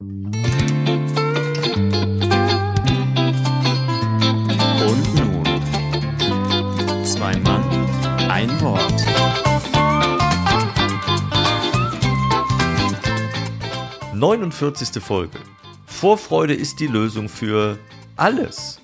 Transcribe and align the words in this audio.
Und 0.00 0.12
nun, 5.16 5.42
zwei 7.04 7.36
Mann, 7.38 7.64
ein 8.30 8.48
Wort. 8.60 8.94
Neunundvierzigste 14.14 15.00
Folge. 15.00 15.40
Vorfreude 15.86 16.54
ist 16.54 16.78
die 16.78 16.86
Lösung 16.86 17.28
für 17.28 17.76
alles. 18.14 18.80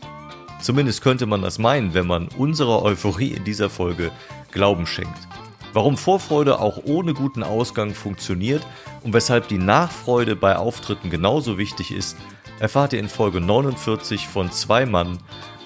Zumindest 0.60 1.00
könnte 1.00 1.26
man 1.26 1.42
das 1.42 1.60
meinen, 1.60 1.94
wenn 1.94 2.08
man 2.08 2.26
unserer 2.36 2.82
Euphorie 2.82 3.34
in 3.34 3.44
dieser 3.44 3.70
Folge 3.70 4.10
Glauben 4.50 4.88
schenkt. 4.88 5.28
Warum 5.74 5.96
Vorfreude 5.96 6.58
auch 6.58 6.82
ohne 6.84 7.14
guten 7.14 7.44
Ausgang 7.44 7.94
funktioniert 7.94 8.66
und 9.04 9.12
weshalb 9.12 9.48
die 9.48 9.58
Nachfreude 9.58 10.34
bei 10.34 10.56
Auftritten 10.56 11.10
genauso 11.10 11.58
wichtig 11.58 11.92
ist, 11.92 12.16
erfahrt 12.58 12.94
ihr 12.94 12.98
in 12.98 13.10
Folge 13.10 13.40
49 13.40 14.26
von 14.26 14.50
Zwei 14.50 14.86
Mann 14.86 15.18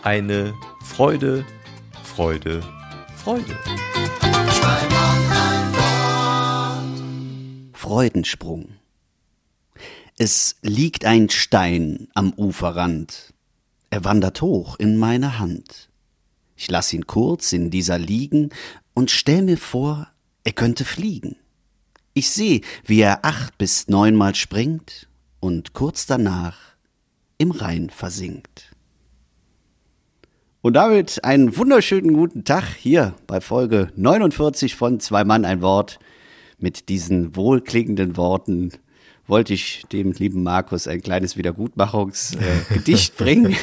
eine 0.03 0.55
Freude, 0.85 1.47
Freude, 2.03 2.63
Freude. 3.17 3.57
Freudensprung. 7.73 8.71
Es 10.19 10.57
liegt 10.63 11.05
ein 11.05 11.31
Stein 11.31 12.09
am 12.15 12.33
Uferrand. 12.37 13.33
Er 13.91 14.05
wandert 14.05 14.43
hoch 14.43 14.77
in 14.81 14.97
meine 14.97 15.39
Hand. 15.39 15.89
Ich 16.57 16.69
lass 16.69 16.93
ihn 16.93 17.07
kurz 17.07 17.53
in 17.53 17.71
dieser 17.71 17.99
liegen 17.99 18.51
und 18.95 19.13
stell 19.13 19.43
mir 19.43 19.59
vor, 19.59 20.09
er 20.43 20.53
könnte 20.53 20.85
fliegen. 20.85 21.37
Ich 22.19 22.31
seh, 22.31 22.63
wie 22.85 23.01
er 23.01 23.25
acht 23.25 23.57
bis 23.59 23.87
neunmal 23.87 24.35
springt 24.35 25.07
und 25.39 25.73
kurz 25.73 26.05
danach 26.05 26.57
im 27.39 27.53
Rhein 27.53 27.91
versinkt. 27.91 28.73
Und 30.61 30.73
damit 30.73 31.23
einen 31.23 31.57
wunderschönen 31.57 32.15
guten 32.15 32.43
Tag 32.43 32.65
hier 32.77 33.15
bei 33.29 33.41
Folge 33.41 33.93
49 33.95 34.75
von 34.75 34.99
Zwei 34.99 35.23
Mann 35.23 35.45
ein 35.45 35.63
Wort. 35.63 36.01
Mit 36.59 36.89
diesen 36.89 37.37
wohlklingenden 37.37 38.17
Worten 38.17 38.73
wollte 39.29 39.55
ich 39.55 39.85
dem 39.93 40.11
lieben 40.11 40.43
Markus 40.43 40.89
ein 40.89 41.01
kleines 41.01 41.37
Wiedergutmachungsgedicht 41.37 43.17
bringen 43.17 43.55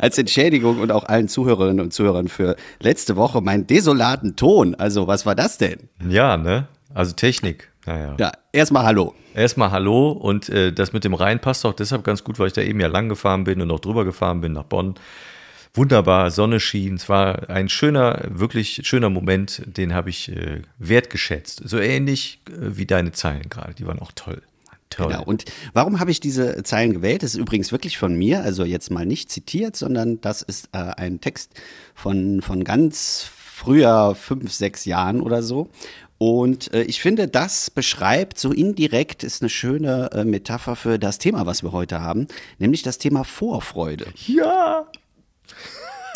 als 0.00 0.18
Entschädigung 0.18 0.80
und 0.80 0.92
auch 0.92 1.04
allen 1.04 1.28
Zuhörerinnen 1.28 1.80
und 1.80 1.94
Zuhörern 1.94 2.28
für 2.28 2.56
letzte 2.78 3.16
Woche 3.16 3.40
meinen 3.40 3.66
desolaten 3.66 4.36
Ton. 4.36 4.74
Also 4.74 5.06
was 5.06 5.24
war 5.24 5.34
das 5.34 5.56
denn? 5.56 5.88
Ja, 6.06 6.36
ne? 6.36 6.68
Also 6.94 7.12
Technik. 7.12 7.70
Naja. 7.86 8.16
Ja, 8.18 8.32
erstmal 8.52 8.84
Hallo. 8.84 9.14
Erstmal 9.34 9.70
Hallo 9.70 10.10
und 10.10 10.48
äh, 10.48 10.72
das 10.72 10.92
mit 10.92 11.04
dem 11.04 11.14
Rhein 11.14 11.40
passt 11.40 11.64
auch 11.64 11.72
deshalb 11.72 12.04
ganz 12.04 12.24
gut, 12.24 12.38
weil 12.38 12.48
ich 12.48 12.52
da 12.52 12.62
eben 12.62 12.80
ja 12.80 12.88
lang 12.88 13.08
gefahren 13.08 13.44
bin 13.44 13.60
und 13.60 13.70
auch 13.70 13.80
drüber 13.80 14.04
gefahren 14.04 14.40
bin 14.40 14.52
nach 14.52 14.64
Bonn. 14.64 14.94
Wunderbar, 15.72 16.32
Sonne 16.32 16.58
schien. 16.58 16.96
Es 16.96 17.08
war 17.08 17.48
ein 17.48 17.68
schöner, 17.68 18.22
wirklich 18.28 18.80
schöner 18.82 19.08
Moment, 19.08 19.62
den 19.66 19.94
habe 19.94 20.10
ich 20.10 20.30
äh, 20.30 20.62
wertgeschätzt. 20.78 21.62
So 21.64 21.78
ähnlich 21.78 22.40
äh, 22.48 22.76
wie 22.76 22.86
deine 22.86 23.12
Zeilen 23.12 23.48
gerade, 23.48 23.74
die 23.74 23.86
waren 23.86 24.00
auch 24.00 24.12
toll. 24.14 24.42
Toll. 24.90 25.12
Genau. 25.12 25.22
Und 25.22 25.44
warum 25.72 26.00
habe 26.00 26.10
ich 26.10 26.18
diese 26.18 26.64
Zeilen 26.64 26.92
gewählt? 26.92 27.22
Das 27.22 27.34
ist 27.34 27.40
übrigens 27.40 27.70
wirklich 27.70 27.96
von 27.96 28.16
mir, 28.16 28.42
also 28.42 28.64
jetzt 28.64 28.90
mal 28.90 29.06
nicht 29.06 29.30
zitiert, 29.30 29.76
sondern 29.76 30.20
das 30.20 30.42
ist 30.42 30.68
äh, 30.72 30.78
ein 30.78 31.20
Text 31.20 31.52
von, 31.94 32.42
von 32.42 32.64
ganz 32.64 33.30
früher, 33.60 34.16
fünf, 34.16 34.52
sechs 34.52 34.84
Jahren 34.86 35.20
oder 35.20 35.44
so. 35.44 35.70
Und 36.22 36.74
äh, 36.74 36.82
ich 36.82 37.00
finde, 37.00 37.28
das 37.28 37.70
beschreibt 37.70 38.38
so 38.38 38.52
indirekt, 38.52 39.24
ist 39.24 39.40
eine 39.40 39.48
schöne 39.48 40.10
äh, 40.12 40.22
Metapher 40.22 40.76
für 40.76 40.98
das 40.98 41.16
Thema, 41.16 41.46
was 41.46 41.62
wir 41.62 41.72
heute 41.72 42.02
haben, 42.02 42.26
nämlich 42.58 42.82
das 42.82 42.98
Thema 42.98 43.24
Vorfreude. 43.24 44.04
Ja. 44.26 44.86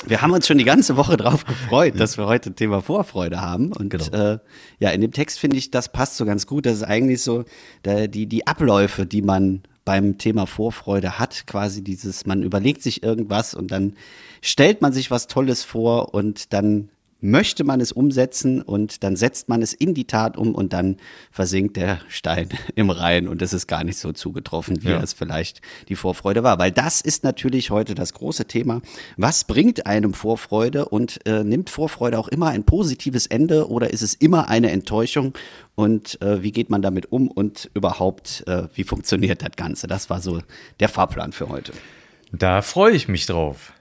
Wir 0.04 0.20
haben 0.20 0.32
uns 0.32 0.46
schon 0.46 0.58
die 0.58 0.64
ganze 0.64 0.98
Woche 0.98 1.16
drauf 1.16 1.46
gefreut, 1.46 1.98
dass 1.98 2.18
wir 2.18 2.26
heute 2.26 2.52
Thema 2.52 2.82
Vorfreude 2.82 3.40
haben. 3.40 3.72
Und 3.72 3.88
genau. 3.88 4.32
äh, 4.34 4.38
ja, 4.78 4.90
in 4.90 5.00
dem 5.00 5.12
Text 5.12 5.38
finde 5.38 5.56
ich, 5.56 5.70
das 5.70 5.90
passt 5.90 6.18
so 6.18 6.26
ganz 6.26 6.46
gut. 6.46 6.66
Das 6.66 6.74
ist 6.74 6.82
eigentlich 6.82 7.22
so 7.22 7.46
der, 7.86 8.06
die, 8.06 8.26
die 8.26 8.46
Abläufe, 8.46 9.06
die 9.06 9.22
man 9.22 9.62
beim 9.86 10.18
Thema 10.18 10.46
Vorfreude 10.46 11.18
hat, 11.18 11.46
quasi 11.46 11.82
dieses, 11.82 12.26
man 12.26 12.42
überlegt 12.42 12.82
sich 12.82 13.02
irgendwas 13.02 13.54
und 13.54 13.70
dann 13.70 13.94
stellt 14.42 14.82
man 14.82 14.92
sich 14.92 15.10
was 15.10 15.28
Tolles 15.28 15.64
vor 15.64 16.12
und 16.12 16.52
dann 16.52 16.90
möchte 17.24 17.64
man 17.64 17.80
es 17.80 17.90
umsetzen 17.90 18.60
und 18.60 19.02
dann 19.02 19.16
setzt 19.16 19.48
man 19.48 19.62
es 19.62 19.72
in 19.72 19.94
die 19.94 20.06
Tat 20.06 20.36
um 20.36 20.54
und 20.54 20.74
dann 20.74 20.98
versinkt 21.30 21.76
der 21.76 22.00
Stein 22.08 22.50
im 22.74 22.90
Rhein 22.90 23.28
und 23.28 23.40
es 23.40 23.52
ist 23.52 23.66
gar 23.66 23.82
nicht 23.82 23.98
so 23.98 24.12
zugetroffen, 24.12 24.84
wie 24.84 24.90
ja. 24.90 25.02
es 25.02 25.14
vielleicht 25.14 25.62
die 25.88 25.96
Vorfreude 25.96 26.42
war. 26.42 26.58
Weil 26.58 26.70
das 26.70 27.00
ist 27.00 27.24
natürlich 27.24 27.70
heute 27.70 27.94
das 27.94 28.12
große 28.12 28.44
Thema. 28.44 28.82
Was 29.16 29.44
bringt 29.44 29.86
einem 29.86 30.12
Vorfreude 30.12 30.84
und 30.84 31.26
äh, 31.26 31.42
nimmt 31.42 31.70
Vorfreude 31.70 32.18
auch 32.18 32.28
immer 32.28 32.48
ein 32.48 32.64
positives 32.64 33.26
Ende 33.26 33.70
oder 33.70 33.90
ist 33.90 34.02
es 34.02 34.14
immer 34.14 34.48
eine 34.48 34.70
Enttäuschung? 34.70 35.32
Und 35.74 36.20
äh, 36.20 36.42
wie 36.42 36.52
geht 36.52 36.68
man 36.68 36.82
damit 36.82 37.10
um 37.10 37.28
und 37.28 37.70
überhaupt, 37.74 38.44
äh, 38.46 38.68
wie 38.74 38.84
funktioniert 38.84 39.42
das 39.42 39.56
Ganze? 39.56 39.86
Das 39.86 40.10
war 40.10 40.20
so 40.20 40.40
der 40.78 40.90
Fahrplan 40.90 41.32
für 41.32 41.48
heute. 41.48 41.72
Da 42.32 42.60
freue 42.60 42.92
ich 42.92 43.08
mich 43.08 43.26
drauf. 43.26 43.72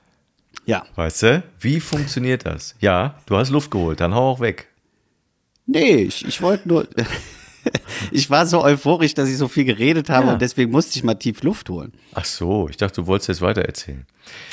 Ja. 0.66 0.86
Weißt 0.96 1.24
du? 1.24 1.44
Wie 1.60 1.80
funktioniert 1.80 2.46
das? 2.46 2.76
Ja, 2.80 3.16
du 3.26 3.38
hast 3.38 3.50
Luft 3.50 3.72
geholt, 3.72 4.00
dann 4.00 4.14
hau 4.14 4.32
auch 4.32 4.40
weg. 4.40 4.68
Nee, 5.66 5.96
ich, 5.96 6.26
ich 6.26 6.42
wollte 6.42 6.68
nur. 6.68 6.88
ich 8.12 8.30
war 8.30 8.46
so 8.46 8.64
euphorisch, 8.64 9.14
dass 9.14 9.30
ich 9.30 9.38
so 9.38 9.48
viel 9.48 9.66
geredet 9.66 10.10
habe 10.10 10.28
ja. 10.28 10.34
und 10.34 10.42
deswegen 10.42 10.72
musste 10.72 10.98
ich 10.98 11.04
mal 11.04 11.16
tief 11.16 11.44
Luft 11.44 11.70
holen. 11.70 11.94
Ach 12.14 12.26
so, 12.26 12.68
ich 12.70 12.78
dachte, 12.78 13.02
du 13.02 13.08
wolltest 13.08 13.30
jetzt 13.30 13.42
weiter 13.42 13.62
erzählen. 13.62 14.06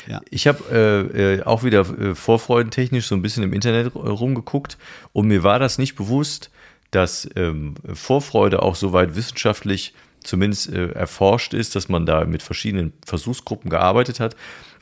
Ja. 0.07 0.21
Ich 0.29 0.47
habe 0.47 0.63
äh, 0.71 1.35
äh, 1.35 1.43
auch 1.43 1.63
wieder 1.63 1.81
äh, 1.81 2.15
vorfreudentechnisch 2.15 3.07
so 3.07 3.15
ein 3.15 3.21
bisschen 3.21 3.43
im 3.43 3.53
Internet 3.53 3.95
rumgeguckt 3.95 4.77
und 5.13 5.27
mir 5.27 5.43
war 5.43 5.59
das 5.59 5.77
nicht 5.77 5.95
bewusst, 5.95 6.51
dass 6.91 7.29
ähm, 7.35 7.75
Vorfreude 7.93 8.61
auch 8.61 8.75
soweit 8.75 9.15
wissenschaftlich 9.15 9.93
zumindest 10.23 10.71
äh, 10.71 10.91
erforscht 10.91 11.53
ist, 11.53 11.75
dass 11.75 11.89
man 11.89 12.05
da 12.05 12.25
mit 12.25 12.43
verschiedenen 12.43 12.93
Versuchsgruppen 13.05 13.69
gearbeitet 13.69 14.19
hat 14.19 14.35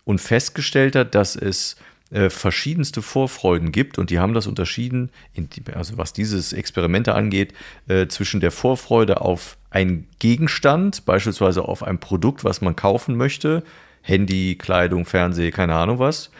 und 0.09 0.19
festgestellt 0.19 0.95
hat, 0.95 1.13
dass 1.13 1.35
es 1.35 1.75
äh, 2.09 2.31
verschiedenste 2.31 3.03
Vorfreuden 3.03 3.71
gibt 3.71 3.99
und 3.99 4.09
die 4.09 4.17
haben 4.17 4.33
das 4.33 4.47
unterschieden, 4.47 5.11
die, 5.37 5.61
also 5.75 5.99
was 5.99 6.13
dieses 6.13 6.51
Experimente 6.51 7.13
angeht, 7.13 7.53
äh, 7.87 8.07
zwischen 8.07 8.39
der 8.39 8.49
Vorfreude 8.49 9.21
auf 9.21 9.55
einen 9.69 10.07
Gegenstand, 10.17 11.05
beispielsweise 11.05 11.63
auf 11.63 11.83
ein 11.83 11.99
Produkt, 11.99 12.43
was 12.43 12.59
man 12.61 12.75
kaufen 12.75 13.17
möchte, 13.17 13.61
Handy, 14.01 14.55
Kleidung, 14.55 15.05
Fernseh, 15.05 15.51
keine 15.51 15.75
Ahnung 15.75 15.99
was, 15.99 16.31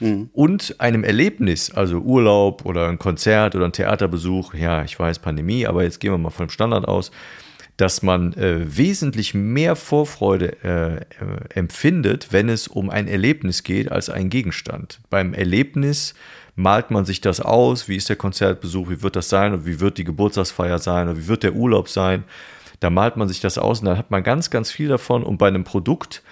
mhm. 0.00 0.30
und 0.32 0.76
einem 0.78 1.04
Erlebnis, 1.04 1.70
also 1.70 1.98
Urlaub 1.98 2.64
oder 2.64 2.88
ein 2.88 2.98
Konzert 2.98 3.54
oder 3.54 3.66
ein 3.66 3.72
Theaterbesuch, 3.72 4.54
ja, 4.54 4.84
ich 4.84 4.98
weiß 4.98 5.18
Pandemie, 5.18 5.66
aber 5.66 5.82
jetzt 5.82 6.00
gehen 6.00 6.12
wir 6.12 6.18
mal 6.18 6.30
vom 6.30 6.48
Standard 6.48 6.88
aus, 6.88 7.10
dass 7.78 8.02
man 8.02 8.32
äh, 8.34 8.76
wesentlich 8.76 9.34
mehr 9.34 9.76
Vorfreude 9.76 10.56
äh, 10.64 10.96
äh, 10.96 11.00
empfindet, 11.54 12.32
wenn 12.32 12.48
es 12.48 12.66
um 12.66 12.90
ein 12.90 13.06
Erlebnis 13.06 13.62
geht, 13.62 13.90
als 13.90 14.10
ein 14.10 14.30
Gegenstand. 14.30 15.00
Beim 15.10 15.32
Erlebnis 15.32 16.14
malt 16.56 16.90
man 16.90 17.04
sich 17.04 17.20
das 17.20 17.40
aus, 17.40 17.88
wie 17.88 17.94
ist 17.94 18.08
der 18.08 18.16
Konzertbesuch, 18.16 18.90
wie 18.90 19.02
wird 19.02 19.14
das 19.14 19.28
sein 19.28 19.54
und 19.54 19.64
wie 19.64 19.78
wird 19.78 19.96
die 19.96 20.02
Geburtstagsfeier 20.02 20.80
sein 20.80 21.08
oder 21.08 21.16
wie 21.16 21.28
wird 21.28 21.44
der 21.44 21.54
Urlaub 21.54 21.88
sein. 21.88 22.24
Da 22.80 22.90
malt 22.90 23.16
man 23.16 23.28
sich 23.28 23.38
das 23.40 23.58
aus 23.58 23.78
und 23.78 23.86
dann 23.86 23.96
hat 23.96 24.10
man 24.10 24.24
ganz, 24.24 24.50
ganz 24.50 24.72
viel 24.72 24.88
davon. 24.88 25.22
Und 25.22 25.38
bei 25.38 25.46
einem 25.46 25.62
Produkt, 25.62 26.24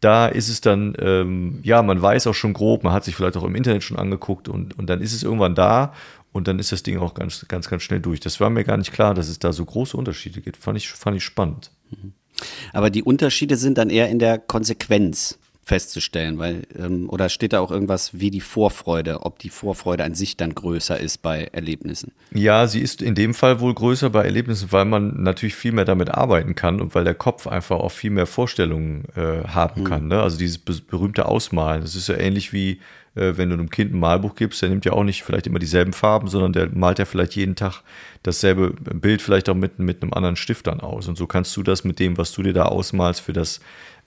da 0.00 0.26
ist 0.26 0.48
es 0.48 0.62
dann, 0.62 0.94
ähm, 1.00 1.60
ja, 1.62 1.82
man 1.82 2.00
weiß 2.00 2.28
auch 2.28 2.34
schon 2.34 2.54
grob, 2.54 2.82
man 2.82 2.94
hat 2.94 3.04
sich 3.04 3.14
vielleicht 3.14 3.36
auch 3.36 3.44
im 3.44 3.54
Internet 3.54 3.82
schon 3.82 3.98
angeguckt 3.98 4.48
und, 4.48 4.78
und 4.78 4.88
dann 4.88 5.02
ist 5.02 5.12
es 5.12 5.22
irgendwann 5.22 5.54
da 5.54 5.92
und 6.34 6.48
dann 6.48 6.58
ist 6.58 6.72
das 6.72 6.82
Ding 6.82 6.98
auch 6.98 7.14
ganz, 7.14 7.46
ganz, 7.46 7.70
ganz 7.70 7.84
schnell 7.84 8.00
durch. 8.00 8.18
Das 8.18 8.40
war 8.40 8.50
mir 8.50 8.64
gar 8.64 8.76
nicht 8.76 8.92
klar, 8.92 9.14
dass 9.14 9.28
es 9.28 9.38
da 9.38 9.52
so 9.52 9.64
große 9.64 9.96
Unterschiede 9.96 10.40
gibt. 10.40 10.56
Fand 10.56 10.76
ich, 10.76 10.88
fand 10.88 11.16
ich 11.16 11.22
spannend. 11.22 11.70
Aber 12.72 12.90
die 12.90 13.04
Unterschiede 13.04 13.56
sind 13.56 13.78
dann 13.78 13.88
eher 13.88 14.08
in 14.08 14.18
der 14.18 14.38
Konsequenz 14.38 15.38
festzustellen, 15.64 16.38
weil, 16.38 16.62
ähm, 16.78 17.08
oder 17.08 17.28
steht 17.28 17.52
da 17.52 17.60
auch 17.60 17.70
irgendwas 17.70 18.18
wie 18.18 18.30
die 18.30 18.40
Vorfreude, 18.40 19.22
ob 19.22 19.38
die 19.38 19.48
Vorfreude 19.48 20.04
an 20.04 20.14
sich 20.14 20.36
dann 20.36 20.54
größer 20.54 20.98
ist 20.98 21.22
bei 21.22 21.48
Erlebnissen? 21.52 22.12
Ja, 22.32 22.66
sie 22.66 22.80
ist 22.80 23.00
in 23.00 23.14
dem 23.14 23.34
Fall 23.34 23.60
wohl 23.60 23.74
größer 23.74 24.10
bei 24.10 24.24
Erlebnissen, 24.24 24.70
weil 24.72 24.84
man 24.84 25.22
natürlich 25.22 25.54
viel 25.54 25.72
mehr 25.72 25.86
damit 25.86 26.10
arbeiten 26.10 26.54
kann 26.54 26.80
und 26.80 26.94
weil 26.94 27.04
der 27.04 27.14
Kopf 27.14 27.46
einfach 27.46 27.78
auch 27.78 27.92
viel 27.92 28.10
mehr 28.10 28.26
Vorstellungen 28.26 29.04
äh, 29.16 29.46
haben 29.48 29.82
mhm. 29.82 29.84
kann. 29.84 30.08
Ne? 30.08 30.20
Also 30.20 30.36
dieses 30.36 30.58
berühmte 30.58 31.26
Ausmalen, 31.26 31.80
das 31.80 31.94
ist 31.94 32.08
ja 32.08 32.16
ähnlich 32.16 32.52
wie 32.52 32.80
äh, 33.14 33.36
wenn 33.36 33.48
du 33.48 33.54
einem 33.54 33.70
Kind 33.70 33.94
ein 33.94 33.98
Malbuch 33.98 34.34
gibst, 34.34 34.62
der 34.62 34.68
nimmt 34.68 34.84
ja 34.84 34.92
auch 34.92 35.04
nicht 35.04 35.22
vielleicht 35.22 35.46
immer 35.46 35.58
dieselben 35.58 35.92
Farben, 35.92 36.28
sondern 36.28 36.52
der 36.52 36.68
malt 36.70 36.98
ja 36.98 37.04
vielleicht 37.04 37.36
jeden 37.36 37.54
Tag 37.54 37.82
dasselbe 38.22 38.70
Bild 38.70 39.22
vielleicht 39.22 39.48
auch 39.48 39.54
mit, 39.54 39.78
mit 39.78 40.02
einem 40.02 40.12
anderen 40.12 40.36
Stift 40.36 40.66
dann 40.66 40.80
aus. 40.80 41.08
Und 41.08 41.16
so 41.16 41.26
kannst 41.26 41.56
du 41.56 41.62
das 41.62 41.84
mit 41.84 41.98
dem, 41.98 42.18
was 42.18 42.32
du 42.32 42.42
dir 42.42 42.52
da 42.52 42.64
ausmalst 42.64 43.20
für 43.20 43.32
das 43.32 43.60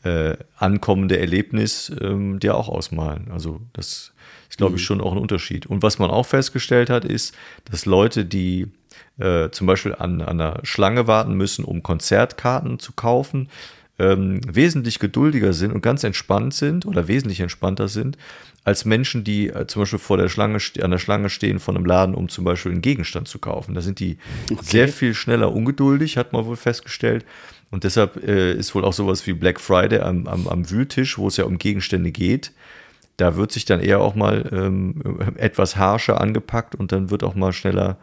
äh, 0.08 0.38
ankommende 0.56 1.20
Erlebnis, 1.20 1.92
ähm, 2.02 2.40
dir 2.40 2.56
auch 2.56 2.70
ausmalen. 2.70 3.30
Also 3.32 3.62
das 3.74 4.14
ist, 4.50 4.58
glaube 4.58 4.76
ich, 4.78 4.82
mhm. 4.84 4.86
schon 4.86 5.02
auch 5.02 5.12
ein 5.12 5.18
Unterschied. 5.18 5.66
Und 5.66 5.84
was 5.84 6.00
man 6.00 6.10
auch 6.10 6.26
festgestellt 6.26 6.90
hat, 6.90 7.04
ist, 7.04 7.36
dass 7.70 7.86
Leute, 7.86 8.26
die 8.26 8.68
äh, 9.20 9.50
zum 9.50 9.68
Beispiel 9.68 9.96
an, 9.96 10.22
an 10.22 10.40
einer 10.40 10.60
Schlange 10.64 11.08
warten 11.08 11.34
müssen, 11.34 11.66
um 11.66 11.84
Konzertkarten 11.84 12.80
zu 12.80 12.94
kaufen, 12.94 13.50
ähm, 14.00 14.42
wesentlich 14.48 15.00
geduldiger 15.00 15.54
sind 15.54 15.72
und 15.72 15.82
ganz 15.82 16.04
entspannt 16.04 16.54
sind 16.54 16.86
oder 16.86 17.08
wesentlich 17.08 17.40
entspannter 17.40 17.88
sind 17.88 18.18
als 18.64 18.86
Menschen, 18.86 19.24
die 19.24 19.48
äh, 19.48 19.66
zum 19.66 19.82
Beispiel 19.82 19.98
vor 20.00 20.18
der 20.18 20.30
Schlange 20.30 20.60
an 20.82 20.92
der 20.92 20.98
Schlange 20.98 21.30
stehen 21.30 21.60
von 21.60 21.76
einem 21.76 21.86
Laden, 21.86 22.14
um 22.14 22.30
zum 22.30 22.44
Beispiel 22.44 22.74
einen 22.74 22.82
Gegenstand 22.82 23.28
zu 23.28 23.40
kaufen. 23.40 23.74
Da 23.74 23.82
sind 23.82 24.00
die 24.00 24.18
okay. 24.52 24.60
sehr 24.62 24.88
viel 24.90 25.14
schneller 25.14 25.54
ungeduldig, 25.54 26.18
hat 26.18 26.34
man 26.34 26.46
wohl 26.46 26.58
festgestellt. 26.58 27.26
Und 27.70 27.84
deshalb 27.84 28.24
äh, 28.24 28.54
ist 28.54 28.74
wohl 28.76 28.86
auch 28.86 28.94
sowas 28.94 29.28
wie 29.28 29.34
Black 29.34 29.60
Friday 29.60 30.00
am, 30.00 30.28
am, 30.28 30.48
am 30.48 30.70
Wühltisch, 30.70 31.18
wo 31.18 31.28
es 31.28 31.38
ja 31.38 31.46
um 31.46 31.58
Gegenstände 31.58 32.12
geht. 32.12 32.54
Da 33.18 33.36
wird 33.36 33.52
sich 33.52 33.66
dann 33.66 33.80
eher 33.80 34.00
auch 34.00 34.16
mal 34.16 34.48
ähm, 34.52 35.36
etwas 35.38 35.76
harscher 35.76 36.22
angepackt 36.22 36.76
und 36.76 36.92
dann 36.92 37.10
wird 37.10 37.24
auch 37.24 37.36
mal 37.36 37.52
schneller 37.52 37.98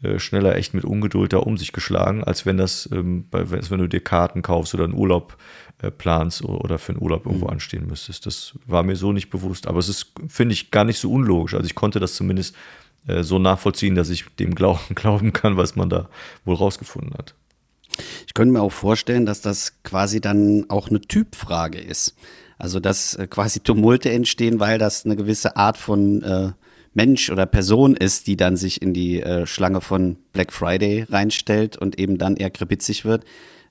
äh, 0.00 0.20
schneller 0.20 0.54
echt 0.54 0.74
mit 0.74 0.84
Ungeduld 0.84 1.32
da 1.32 1.38
um 1.38 1.58
sich 1.58 1.72
geschlagen, 1.72 2.22
als 2.22 2.46
wenn 2.46 2.56
das, 2.56 2.88
ähm, 2.92 3.24
bei, 3.28 3.50
wenn 3.50 3.80
du 3.80 3.88
dir 3.88 3.98
Karten 3.98 4.42
kaufst 4.42 4.72
oder 4.74 4.84
einen 4.84 4.94
Urlaub 4.94 5.36
äh, 5.82 5.90
planst 5.90 6.44
oder 6.44 6.78
für 6.78 6.92
einen 6.92 7.02
Urlaub 7.02 7.26
irgendwo 7.26 7.46
mhm. 7.46 7.52
anstehen 7.52 7.86
müsstest. 7.88 8.24
Das 8.24 8.54
war 8.66 8.84
mir 8.84 8.94
so 8.94 9.10
nicht 9.10 9.28
bewusst. 9.28 9.66
Aber 9.66 9.80
es 9.80 9.88
ist, 9.88 10.12
finde 10.28 10.52
ich, 10.52 10.70
gar 10.70 10.84
nicht 10.84 11.00
so 11.00 11.10
unlogisch. 11.10 11.54
Also 11.54 11.66
ich 11.66 11.74
konnte 11.74 11.98
das 11.98 12.14
zumindest 12.14 12.54
äh, 13.08 13.24
so 13.24 13.40
nachvollziehen, 13.40 13.96
dass 13.96 14.08
ich 14.08 14.24
dem 14.36 14.54
glauben, 14.54 14.80
glauben 14.94 15.32
kann, 15.32 15.56
was 15.56 15.74
man 15.74 15.90
da 15.90 16.08
wohl 16.44 16.54
rausgefunden 16.54 17.14
hat. 17.14 17.34
Ich 18.26 18.34
könnte 18.34 18.52
mir 18.52 18.62
auch 18.62 18.72
vorstellen, 18.72 19.26
dass 19.26 19.40
das 19.40 19.82
quasi 19.82 20.20
dann 20.20 20.66
auch 20.68 20.88
eine 20.88 21.00
Typfrage 21.00 21.78
ist. 21.78 22.14
Also 22.58 22.80
dass 22.80 23.14
äh, 23.14 23.26
quasi 23.28 23.60
Tumulte 23.60 24.10
entstehen, 24.10 24.60
weil 24.60 24.78
das 24.78 25.04
eine 25.04 25.16
gewisse 25.16 25.56
Art 25.56 25.76
von 25.76 26.22
äh, 26.22 26.52
Mensch 26.94 27.30
oder 27.30 27.46
Person 27.46 27.94
ist, 27.96 28.26
die 28.26 28.36
dann 28.36 28.56
sich 28.56 28.82
in 28.82 28.92
die 28.92 29.22
äh, 29.22 29.46
Schlange 29.46 29.80
von 29.80 30.16
Black 30.32 30.52
Friday 30.52 31.06
reinstellt 31.08 31.76
und 31.76 31.98
eben 31.98 32.18
dann 32.18 32.36
eher 32.36 32.50
krepitzig 32.50 33.04
wird, 33.04 33.24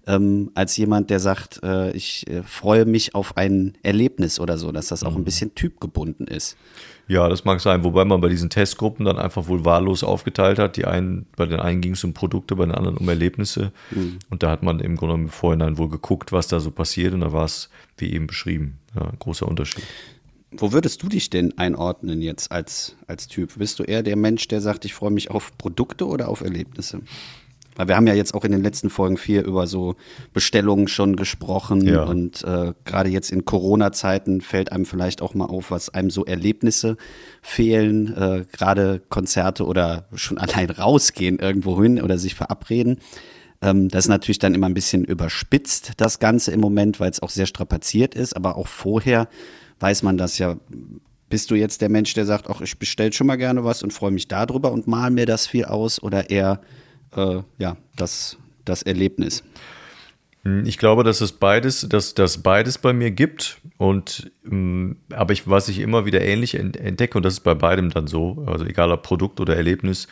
ähm, 0.08 0.52
als 0.56 0.78
jemand, 0.78 1.10
der 1.10 1.20
sagt, 1.20 1.60
äh, 1.64 1.92
ich 1.92 2.26
äh, 2.30 2.42
freue 2.42 2.86
mich 2.86 3.14
auf 3.14 3.36
ein 3.36 3.78
Erlebnis 3.84 4.40
oder 4.40 4.58
so, 4.58 4.72
dass 4.72 4.88
das 4.88 5.04
auch 5.04 5.14
ein 5.14 5.22
mhm. 5.22 5.26
bisschen 5.26 5.54
typgebunden 5.54 6.28
ist. 6.28 6.58
Ja, 7.10 7.30
das 7.30 7.46
mag 7.46 7.62
sein, 7.62 7.84
wobei 7.84 8.06
man 8.06 8.20
bei 8.20 8.30
diesen 8.30 8.50
Testgruppen 8.50 9.06
dann 9.06 9.18
einfach 9.18 9.48
wohl 9.48 9.64
wahllos 9.66 10.04
aufgeteilt 10.04 10.60
hat. 10.60 10.78
Die 10.78 10.86
einen, 10.86 11.26
bei 11.36 11.46
den 11.46 11.60
einen 11.60 11.82
ging 11.82 11.94
es 11.94 12.04
um 12.04 12.14
Produkte, 12.14 12.56
bei 12.56 12.66
den 12.66 12.74
anderen 12.74 12.98
um 12.98 13.08
Erlebnisse. 13.08 13.72
Mhm. 13.92 14.20
Und 14.30 14.44
da 14.44 14.52
hat 14.52 14.64
man 14.64 14.80
im 14.80 14.96
Grunde 14.96 15.16
im 15.16 15.30
Vorhinein 15.30 15.78
wohl 15.78 15.90
geguckt, 15.90 16.32
was 16.32 16.48
da 16.48 16.60
so 16.60 16.72
passiert 16.72 17.14
und 17.14 17.22
da 17.22 17.32
war 17.34 17.46
es, 17.46 17.70
wie 17.98 18.12
eben 18.14 18.28
beschrieben, 18.28 18.80
ja, 18.96 19.12
großer 19.20 19.48
Unterschied. 19.48 19.84
Wo 20.52 20.72
würdest 20.72 21.04
du 21.04 21.10
dich 21.10 21.30
denn 21.30 21.58
einordnen 21.58 22.22
jetzt 22.22 22.52
als, 22.54 22.96
als 23.08 23.28
Typ? 23.28 23.58
Bist 23.58 23.80
du 23.80 23.84
eher 23.84 24.04
der 24.04 24.16
Mensch, 24.16 24.48
der 24.48 24.62
sagt, 24.62 24.86
ich 24.86 24.94
freue 24.94 25.12
mich 25.12 25.30
auf 25.30 25.58
Produkte 25.58 26.08
oder 26.08 26.30
auf 26.30 26.40
Erlebnisse? 26.40 27.02
Weil 27.78 27.88
wir 27.88 27.96
haben 27.96 28.08
ja 28.08 28.16
jetzt 28.16 28.34
auch 28.34 28.44
in 28.44 28.52
den 28.52 28.64
letzten 28.64 28.90
Folgen 28.90 29.18
vier 29.18 29.46
über 29.46 29.68
so 29.68 29.96
Bestellungen 30.34 30.88
schon 30.88 31.16
gesprochen 31.16 31.88
ja. 31.88 32.04
und 32.04 32.44
äh, 32.44 32.74
gerade 32.86 33.10
jetzt 33.10 33.32
in 33.32 33.46
Corona-Zeiten 33.46 34.42
fällt 34.42 34.72
einem 34.72 34.86
vielleicht 34.86 35.22
auch 35.22 35.36
mal 35.36 35.46
auf, 35.46 35.70
was 35.70 35.90
einem 35.90 36.10
so 36.10 36.26
Erlebnisse 36.26 36.98
fehlen, 37.44 38.18
äh, 38.18 38.46
gerade 38.52 39.02
Konzerte 39.10 39.66
oder 39.66 40.08
schon 40.16 40.38
allein 40.40 40.72
rausgehen 40.72 41.38
irgendwo 41.38 41.82
hin 41.82 42.02
oder 42.02 42.18
sich 42.18 42.34
verabreden. 42.34 42.98
Ähm, 43.62 43.90
das 43.90 44.06
ist 44.06 44.10
natürlich 44.10 44.40
dann 44.40 44.56
immer 44.56 44.68
ein 44.68 44.74
bisschen 44.74 45.06
überspitzt, 45.06 45.92
das 45.98 46.18
Ganze 46.18 46.52
im 46.52 46.60
Moment, 46.60 47.00
weil 47.00 47.12
es 47.12 47.22
auch 47.22 47.30
sehr 47.30 47.46
strapaziert 47.46 48.16
ist, 48.16 48.36
aber 48.36 48.58
auch 48.58 48.68
vorher 48.68 49.30
weiß 49.80 50.02
man 50.02 50.18
das 50.18 50.40
ja. 50.40 50.58
Bist 51.30 51.52
du 51.52 51.56
jetzt 51.56 51.82
der 51.82 51.90
Mensch, 51.90 52.14
der 52.14 52.26
sagt, 52.26 52.50
ach, 52.50 52.62
ich 52.62 52.80
bestelle 52.80 53.12
schon 53.12 53.28
mal 53.28 53.36
gerne 53.36 53.66
was 53.66 53.84
und 53.84 53.92
freue 53.92 54.12
mich 54.12 54.30
darüber 54.30 54.72
und 54.72 54.88
mal 54.88 55.12
mir 55.12 55.26
das 55.26 55.46
viel 55.46 55.66
aus 55.66 56.02
oder 56.02 56.30
eher 56.30 56.62
äh, 57.18 57.44
ja, 57.58 57.78
das, 57.96 58.38
das 58.66 58.84
Erlebnis? 58.84 59.44
Hm, 60.44 60.66
ich 60.66 60.78
glaube, 60.78 61.04
dass 61.04 61.22
es 61.22 61.34
beides, 61.34 61.88
dass 61.90 62.14
das 62.14 62.40
beides 62.40 62.78
bei 62.78 62.94
mir 62.94 63.12
gibt. 63.12 63.60
Und 63.78 64.32
hm, 64.44 64.98
aber 65.12 65.34
ich, 65.34 65.50
was 65.50 65.68
ich 65.68 65.80
immer 65.80 66.06
wieder 66.06 66.22
ähnlich 66.22 66.56
entdecke, 66.56 67.18
und 67.18 67.24
das 67.24 67.36
ist 67.36 67.40
bei 67.42 67.56
beidem 67.56 67.90
dann 67.90 68.08
so, 68.08 68.44
also 68.48 68.66
egal 68.66 68.92
ob 68.92 69.04
Produkt 69.04 69.40
oder 69.40 69.56
Erlebnis, 69.56 70.08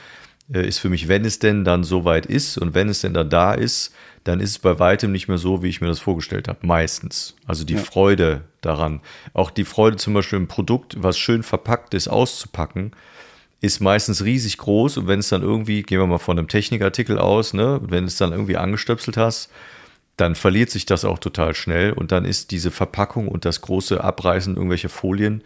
äh, 0.54 0.68
ist 0.68 0.80
für 0.80 0.90
mich, 0.90 1.08
wenn 1.08 1.26
es 1.26 1.40
denn 1.40 1.64
dann 1.64 1.84
so 1.84 2.06
weit 2.06 2.26
ist 2.26 2.58
und 2.58 2.74
wenn 2.74 2.90
es 2.90 3.02
denn 3.02 3.14
dann 3.14 3.30
da 3.30 3.54
ist, 3.54 3.94
dann 4.24 4.40
ist 4.40 4.50
es 4.50 4.60
bei 4.60 4.80
weitem 4.80 5.12
nicht 5.12 5.28
mehr 5.28 5.38
so, 5.38 5.64
wie 5.64 5.70
ich 5.70 5.82
mir 5.82 5.88
das 5.88 6.00
vorgestellt 6.00 6.48
habe. 6.48 6.66
Meistens. 6.66 7.36
Also 7.46 7.64
die 7.64 7.76
ja. 7.76 7.80
Freude 7.80 8.42
daran. 8.62 9.02
Auch 9.34 9.52
die 9.52 9.66
Freude 9.66 9.98
zum 9.98 10.16
Beispiel 10.16 10.40
ein 10.40 10.48
Produkt, 10.48 10.96
was 11.02 11.18
schön 11.18 11.44
verpackt 11.44 11.94
ist, 11.94 12.08
auszupacken, 12.08 12.92
ist 13.66 13.80
meistens 13.80 14.24
riesig 14.24 14.58
groß. 14.58 14.98
Und 14.98 15.08
wenn 15.08 15.20
es 15.20 15.30
dann 15.30 15.42
irgendwie, 15.42 15.84
gehen 15.84 16.00
wir 16.00 16.08
mal 16.08 16.18
von 16.18 16.38
einem 16.38 16.48
Technikartikel 16.48 17.20
aus, 17.20 17.54
ne, 17.54 17.82
wenn 17.84 18.06
es 18.06 18.18
dann 18.18 18.32
irgendwie 18.32 18.58
angestöpselt 18.58 19.18
hast, 19.18 19.50
dann 20.18 20.36
verliert 20.36 20.70
sich 20.70 20.86
das 20.86 21.04
auch 21.04 21.20
total 21.20 21.54
schnell. 21.56 21.92
Und 21.92 22.12
dann 22.12 22.26
ist 22.26 22.52
diese 22.52 22.72
Verpackung 22.72 23.28
und 23.28 23.46
das 23.46 23.62
große 23.62 24.02
Abreißen 24.04 24.56
irgendwelcher 24.56 24.90
Folien 24.90 25.44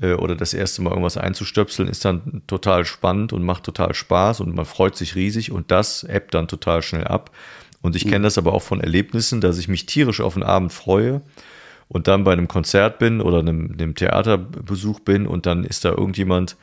äh, 0.00 0.14
oder 0.14 0.34
das 0.34 0.54
erste 0.54 0.82
Mal 0.82 0.90
irgendwas 0.90 1.16
einzustöpseln, 1.16 1.88
ist 1.88 2.04
dann 2.04 2.42
total 2.46 2.84
spannend 2.84 3.32
und 3.32 3.44
macht 3.44 3.64
total 3.64 3.94
Spaß 3.94 4.40
und 4.40 4.54
man 4.54 4.64
freut 4.64 4.96
sich 4.96 5.14
riesig 5.14 5.52
und 5.52 5.70
das 5.70 6.04
ebbt 6.04 6.34
dann 6.34 6.48
total 6.48 6.82
schnell 6.82 7.04
ab. 7.04 7.30
Und 7.82 7.96
ich 7.96 8.04
kenne 8.04 8.20
mhm. 8.20 8.24
das 8.24 8.36
aber 8.36 8.52
auch 8.52 8.62
von 8.62 8.80
Erlebnissen, 8.80 9.40
dass 9.40 9.56
ich 9.56 9.68
mich 9.68 9.86
tierisch 9.86 10.20
auf 10.20 10.34
den 10.34 10.42
Abend 10.42 10.72
freue 10.72 11.22
und 11.88 12.08
dann 12.08 12.24
bei 12.24 12.32
einem 12.32 12.46
Konzert 12.46 12.98
bin 12.98 13.20
oder 13.20 13.38
einem, 13.38 13.72
einem 13.72 13.94
Theaterbesuch 13.94 15.00
bin 15.00 15.26
und 15.26 15.46
dann 15.46 15.64
ist 15.64 15.84
da 15.84 15.90
irgendjemand, 15.90 16.56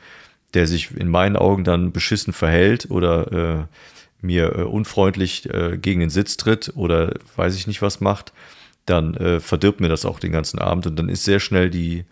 der 0.54 0.66
sich 0.66 0.96
in 0.96 1.08
meinen 1.08 1.36
Augen 1.36 1.64
dann 1.64 1.92
beschissen 1.92 2.32
verhält 2.32 2.90
oder 2.90 3.32
äh, 3.32 3.64
mir 4.20 4.56
äh, 4.56 4.62
unfreundlich 4.62 5.48
äh, 5.52 5.78
gegen 5.78 6.00
den 6.00 6.10
Sitz 6.10 6.36
tritt 6.36 6.72
oder 6.74 7.14
weiß 7.36 7.54
ich 7.56 7.66
nicht 7.66 7.82
was 7.82 8.00
macht, 8.00 8.32
dann 8.86 9.14
äh, 9.14 9.40
verdirbt 9.40 9.80
mir 9.80 9.88
das 9.88 10.04
auch 10.04 10.18
den 10.18 10.32
ganzen 10.32 10.58
Abend 10.58 10.86
und 10.86 10.96
dann 10.98 11.08
ist 11.08 11.24
sehr 11.24 11.40
schnell 11.40 11.70
die, 11.70 12.04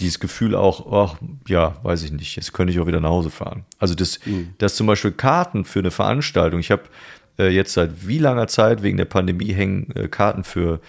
dieses 0.00 0.20
Gefühl 0.20 0.54
auch, 0.54 0.92
ach, 0.92 1.18
ja, 1.46 1.76
weiß 1.82 2.02
ich 2.02 2.12
nicht, 2.12 2.36
jetzt 2.36 2.52
könnte 2.52 2.72
ich 2.72 2.80
auch 2.80 2.86
wieder 2.86 3.00
nach 3.00 3.10
Hause 3.10 3.30
fahren. 3.30 3.64
Also 3.78 3.94
das, 3.94 4.18
mhm. 4.26 4.50
das 4.58 4.74
zum 4.74 4.86
Beispiel 4.86 5.12
Karten 5.12 5.64
für 5.64 5.78
eine 5.78 5.90
Veranstaltung, 5.90 6.60
ich 6.60 6.70
habe 6.70 6.82
äh, 7.38 7.48
jetzt 7.48 7.72
seit 7.72 8.06
wie 8.06 8.18
langer 8.18 8.48
Zeit 8.48 8.82
wegen 8.82 8.96
der 8.96 9.04
Pandemie 9.04 9.52
hängen 9.52 9.92
äh, 9.94 10.08
Karten 10.08 10.44
für, 10.44 10.80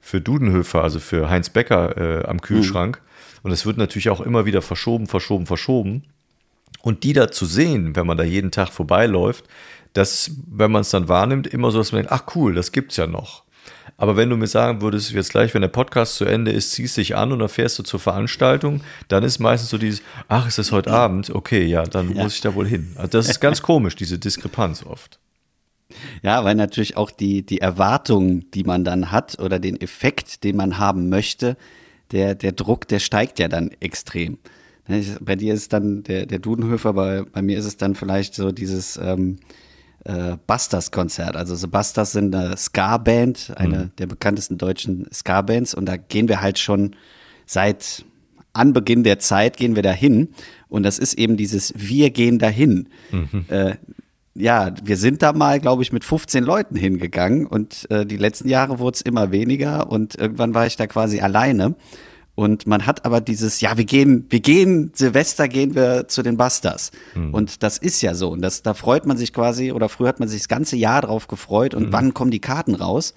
für 0.00 0.20
Dudenhöfer, 0.20 0.82
also 0.82 1.00
für 1.00 1.30
Heinz 1.30 1.48
Becker 1.48 2.28
am 2.28 2.40
Kühlschrank. 2.40 2.98
Mhm. 2.98 3.08
Und 3.44 3.52
es 3.52 3.66
wird 3.66 3.76
natürlich 3.76 4.10
auch 4.10 4.20
immer 4.20 4.46
wieder 4.46 4.62
verschoben, 4.62 5.06
verschoben, 5.06 5.46
verschoben. 5.46 6.04
Und 6.82 7.04
die 7.04 7.12
da 7.12 7.30
zu 7.30 7.46
sehen, 7.46 7.96
wenn 7.96 8.06
man 8.06 8.16
da 8.16 8.24
jeden 8.24 8.50
Tag 8.50 8.70
vorbeiläuft, 8.70 9.44
das, 9.92 10.32
wenn 10.50 10.70
man 10.70 10.82
es 10.82 10.90
dann 10.90 11.08
wahrnimmt, 11.08 11.46
immer 11.46 11.70
so, 11.70 11.78
dass 11.78 11.92
man 11.92 12.02
denkt, 12.02 12.12
ach 12.12 12.34
cool, 12.34 12.54
das 12.54 12.72
gibt's 12.72 12.96
ja 12.96 13.06
noch. 13.06 13.44
Aber 13.96 14.16
wenn 14.16 14.30
du 14.30 14.36
mir 14.36 14.46
sagen 14.46 14.80
würdest, 14.80 15.12
jetzt 15.12 15.30
gleich, 15.30 15.54
wenn 15.54 15.60
der 15.60 15.68
Podcast 15.68 16.16
zu 16.16 16.24
Ende 16.24 16.50
ist, 16.50 16.72
ziehst 16.72 16.96
dich 16.96 17.14
an 17.14 17.30
und 17.30 17.38
dann 17.38 17.48
fährst 17.48 17.78
du 17.78 17.82
zur 17.82 18.00
Veranstaltung, 18.00 18.80
dann 19.08 19.22
ist 19.22 19.38
meistens 19.38 19.70
so 19.70 19.78
dieses, 19.78 20.02
ach, 20.28 20.48
ist 20.48 20.58
das 20.58 20.72
heute 20.72 20.90
Abend? 20.90 21.30
Okay, 21.30 21.64
ja, 21.64 21.84
dann 21.84 22.14
ja. 22.14 22.22
muss 22.22 22.34
ich 22.34 22.40
da 22.40 22.54
wohl 22.54 22.66
hin. 22.66 22.92
Also 22.96 23.08
das 23.08 23.28
ist 23.28 23.40
ganz 23.40 23.62
komisch, 23.62 23.94
diese 23.94 24.18
Diskrepanz 24.18 24.84
oft. 24.84 25.20
Ja, 26.22 26.42
weil 26.42 26.54
natürlich 26.54 26.96
auch 26.96 27.10
die, 27.10 27.44
die 27.44 27.60
Erwartung, 27.60 28.50
die 28.50 28.64
man 28.64 28.82
dann 28.82 29.10
hat 29.10 29.38
oder 29.38 29.58
den 29.58 29.80
Effekt, 29.80 30.42
den 30.42 30.56
man 30.56 30.78
haben 30.78 31.08
möchte, 31.08 31.56
der, 32.12 32.34
der 32.34 32.52
Druck, 32.52 32.88
der 32.88 32.98
steigt 32.98 33.38
ja 33.38 33.48
dann 33.48 33.70
extrem. 33.80 34.38
Ne, 34.88 35.04
bei 35.20 35.36
dir 35.36 35.54
ist 35.54 35.72
dann 35.72 36.02
der, 36.02 36.26
der 36.26 36.38
Dudenhöfer, 36.38 36.92
bei, 36.92 37.22
bei 37.22 37.42
mir 37.42 37.58
ist 37.58 37.66
es 37.66 37.76
dann 37.76 37.94
vielleicht 37.94 38.34
so 38.34 38.50
dieses 38.50 38.96
ähm, 38.96 39.38
äh, 40.04 40.36
Busters-Konzert. 40.46 41.36
Also 41.36 41.54
so 41.54 41.68
Busters 41.68 42.12
sind 42.12 42.34
eine 42.34 42.56
Ska-Band, 42.56 43.52
eine 43.56 43.78
mhm. 43.78 43.90
der 43.98 44.06
bekanntesten 44.06 44.58
deutschen 44.58 45.06
Ska-Bands 45.12 45.74
und 45.74 45.86
da 45.86 45.96
gehen 45.96 46.28
wir 46.28 46.40
halt 46.40 46.58
schon 46.58 46.96
seit 47.46 48.04
Anbeginn 48.52 49.02
der 49.02 49.18
Zeit 49.18 49.56
gehen 49.56 49.76
wir 49.76 49.82
dahin 49.82 50.28
und 50.68 50.82
das 50.82 50.98
ist 50.98 51.14
eben 51.14 51.36
dieses 51.36 51.72
Wir 51.76 52.10
gehen 52.10 52.38
dahin. 52.38 52.88
Mhm. 53.10 53.46
Äh, 53.48 53.76
ja, 54.34 54.74
wir 54.82 54.96
sind 54.96 55.22
da 55.22 55.32
mal, 55.32 55.60
glaube 55.60 55.82
ich, 55.82 55.92
mit 55.92 56.04
15 56.04 56.42
Leuten 56.42 56.74
hingegangen 56.74 57.46
und 57.46 57.90
äh, 57.90 58.06
die 58.06 58.16
letzten 58.16 58.48
Jahre 58.48 58.78
wurde 58.78 58.96
es 58.96 59.02
immer 59.02 59.30
weniger 59.30 59.90
und 59.90 60.14
irgendwann 60.14 60.54
war 60.54 60.66
ich 60.66 60.76
da 60.76 60.86
quasi 60.86 61.20
alleine. 61.20 61.74
Und 62.42 62.66
man 62.66 62.86
hat 62.86 63.04
aber 63.04 63.20
dieses, 63.20 63.60
ja, 63.60 63.76
wir 63.76 63.84
gehen, 63.84 64.26
wir 64.28 64.40
gehen, 64.40 64.90
Silvester 64.94 65.46
gehen 65.46 65.76
wir 65.76 66.08
zu 66.08 66.24
den 66.24 66.36
Busters. 66.36 66.90
Mhm. 67.14 67.32
Und 67.32 67.62
das 67.62 67.78
ist 67.78 68.02
ja 68.02 68.14
so. 68.14 68.30
Und 68.30 68.42
das, 68.42 68.62
da 68.62 68.74
freut 68.74 69.06
man 69.06 69.16
sich 69.16 69.32
quasi, 69.32 69.70
oder 69.70 69.88
früher 69.88 70.08
hat 70.08 70.18
man 70.18 70.28
sich 70.28 70.40
das 70.40 70.48
ganze 70.48 70.74
Jahr 70.74 71.02
drauf 71.02 71.28
gefreut 71.28 71.72
und 71.72 71.86
mhm. 71.86 71.92
wann 71.92 72.14
kommen 72.14 72.32
die 72.32 72.40
Karten 72.40 72.74
raus? 72.74 73.14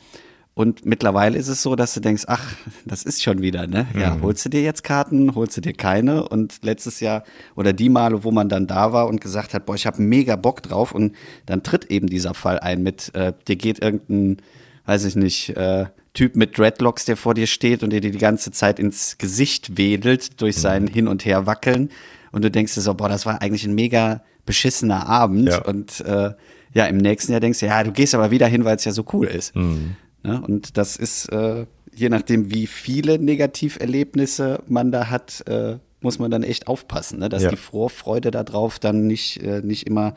Und 0.54 0.86
mittlerweile 0.86 1.40
ist 1.40 1.48
es 1.48 1.64
so, 1.64 1.76
dass 1.76 1.96
du 1.96 2.02
denkst, 2.02 2.26
ach, 2.28 2.54
das 2.86 3.02
ist 3.02 3.24
schon 3.24 3.42
wieder, 3.42 3.66
ne? 3.66 3.88
Ja, 4.00 4.14
mhm. 4.14 4.22
holst 4.22 4.46
du 4.46 4.50
dir 4.50 4.62
jetzt 4.62 4.84
Karten, 4.84 5.34
holst 5.34 5.58
du 5.58 5.62
dir 5.62 5.74
keine? 5.74 6.30
Und 6.30 6.64
letztes 6.64 7.00
Jahr 7.00 7.24
oder 7.56 7.74
die 7.74 7.90
Male, 7.90 8.24
wo 8.24 8.30
man 8.30 8.48
dann 8.48 8.68
da 8.68 8.94
war 8.94 9.08
und 9.08 9.22
gesagt 9.22 9.56
hat, 9.56 9.66
boah, 9.66 9.74
ich 9.74 9.88
habe 9.88 10.04
mega 10.04 10.36
Bock 10.36 10.62
drauf 10.62 10.92
und 10.92 11.16
dann 11.48 11.64
tritt 11.64 11.86
eben 11.86 12.06
dieser 12.08 12.36
Fall 12.36 12.60
ein 12.60 12.84
mit, 12.84 13.14
äh, 13.16 13.34
dir 13.48 13.56
geht 13.56 13.82
irgendein, 13.82 14.38
weiß 14.86 15.04
ich 15.06 15.16
nicht, 15.16 15.50
äh, 15.58 15.88
Typ 16.16 16.36
mit 16.36 16.58
Dreadlocks, 16.58 17.06
der 17.06 17.18
vor 17.18 17.36
dir 17.36 17.46
steht 17.46 17.84
und 17.84 17.92
dir 17.92 18.02
die 18.02 18.12
ganze 18.12 18.50
Zeit 18.52 18.80
ins 18.80 19.20
Gesicht 19.20 19.78
wedelt 19.78 20.42
durch 20.42 20.56
sein 20.56 20.84
mhm. 20.84 20.88
Hin 20.88 21.08
und 21.08 21.26
Her 21.26 21.46
wackeln. 21.46 21.90
Und 22.32 22.44
du 22.44 22.50
denkst 22.50 22.74
dir 22.74 22.82
so, 22.82 22.94
boah, 22.96 23.10
das 23.10 23.26
war 23.26 23.42
eigentlich 23.42 23.66
ein 23.66 23.76
mega 23.76 24.24
beschissener 24.46 25.08
Abend. 25.08 25.50
Ja. 25.50 25.64
Und 25.64 26.02
äh, 26.02 26.32
ja, 26.74 26.86
im 26.86 26.98
nächsten 26.98 27.32
Jahr 27.32 27.42
denkst 27.42 27.60
du, 27.60 27.68
ja, 27.68 27.84
du 27.84 27.92
gehst 27.92 28.16
aber 28.16 28.32
wieder 28.32 28.48
hin, 28.48 28.66
weil 28.66 28.78
es 28.78 28.86
ja 28.86 28.92
so 28.92 29.06
cool 29.14 29.28
ist. 29.28 29.56
Mhm. 29.56 29.96
Ne? 30.24 30.42
Und 30.42 30.78
das 30.78 30.96
ist, 30.96 31.28
äh, 31.28 31.66
je 31.94 32.10
nachdem, 32.10 32.52
wie 32.52 32.68
viele 32.68 33.20
Negativerlebnisse 33.20 34.64
man 34.68 34.92
da 34.92 35.10
hat, 35.10 35.44
äh, 35.48 35.78
muss 36.02 36.20
man 36.20 36.32
dann 36.32 36.44
echt 36.44 36.68
aufpassen, 36.68 37.20
ne? 37.20 37.30
dass 37.30 37.44
ja. 37.44 37.50
die 37.50 37.58
Vorfreude 37.58 38.32
darauf 38.32 38.80
dann 38.80 39.08
nicht, 39.08 39.42
äh, 39.44 39.62
nicht 39.62 39.86
immer 39.88 40.16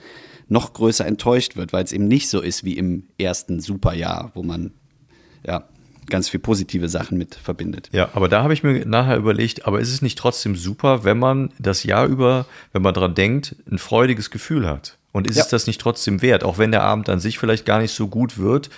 noch 0.49 0.73
größer 0.73 1.07
enttäuscht 1.07 1.57
wird, 1.57 1.73
weil 1.73 1.85
es 1.85 1.93
eben 1.93 2.09
nicht 2.09 2.29
so 2.29 2.41
ist 2.41 2.65
wie 2.65 2.77
im 2.77 3.09
ersten 3.19 3.61
Superjahr, 3.61 4.33
wo 4.35 4.43
man 4.43 4.73
ja 5.47 5.69
ganz 6.11 6.29
viel 6.29 6.41
positive 6.41 6.89
Sachen 6.89 7.19
mit 7.19 7.35
verbindet. 7.35 7.89
Ja, 7.93 8.11
aber 8.15 8.29
da 8.29 8.43
habe 8.43 8.53
ich 8.53 8.63
mir 8.63 8.85
nachher 8.87 9.17
überlegt, 9.17 9.67
aber 9.67 9.81
ist 9.81 9.93
es 9.93 10.03
nicht 10.03 10.19
trotzdem 10.19 10.57
super, 10.57 11.05
wenn 11.05 11.19
man 11.19 11.51
das 11.59 11.85
Jahr 11.85 12.07
über, 12.07 12.47
wenn 12.73 12.83
man 12.83 12.95
daran 12.95 13.15
denkt, 13.15 13.57
ein 13.71 13.79
freudiges 13.79 14.31
Gefühl 14.31 14.67
hat? 14.67 14.97
Und 15.13 15.29
ist 15.29 15.37
ja. 15.37 15.43
es 15.43 15.49
das 15.49 15.67
nicht 15.67 15.81
trotzdem 15.81 16.23
wert, 16.23 16.45
auch 16.45 16.59
wenn 16.59 16.71
der 16.71 16.83
Abend 16.83 17.09
an 17.09 17.21
sich 17.21 17.39
vielleicht 17.39 17.65
gar 17.65 17.81
nicht 17.81 17.93
so 17.93 18.09
gut 18.09 18.39
wird, 18.39 18.71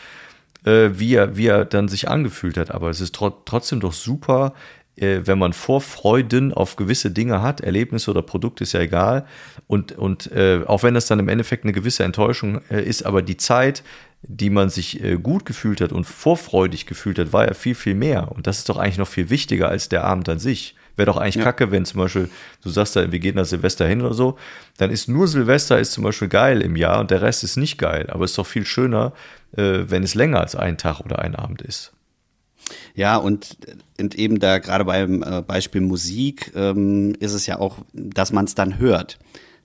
äh, 0.64 0.90
wie, 0.92 1.14
er, 1.14 1.36
wie 1.36 1.46
er 1.46 1.64
dann 1.64 1.88
sich 1.88 2.08
angefühlt 2.08 2.56
hat? 2.56 2.70
Aber 2.70 2.90
es 2.90 3.00
ist 3.00 3.14
tro 3.14 3.30
trotzdem 3.44 3.80
doch 3.80 3.92
super, 3.92 4.54
wenn 4.96 5.38
man 5.38 5.52
Vorfreuden 5.52 6.52
auf 6.52 6.76
gewisse 6.76 7.10
Dinge 7.10 7.40
hat, 7.40 7.60
Erlebnisse 7.60 8.10
oder 8.10 8.22
Produkte 8.22 8.64
ist 8.64 8.72
ja 8.72 8.80
egal. 8.80 9.24
Und, 9.66 9.92
und 9.92 10.30
äh, 10.32 10.60
auch 10.66 10.82
wenn 10.82 10.94
das 10.94 11.06
dann 11.06 11.18
im 11.18 11.28
Endeffekt 11.28 11.64
eine 11.64 11.72
gewisse 11.72 12.04
Enttäuschung 12.04 12.60
äh, 12.70 12.82
ist, 12.82 13.04
aber 13.04 13.22
die 13.22 13.36
Zeit, 13.36 13.82
die 14.22 14.50
man 14.50 14.68
sich 14.68 15.02
äh, 15.02 15.16
gut 15.16 15.46
gefühlt 15.46 15.80
hat 15.80 15.92
und 15.92 16.04
vorfreudig 16.04 16.86
gefühlt 16.86 17.18
hat, 17.18 17.32
war 17.32 17.46
ja 17.46 17.54
viel, 17.54 17.74
viel 17.74 17.94
mehr. 17.94 18.30
Und 18.32 18.46
das 18.46 18.58
ist 18.58 18.68
doch 18.68 18.76
eigentlich 18.76 18.98
noch 18.98 19.08
viel 19.08 19.30
wichtiger 19.30 19.68
als 19.68 19.88
der 19.88 20.04
Abend 20.04 20.28
an 20.28 20.38
sich. 20.38 20.74
Wäre 20.96 21.06
doch 21.06 21.16
eigentlich 21.16 21.36
ja. 21.36 21.44
kacke, 21.44 21.70
wenn 21.70 21.86
zum 21.86 22.00
Beispiel, 22.00 22.28
du 22.62 22.68
sagst 22.68 22.96
da, 22.96 23.10
wir 23.10 23.18
gehen 23.20 23.36
nach 23.36 23.46
Silvester 23.46 23.86
hin 23.86 24.02
oder 24.02 24.12
so, 24.12 24.36
dann 24.76 24.90
ist 24.90 25.08
nur 25.08 25.28
Silvester 25.28 25.78
ist 25.78 25.92
zum 25.92 26.04
Beispiel 26.04 26.28
geil 26.28 26.60
im 26.60 26.76
Jahr 26.76 27.00
und 27.00 27.10
der 27.10 27.22
Rest 27.22 27.42
ist 27.42 27.56
nicht 27.56 27.78
geil. 27.78 28.08
Aber 28.10 28.24
es 28.24 28.32
ist 28.32 28.38
doch 28.38 28.46
viel 28.46 28.66
schöner, 28.66 29.12
äh, 29.56 29.84
wenn 29.86 30.02
es 30.02 30.14
länger 30.14 30.40
als 30.40 30.56
ein 30.56 30.76
Tag 30.76 31.00
oder 31.00 31.20
ein 31.20 31.34
Abend 31.34 31.62
ist. 31.62 31.92
Ja, 32.94 33.16
und, 33.16 33.56
und 33.98 34.14
eben 34.14 34.38
da 34.38 34.58
gerade 34.58 34.84
beim 34.84 35.22
äh, 35.22 35.42
Beispiel 35.42 35.80
Musik 35.80 36.52
ähm, 36.54 37.14
ist 37.20 37.32
es 37.32 37.46
ja 37.46 37.58
auch, 37.58 37.78
dass 37.92 38.32
man 38.32 38.44
es 38.44 38.54
dann 38.54 38.78
hört. 38.78 39.18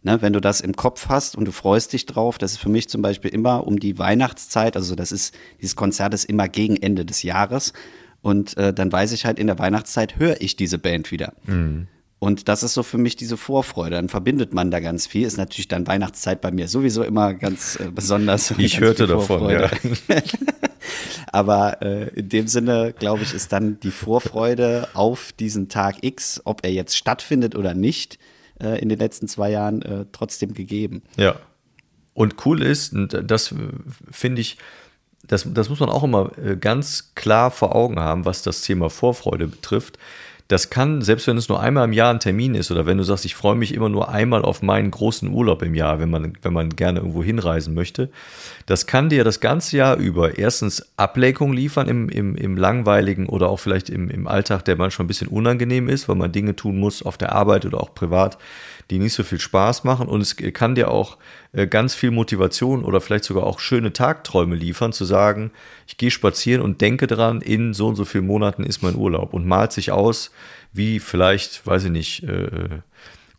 Ne, 0.03 0.21
wenn 0.21 0.33
du 0.33 0.39
das 0.39 0.61
im 0.61 0.75
Kopf 0.75 1.09
hast 1.09 1.35
und 1.35 1.45
du 1.45 1.51
freust 1.51 1.93
dich 1.93 2.05
drauf, 2.05 2.37
das 2.37 2.51
ist 2.51 2.57
für 2.59 2.69
mich 2.69 2.87
zum 2.89 3.01
Beispiel 3.01 3.31
immer 3.31 3.65
um 3.65 3.79
die 3.79 3.97
Weihnachtszeit, 3.97 4.75
also 4.75 4.93
das 4.93 5.11
ist, 5.11 5.33
dieses 5.59 5.75
Konzert 5.75 6.13
ist 6.13 6.25
immer 6.25 6.47
gegen 6.47 6.77
Ende 6.77 7.05
des 7.05 7.23
Jahres. 7.23 7.73
Und 8.21 8.55
äh, 8.57 8.71
dann 8.71 8.91
weiß 8.91 9.11
ich 9.13 9.25
halt, 9.25 9.39
in 9.39 9.47
der 9.47 9.57
Weihnachtszeit 9.57 10.17
höre 10.17 10.41
ich 10.41 10.55
diese 10.55 10.77
Band 10.77 11.11
wieder. 11.11 11.33
Mhm. 11.45 11.87
Und 12.25 12.47
das 12.47 12.63
ist 12.63 12.73
so 12.73 12.81
für 12.81 12.97
mich 12.97 13.15
diese 13.15 13.37
Vorfreude. 13.37 13.97
Dann 13.97 14.09
verbindet 14.09 14.51
man 14.51 14.71
da 14.71 14.79
ganz 14.79 15.05
viel. 15.05 15.27
Ist 15.27 15.37
natürlich 15.37 15.67
dann 15.67 15.85
Weihnachtszeit 15.85 16.41
bei 16.41 16.49
mir 16.49 16.67
sowieso 16.67 17.03
immer 17.03 17.35
ganz 17.35 17.79
äh, 17.79 17.91
besonders. 17.93 18.49
Ich 18.57 18.79
hörte 18.81 19.05
davon, 19.05 19.47
ja. 19.51 19.69
Aber 21.31 21.83
äh, 21.83 22.09
in 22.15 22.29
dem 22.29 22.47
Sinne, 22.47 22.95
glaube 22.97 23.21
ich, 23.21 23.35
ist 23.35 23.53
dann 23.53 23.79
die 23.79 23.91
Vorfreude 23.91 24.87
auf 24.95 25.33
diesen 25.33 25.69
Tag 25.69 25.97
X, 26.01 26.41
ob 26.45 26.65
er 26.65 26.71
jetzt 26.71 26.97
stattfindet 26.97 27.55
oder 27.55 27.75
nicht, 27.75 28.17
äh, 28.59 28.81
in 28.81 28.89
den 28.89 28.97
letzten 28.97 29.27
zwei 29.27 29.51
Jahren 29.51 29.83
äh, 29.83 30.05
trotzdem 30.11 30.55
gegeben. 30.55 31.03
Ja. 31.17 31.35
Und 32.15 32.43
cool 32.47 32.63
ist, 32.63 32.93
und 32.93 33.21
das 33.29 33.53
finde 34.09 34.41
ich, 34.41 34.57
das, 35.27 35.45
das 35.53 35.69
muss 35.69 35.79
man 35.79 35.89
auch 35.89 36.03
immer 36.03 36.31
äh, 36.39 36.55
ganz 36.55 37.11
klar 37.13 37.51
vor 37.51 37.75
Augen 37.75 37.99
haben, 37.99 38.25
was 38.25 38.41
das 38.41 38.61
Thema 38.61 38.89
Vorfreude 38.89 39.47
betrifft 39.47 39.99
das 40.47 40.69
kann, 40.69 41.01
selbst 41.01 41.25
wenn 41.25 41.37
es 41.37 41.49
nur 41.49 41.59
einmal 41.59 41.85
im 41.85 41.93
Jahr 41.93 42.13
ein 42.13 42.19
Termin 42.19 42.53
ist 42.53 42.69
oder 42.69 42.85
wenn 42.85 42.99
du 42.99 43.03
sagst, 43.03 43.25
ich 43.25 43.33
freue 43.33 43.55
mich 43.55 43.73
immer 43.73 43.89
nur 43.89 44.09
einmal 44.09 44.43
auf 44.43 44.61
meinen 44.61 44.91
großen 44.91 45.27
Urlaub 45.29 45.63
im 45.63 45.73
Jahr, 45.73 45.99
wenn 45.99 46.11
man, 46.11 46.37
wenn 46.43 46.53
man 46.53 46.69
gerne 46.69 46.99
irgendwo 46.99 47.23
hinreisen 47.23 47.73
möchte, 47.73 48.09
das 48.67 48.85
kann 48.85 49.09
dir 49.09 49.23
das 49.23 49.39
ganze 49.39 49.77
Jahr 49.77 49.97
über 49.97 50.37
erstens 50.37 50.85
Ablenkung 50.97 51.51
liefern 51.51 51.87
im, 51.87 52.09
im, 52.09 52.35
im 52.35 52.57
langweiligen 52.57 53.27
oder 53.27 53.49
auch 53.49 53.59
vielleicht 53.59 53.89
im, 53.89 54.11
im 54.11 54.27
Alltag, 54.27 54.63
der 54.65 54.75
manchmal 54.75 55.05
ein 55.05 55.07
bisschen 55.07 55.29
unangenehm 55.29 55.89
ist, 55.89 56.07
weil 56.07 56.15
man 56.15 56.31
Dinge 56.31 56.55
tun 56.55 56.79
muss 56.79 57.01
auf 57.01 57.17
der 57.17 57.31
Arbeit 57.31 57.65
oder 57.65 57.81
auch 57.81 57.95
privat, 57.95 58.37
die 58.91 58.99
nicht 58.99 59.13
so 59.13 59.23
viel 59.23 59.39
Spaß 59.39 59.83
machen. 59.83 60.07
Und 60.07 60.21
es 60.21 60.35
kann 60.53 60.75
dir 60.75 60.91
auch 60.91 61.17
äh, 61.53 61.67
ganz 61.67 61.95
viel 61.95 62.11
Motivation 62.11 62.83
oder 62.83 63.01
vielleicht 63.01 63.23
sogar 63.23 63.45
auch 63.45 63.59
schöne 63.59 63.93
Tagträume 63.93 64.55
liefern, 64.55 64.93
zu 64.93 65.05
sagen, 65.05 65.51
ich 65.87 65.97
gehe 65.97 66.11
spazieren 66.11 66.61
und 66.61 66.81
denke 66.81 67.07
dran, 67.07 67.41
in 67.41 67.73
so 67.73 67.87
und 67.87 67.95
so 67.95 68.05
vielen 68.05 68.27
Monaten 68.27 68.63
ist 68.63 68.83
mein 68.83 68.95
Urlaub 68.95 69.33
und 69.33 69.47
malt 69.47 69.71
sich 69.71 69.91
aus, 69.91 70.31
wie 70.73 70.99
vielleicht, 70.99 71.65
weiß 71.65 71.85
ich 71.85 71.91
nicht, 71.91 72.23
äh, 72.23 72.81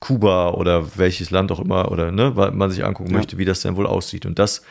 Kuba 0.01 0.51
oder 0.51 0.97
welches 0.97 1.31
Land 1.31 1.51
auch 1.53 1.61
immer 1.61 1.91
oder 1.91 2.13
ne, 2.13 2.37
weil 2.37 2.53
man 2.53 2.71
sich 2.71 2.85
angucken 2.85 3.11
ja. 3.11 3.19
möchte, 3.19 3.39
wie 3.39 3.45
das 3.45 3.61
denn 3.61 3.77
wohl 3.77 3.87
aussieht. 3.87 4.27
Und 4.27 4.39
das 4.39 4.63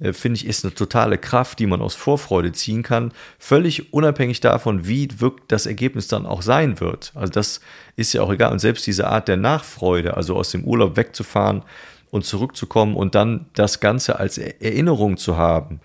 äh, 0.00 0.12
finde 0.12 0.36
ich, 0.36 0.46
ist 0.46 0.64
eine 0.64 0.74
totale 0.74 1.18
Kraft, 1.18 1.58
die 1.58 1.66
man 1.66 1.80
aus 1.80 1.94
Vorfreude 1.94 2.52
ziehen 2.52 2.82
kann, 2.82 3.12
völlig 3.38 3.92
unabhängig 3.92 4.40
davon, 4.40 4.86
wie 4.86 5.08
wirkt 5.20 5.52
das 5.52 5.66
Ergebnis 5.66 6.08
dann 6.08 6.26
auch 6.26 6.42
sein 6.42 6.80
wird. 6.80 7.12
Also 7.14 7.32
das 7.32 7.60
ist 7.96 8.12
ja 8.12 8.22
auch 8.22 8.32
egal. 8.32 8.52
Und 8.52 8.58
selbst 8.58 8.86
diese 8.86 9.06
Art 9.08 9.28
der 9.28 9.36
Nachfreude, 9.36 10.16
also 10.16 10.36
aus 10.36 10.50
dem 10.50 10.64
Urlaub 10.64 10.96
wegzufahren 10.96 11.62
und 12.10 12.24
zurückzukommen 12.24 12.96
und 12.96 13.14
dann 13.14 13.46
das 13.54 13.80
Ganze 13.80 14.18
als 14.18 14.38
Erinnerung 14.38 15.16
zu 15.16 15.36
haben, 15.36 15.80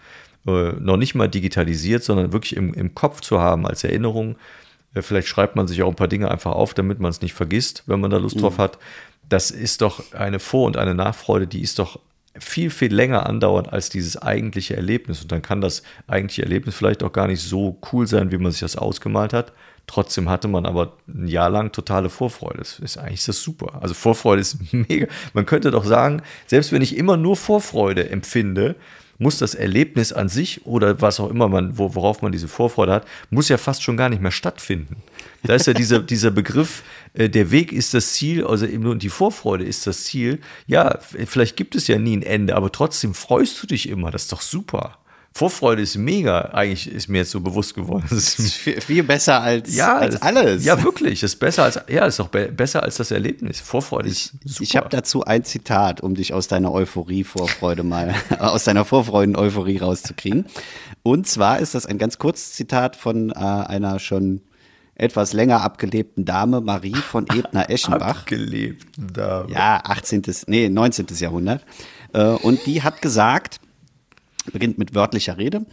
äh, 0.48 0.72
noch 0.80 0.98
nicht 0.98 1.16
mal 1.16 1.30
digitalisiert, 1.30 2.04
sondern 2.04 2.34
wirklich 2.34 2.56
im, 2.56 2.74
im 2.74 2.96
Kopf 2.96 3.22
zu 3.22 3.40
haben 3.40 3.66
als 3.66 3.84
Erinnerung. 3.84 4.36
Äh, 4.94 5.02
vielleicht 5.02 5.28
schreibt 5.28 5.56
man 5.56 5.68
sich 5.68 5.82
auch 5.84 5.90
ein 5.90 5.96
paar 5.96 6.08
Dinge 6.08 6.32
einfach 6.32 6.52
auf, 6.52 6.74
damit 6.74 7.00
man 7.00 7.12
es 7.12 7.22
nicht 7.22 7.34
vergisst, 7.34 7.84
wenn 7.86 8.00
man 8.00 8.12
da 8.12 8.18
Lust 8.18 8.38
mhm. 8.38 8.42
drauf 8.42 8.58
hat. 8.58 8.78
Das 9.28 9.52
ist 9.52 9.82
doch 9.82 10.14
eine 10.14 10.40
Vor- 10.40 10.66
und 10.66 10.78
eine 10.78 10.96
Nachfreude, 10.96 11.48
die 11.48 11.62
ist 11.62 11.80
doch 11.80 12.00
viel, 12.38 12.70
viel 12.70 12.94
länger 12.94 13.26
andauern 13.26 13.66
als 13.66 13.90
dieses 13.90 14.22
eigentliche 14.22 14.76
Erlebnis. 14.76 15.22
Und 15.22 15.32
dann 15.32 15.42
kann 15.42 15.62
das 15.62 15.84
eigentliche 16.08 16.44
Erlebnis 16.44 16.76
vielleicht 16.76 17.04
auch 17.04 17.12
gar 17.12 17.28
nicht 17.28 17.42
so 17.42 17.78
cool 17.92 18.08
sein, 18.08 18.32
wie 18.32 18.38
man 18.38 18.52
sich 18.52 18.62
das 18.62 18.76
ausgemalt 18.76 19.34
hat. 19.34 19.54
Trotzdem 19.88 20.30
hatte 20.30 20.48
man 20.48 20.66
aber 20.66 20.94
ein 21.08 21.28
Jahr 21.28 21.50
lang 21.50 21.72
totale 21.72 22.10
Vorfreude. 22.10 22.60
Das 22.60 22.78
ist 22.80 22.98
eigentlich 22.98 23.26
das 23.26 23.42
super. 23.42 23.80
Also 23.82 23.96
Vorfreude 23.96 24.42
ist 24.42 24.58
mega. 24.74 25.08
Man 25.34 25.46
könnte 25.46 25.72
doch 25.72 25.86
sagen, 25.86 26.22
selbst 26.46 26.72
wenn 26.72 26.82
ich 26.82 26.96
immer 26.96 27.18
nur 27.18 27.36
Vorfreude 27.36 28.10
empfinde, 28.10 28.76
muss 29.20 29.38
das 29.38 29.54
Erlebnis 29.54 30.12
an 30.12 30.30
sich 30.30 30.66
oder 30.66 31.00
was 31.02 31.20
auch 31.20 31.30
immer 31.30 31.48
man, 31.48 31.78
worauf 31.78 32.22
man 32.22 32.32
diese 32.32 32.48
Vorfreude 32.48 32.94
hat, 32.94 33.08
muss 33.30 33.50
ja 33.50 33.58
fast 33.58 33.84
schon 33.84 33.98
gar 33.98 34.10
nicht 34.10 34.22
mehr 34.22 34.32
stattfinden. 34.32 34.96
Da 35.44 35.54
ist 35.54 35.68
ja 35.68 35.74
dieser, 35.74 36.00
dieser 36.00 36.32
Begriff, 36.32 36.84
äh, 37.14 37.30
der 37.30 37.52
Weg 37.52 37.72
ist 37.72 37.94
das 37.94 38.14
Ziel, 38.14 38.46
also 38.46 38.66
eben 38.66 38.84
nur 38.84 38.96
die 38.96 39.10
Vorfreude 39.10 39.66
ist 39.66 39.86
das 39.86 40.06
Ziel. 40.06 40.40
Ja, 40.66 40.98
vielleicht 41.00 41.58
gibt 41.58 41.76
es 41.76 41.88
ja 41.88 42.00
nie 42.00 42.18
ein 42.18 42.24
Ende, 42.24 42.56
aber 42.56 42.72
trotzdem 42.72 43.14
freust 43.14 43.62
du 43.62 43.68
dich 43.68 43.90
immer. 43.90 44.10
Das 44.10 44.24
ist 44.24 44.32
doch 44.32 44.42
super. 44.42 44.98
Vorfreude 45.34 45.82
ist 45.82 45.96
mega, 45.96 46.42
eigentlich 46.54 46.92
ist 46.92 47.08
mir 47.08 47.20
jetzt 47.20 47.32
so 47.32 47.40
bewusst 47.40 47.74
geworden. 47.74 48.06
Das 48.10 48.40
ist 48.40 48.56
viel, 48.56 48.82
viel 48.82 49.04
besser 49.04 49.42
als, 49.42 49.74
ja, 49.74 49.98
als 49.98 50.22
alles. 50.22 50.66
Ja, 50.66 50.84
wirklich. 50.84 51.22
Das 51.22 51.34
ist 51.34 51.40
besser 51.40 51.64
als, 51.64 51.80
ja, 51.88 52.06
ist 52.06 52.20
auch 52.20 52.28
be 52.28 52.52
besser 52.52 52.84
als 52.84 52.98
das 52.98 53.12
Erlebnis. 53.12 53.60
Vorfreude 53.60 54.10
ist 54.10 54.34
super. 54.44 54.64
Ich 54.64 54.76
habe 54.76 54.90
dazu 54.90 55.24
ein 55.24 55.46
Zitat, 55.46 56.02
um 56.02 56.16
dich 56.16 56.34
aus 56.34 56.48
deiner 56.48 56.74
Euphorie, 56.74 57.24
Vorfreude 57.24 57.84
mal, 57.84 58.16
aus 58.40 58.64
deiner 58.66 58.86
Vorfreuden-Euphorie 58.86 59.78
rauszukriegen. 59.78 60.46
Und 61.04 61.28
zwar 61.28 61.60
ist 61.60 61.76
das 61.76 61.86
ein 61.86 62.00
ganz 62.00 62.18
kurzes 62.18 62.54
Zitat 62.54 62.96
von 62.96 63.30
äh, 63.30 63.36
einer 63.36 64.00
schon 64.00 64.42
etwas 64.96 65.32
länger 65.32 65.62
abgelebten 65.62 66.26
Dame, 66.26 66.60
Marie 66.60 66.96
von 66.96 67.26
Ebner-Eschenbach. 67.34 68.22
Abgelebten 68.22 69.14
Dame. 69.14 69.52
Ja, 69.54 69.82
18., 69.86 70.24
nee, 70.48 70.68
19. 70.68 71.06
Jahrhundert. 71.18 71.64
Äh, 72.14 72.24
und 72.24 72.66
die 72.66 72.84
hat 72.84 73.02
gesagt, 73.02 73.62
beginnt 74.52 74.78
mit 74.78 74.96
wörtlicher 74.96 75.38
Rede. 75.38 75.66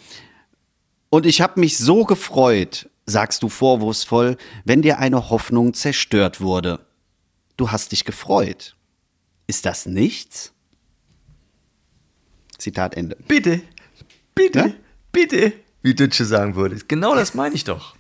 Und 1.11 1.27
ich 1.27 1.41
habe 1.41 1.61
mich 1.61 1.79
so 1.79 2.05
gefreut, 2.05 2.89
sagst 3.07 3.43
du 3.43 3.49
vorwurfsvoll, 3.49 4.37
wenn 4.65 4.83
dir 4.83 4.99
eine 4.99 5.31
Hoffnung 5.31 5.75
zerstört 5.75 6.41
wurde. 6.41 6.85
Du 7.57 7.71
hast 7.71 7.93
dich 7.93 8.05
gefreut. 8.05 8.77
Ist 9.47 9.65
das 9.65 9.87
nichts? 9.87 10.53
Zitat 12.59 12.97
Ende. 12.97 13.17
Bitte, 13.29 13.61
bitte, 14.35 14.59
ja? 14.59 14.71
bitte, 15.13 15.53
wie 15.83 15.95
Dütsche 15.95 16.25
sagen 16.25 16.57
würde. 16.57 16.77
Genau 16.89 17.15
das 17.15 17.35
meine 17.35 17.55
ich 17.55 17.65
doch. 17.65 17.96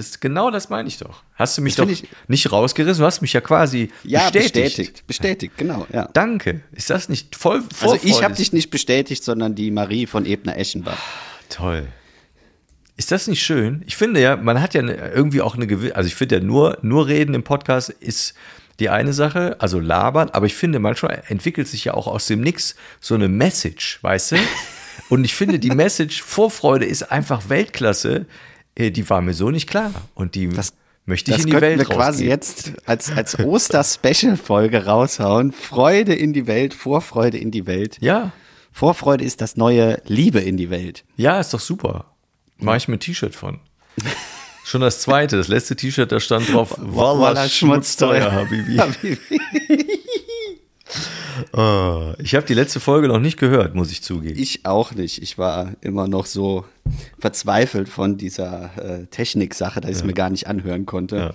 Das, 0.00 0.18
genau 0.18 0.50
das 0.50 0.70
meine 0.70 0.88
ich 0.88 0.96
doch. 0.96 1.22
Hast 1.34 1.58
du 1.58 1.62
mich 1.62 1.74
das 1.74 1.84
doch 1.84 1.92
ich, 1.92 2.04
nicht 2.26 2.50
rausgerissen? 2.50 3.02
Du 3.02 3.06
hast 3.06 3.20
mich 3.20 3.34
ja 3.34 3.42
quasi 3.42 3.90
ja, 4.02 4.30
bestätigt. 4.30 4.54
bestätigt. 4.54 5.06
Bestätigt, 5.06 5.58
genau. 5.58 5.86
Ja. 5.92 6.08
Danke. 6.14 6.62
Ist 6.72 6.88
das 6.88 7.10
nicht 7.10 7.36
voll 7.36 7.62
Also 7.82 7.98
ich 8.02 8.22
habe 8.22 8.34
dich 8.34 8.54
nicht 8.54 8.70
bestätigt, 8.70 9.22
sondern 9.22 9.54
die 9.54 9.70
Marie 9.70 10.06
von 10.06 10.24
Ebner-Eschenbach. 10.24 10.96
Toll. 11.50 11.86
Ist 12.96 13.12
das 13.12 13.28
nicht 13.28 13.42
schön? 13.42 13.82
Ich 13.86 13.98
finde 13.98 14.22
ja, 14.22 14.36
man 14.36 14.62
hat 14.62 14.72
ja 14.72 14.80
irgendwie 14.82 15.42
auch 15.42 15.54
eine 15.54 15.66
gewisse, 15.66 15.96
also 15.96 16.06
ich 16.06 16.14
finde 16.14 16.36
ja 16.36 16.40
nur, 16.42 16.78
nur 16.80 17.06
reden 17.06 17.34
im 17.34 17.42
Podcast 17.42 17.90
ist 17.90 18.32
die 18.78 18.88
eine 18.88 19.12
Sache, 19.12 19.56
also 19.58 19.80
labern, 19.80 20.30
aber 20.30 20.46
ich 20.46 20.54
finde 20.54 20.78
manchmal 20.78 21.22
entwickelt 21.28 21.68
sich 21.68 21.84
ja 21.84 21.92
auch 21.92 22.06
aus 22.06 22.26
dem 22.26 22.40
Nix 22.40 22.74
so 23.00 23.14
eine 23.14 23.28
Message, 23.28 23.98
weißt 24.00 24.32
du? 24.32 24.36
Und 25.10 25.24
ich 25.24 25.34
finde, 25.34 25.58
die 25.58 25.70
Message 25.70 26.22
Vorfreude 26.22 26.86
ist 26.86 27.10
einfach 27.10 27.48
Weltklasse. 27.50 28.26
Äh, 28.80 28.90
die 28.90 29.08
war 29.08 29.20
mir 29.20 29.34
so 29.34 29.50
nicht 29.50 29.68
klar. 29.68 29.92
Und 30.14 30.34
die 30.34 30.48
das, 30.48 30.72
möchte 31.04 31.32
ich 31.32 31.40
in 31.40 31.46
die 31.46 31.60
Welt 31.60 31.78
wir 31.78 31.84
quasi 31.84 32.26
jetzt 32.26 32.72
als, 32.86 33.10
als 33.12 33.38
Oster-Special-Folge 33.38 34.86
raushauen. 34.86 35.52
Freude 35.52 36.14
in 36.14 36.32
die 36.32 36.46
Welt, 36.46 36.74
Vorfreude 36.74 37.38
in 37.38 37.50
die 37.50 37.66
Welt. 37.66 37.98
Ja. 38.00 38.32
Vorfreude 38.72 39.24
ist 39.24 39.40
das 39.40 39.56
neue 39.56 40.00
Liebe 40.06 40.40
in 40.40 40.56
die 40.56 40.70
Welt. 40.70 41.04
Ja, 41.16 41.40
ist 41.40 41.52
doch 41.52 41.60
super. 41.60 42.06
Mache 42.58 42.76
ich 42.76 42.88
mir 42.88 42.96
ein 42.96 43.00
T-Shirt 43.00 43.34
von. 43.34 43.60
Schon 44.64 44.82
das 44.82 45.00
zweite, 45.00 45.36
das 45.36 45.48
letzte 45.48 45.74
T-Shirt, 45.74 46.12
da 46.12 46.20
stand 46.20 46.52
drauf, 46.52 46.76
Walla 46.78 47.48
schmutzteuer, 47.48 48.30
Habibi. 48.30 48.76
Habibi. 48.76 49.18
oh, 51.52 52.12
ich 52.18 52.34
habe 52.34 52.46
die 52.46 52.54
letzte 52.54 52.80
Folge 52.80 53.08
noch 53.08 53.20
nicht 53.20 53.38
gehört, 53.38 53.74
muss 53.74 53.90
ich 53.90 54.02
zugeben. 54.02 54.38
Ich 54.38 54.66
auch 54.66 54.92
nicht. 54.92 55.22
Ich 55.22 55.38
war 55.38 55.72
immer 55.80 56.08
noch 56.08 56.26
so 56.26 56.64
verzweifelt 57.18 57.88
von 57.88 58.16
dieser 58.16 58.70
äh, 58.76 59.06
Technik-Sache, 59.06 59.80
dass 59.80 59.90
ich 59.90 59.96
es 59.98 60.04
mir 60.04 60.12
gar 60.12 60.30
nicht 60.30 60.46
anhören 60.46 60.86
konnte. 60.86 61.16
Ja. 61.16 61.32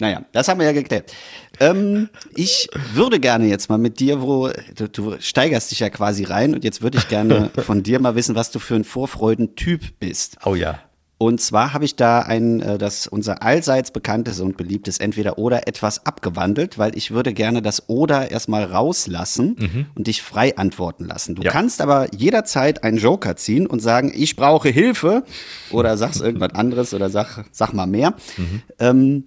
Naja, 0.00 0.24
das 0.32 0.48
haben 0.48 0.58
wir 0.58 0.66
ja 0.66 0.72
geklärt. 0.72 1.12
Ähm, 1.60 2.08
ich 2.34 2.68
würde 2.94 3.20
gerne 3.20 3.46
jetzt 3.46 3.68
mal 3.68 3.78
mit 3.78 4.00
dir, 4.00 4.22
wo 4.22 4.48
du, 4.74 4.88
du, 4.88 5.16
steigerst 5.20 5.70
dich 5.70 5.80
ja 5.80 5.90
quasi 5.90 6.24
rein 6.24 6.54
und 6.54 6.64
jetzt 6.64 6.80
würde 6.80 6.96
ich 6.96 7.08
gerne 7.08 7.50
von 7.58 7.82
dir 7.82 8.00
mal 8.00 8.14
wissen, 8.14 8.34
was 8.34 8.50
du 8.50 8.58
für 8.58 8.76
ein 8.76 8.84
Vorfreudentyp 8.84 9.98
bist. 10.00 10.38
Oh 10.44 10.54
ja. 10.54 10.80
Und 11.22 11.38
zwar 11.38 11.74
habe 11.74 11.84
ich 11.84 11.96
da 11.96 12.20
ein, 12.20 12.60
äh, 12.60 12.78
das 12.78 13.06
unser 13.06 13.42
allseits 13.42 13.90
bekanntes 13.90 14.40
und 14.40 14.56
beliebtes 14.56 14.96
Entweder-Oder 14.96 15.68
etwas 15.68 16.06
abgewandelt, 16.06 16.78
weil 16.78 16.96
ich 16.96 17.10
würde 17.10 17.34
gerne 17.34 17.60
das 17.60 17.90
Oder 17.90 18.30
erstmal 18.30 18.64
rauslassen 18.64 19.54
mhm. 19.58 19.86
und 19.94 20.06
dich 20.06 20.22
frei 20.22 20.56
antworten 20.56 21.04
lassen. 21.04 21.34
Du 21.34 21.42
ja. 21.42 21.50
kannst 21.50 21.82
aber 21.82 22.06
jederzeit 22.14 22.84
einen 22.84 22.96
Joker 22.96 23.36
ziehen 23.36 23.66
und 23.66 23.80
sagen, 23.80 24.10
ich 24.14 24.34
brauche 24.34 24.70
Hilfe 24.70 25.22
oder 25.70 25.98
sagst 25.98 26.20
irgendwas 26.22 26.54
anderes 26.54 26.94
oder 26.94 27.10
sag, 27.10 27.44
sag 27.52 27.74
mal 27.74 27.86
mehr. 27.86 28.14
Mhm. 28.38 28.62
Ähm, 28.78 29.24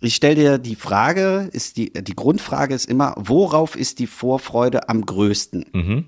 ich 0.00 0.14
stelle 0.14 0.36
dir 0.36 0.58
die 0.58 0.74
Frage, 0.74 1.50
ist 1.52 1.76
die, 1.76 1.92
die 1.92 2.16
Grundfrage 2.16 2.74
ist 2.74 2.88
immer, 2.88 3.14
worauf 3.18 3.76
ist 3.76 3.98
die 3.98 4.06
Vorfreude 4.06 4.88
am 4.88 5.04
größten? 5.04 5.66
Mhm. 5.70 6.04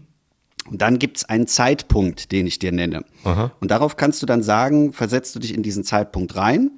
Und 0.70 0.82
dann 0.82 0.98
gibt 0.98 1.18
es 1.18 1.24
einen 1.24 1.46
Zeitpunkt, 1.46 2.32
den 2.32 2.46
ich 2.46 2.58
dir 2.58 2.72
nenne. 2.72 3.04
Aha. 3.24 3.52
Und 3.60 3.70
darauf 3.70 3.96
kannst 3.96 4.22
du 4.22 4.26
dann 4.26 4.42
sagen, 4.42 4.92
versetzt 4.92 5.34
du 5.34 5.38
dich 5.38 5.54
in 5.54 5.62
diesen 5.62 5.84
Zeitpunkt 5.84 6.36
rein 6.36 6.70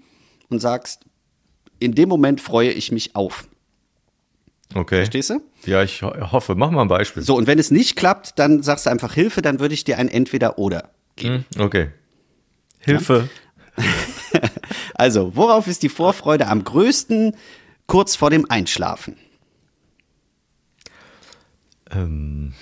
und 0.49 0.61
sagst, 0.61 1.05
in 1.79 1.95
dem 1.95 2.09
Moment 2.09 2.41
freue 2.41 2.71
ich 2.71 2.93
mich 2.93 3.17
auf. 3.17 3.49
Okay. 4.75 4.99
Verstehst 4.99 5.31
du? 5.31 5.41
Ja, 5.67 5.83
ich 5.83 6.03
hoffe. 6.03 6.55
Mach 6.55 6.71
mal 6.71 6.83
ein 6.83 6.89
Beispiel. 6.89 7.23
So, 7.23 7.37
und 7.37 7.47
wenn 7.47 7.59
es 7.59 7.71
nicht 7.71 7.97
klappt, 7.97 8.39
dann 8.39 8.63
sagst 8.63 8.87
du 8.87 8.91
einfach 8.91 9.15
Hilfe, 9.15 9.43
dann 9.43 9.59
würde 9.59 9.75
ich 9.75 9.83
dir 9.83 9.99
ein 9.99 10.09
Entweder-Oder 10.09 10.91
geben. 11.17 11.45
Hm, 11.57 11.63
okay. 11.63 11.91
Hilfe. 12.79 13.29
Ja? 13.77 13.85
Also, 14.95 15.35
worauf 15.35 15.67
ist 15.67 15.83
die 15.83 15.89
Vorfreude 15.89 16.47
am 16.47 16.63
größten 16.63 17.35
kurz 17.87 18.17
vor 18.17 18.29
dem 18.29 18.51
Einschlafen? 18.51 19.17
Ähm. 21.91 22.53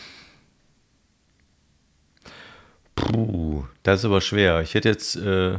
Puh, 2.99 3.65
das 3.83 4.01
ist 4.01 4.05
aber 4.05 4.21
schwer. 4.21 4.61
Ich 4.61 4.75
hätte 4.75 4.89
jetzt. 4.89 5.17
Äh, 5.17 5.55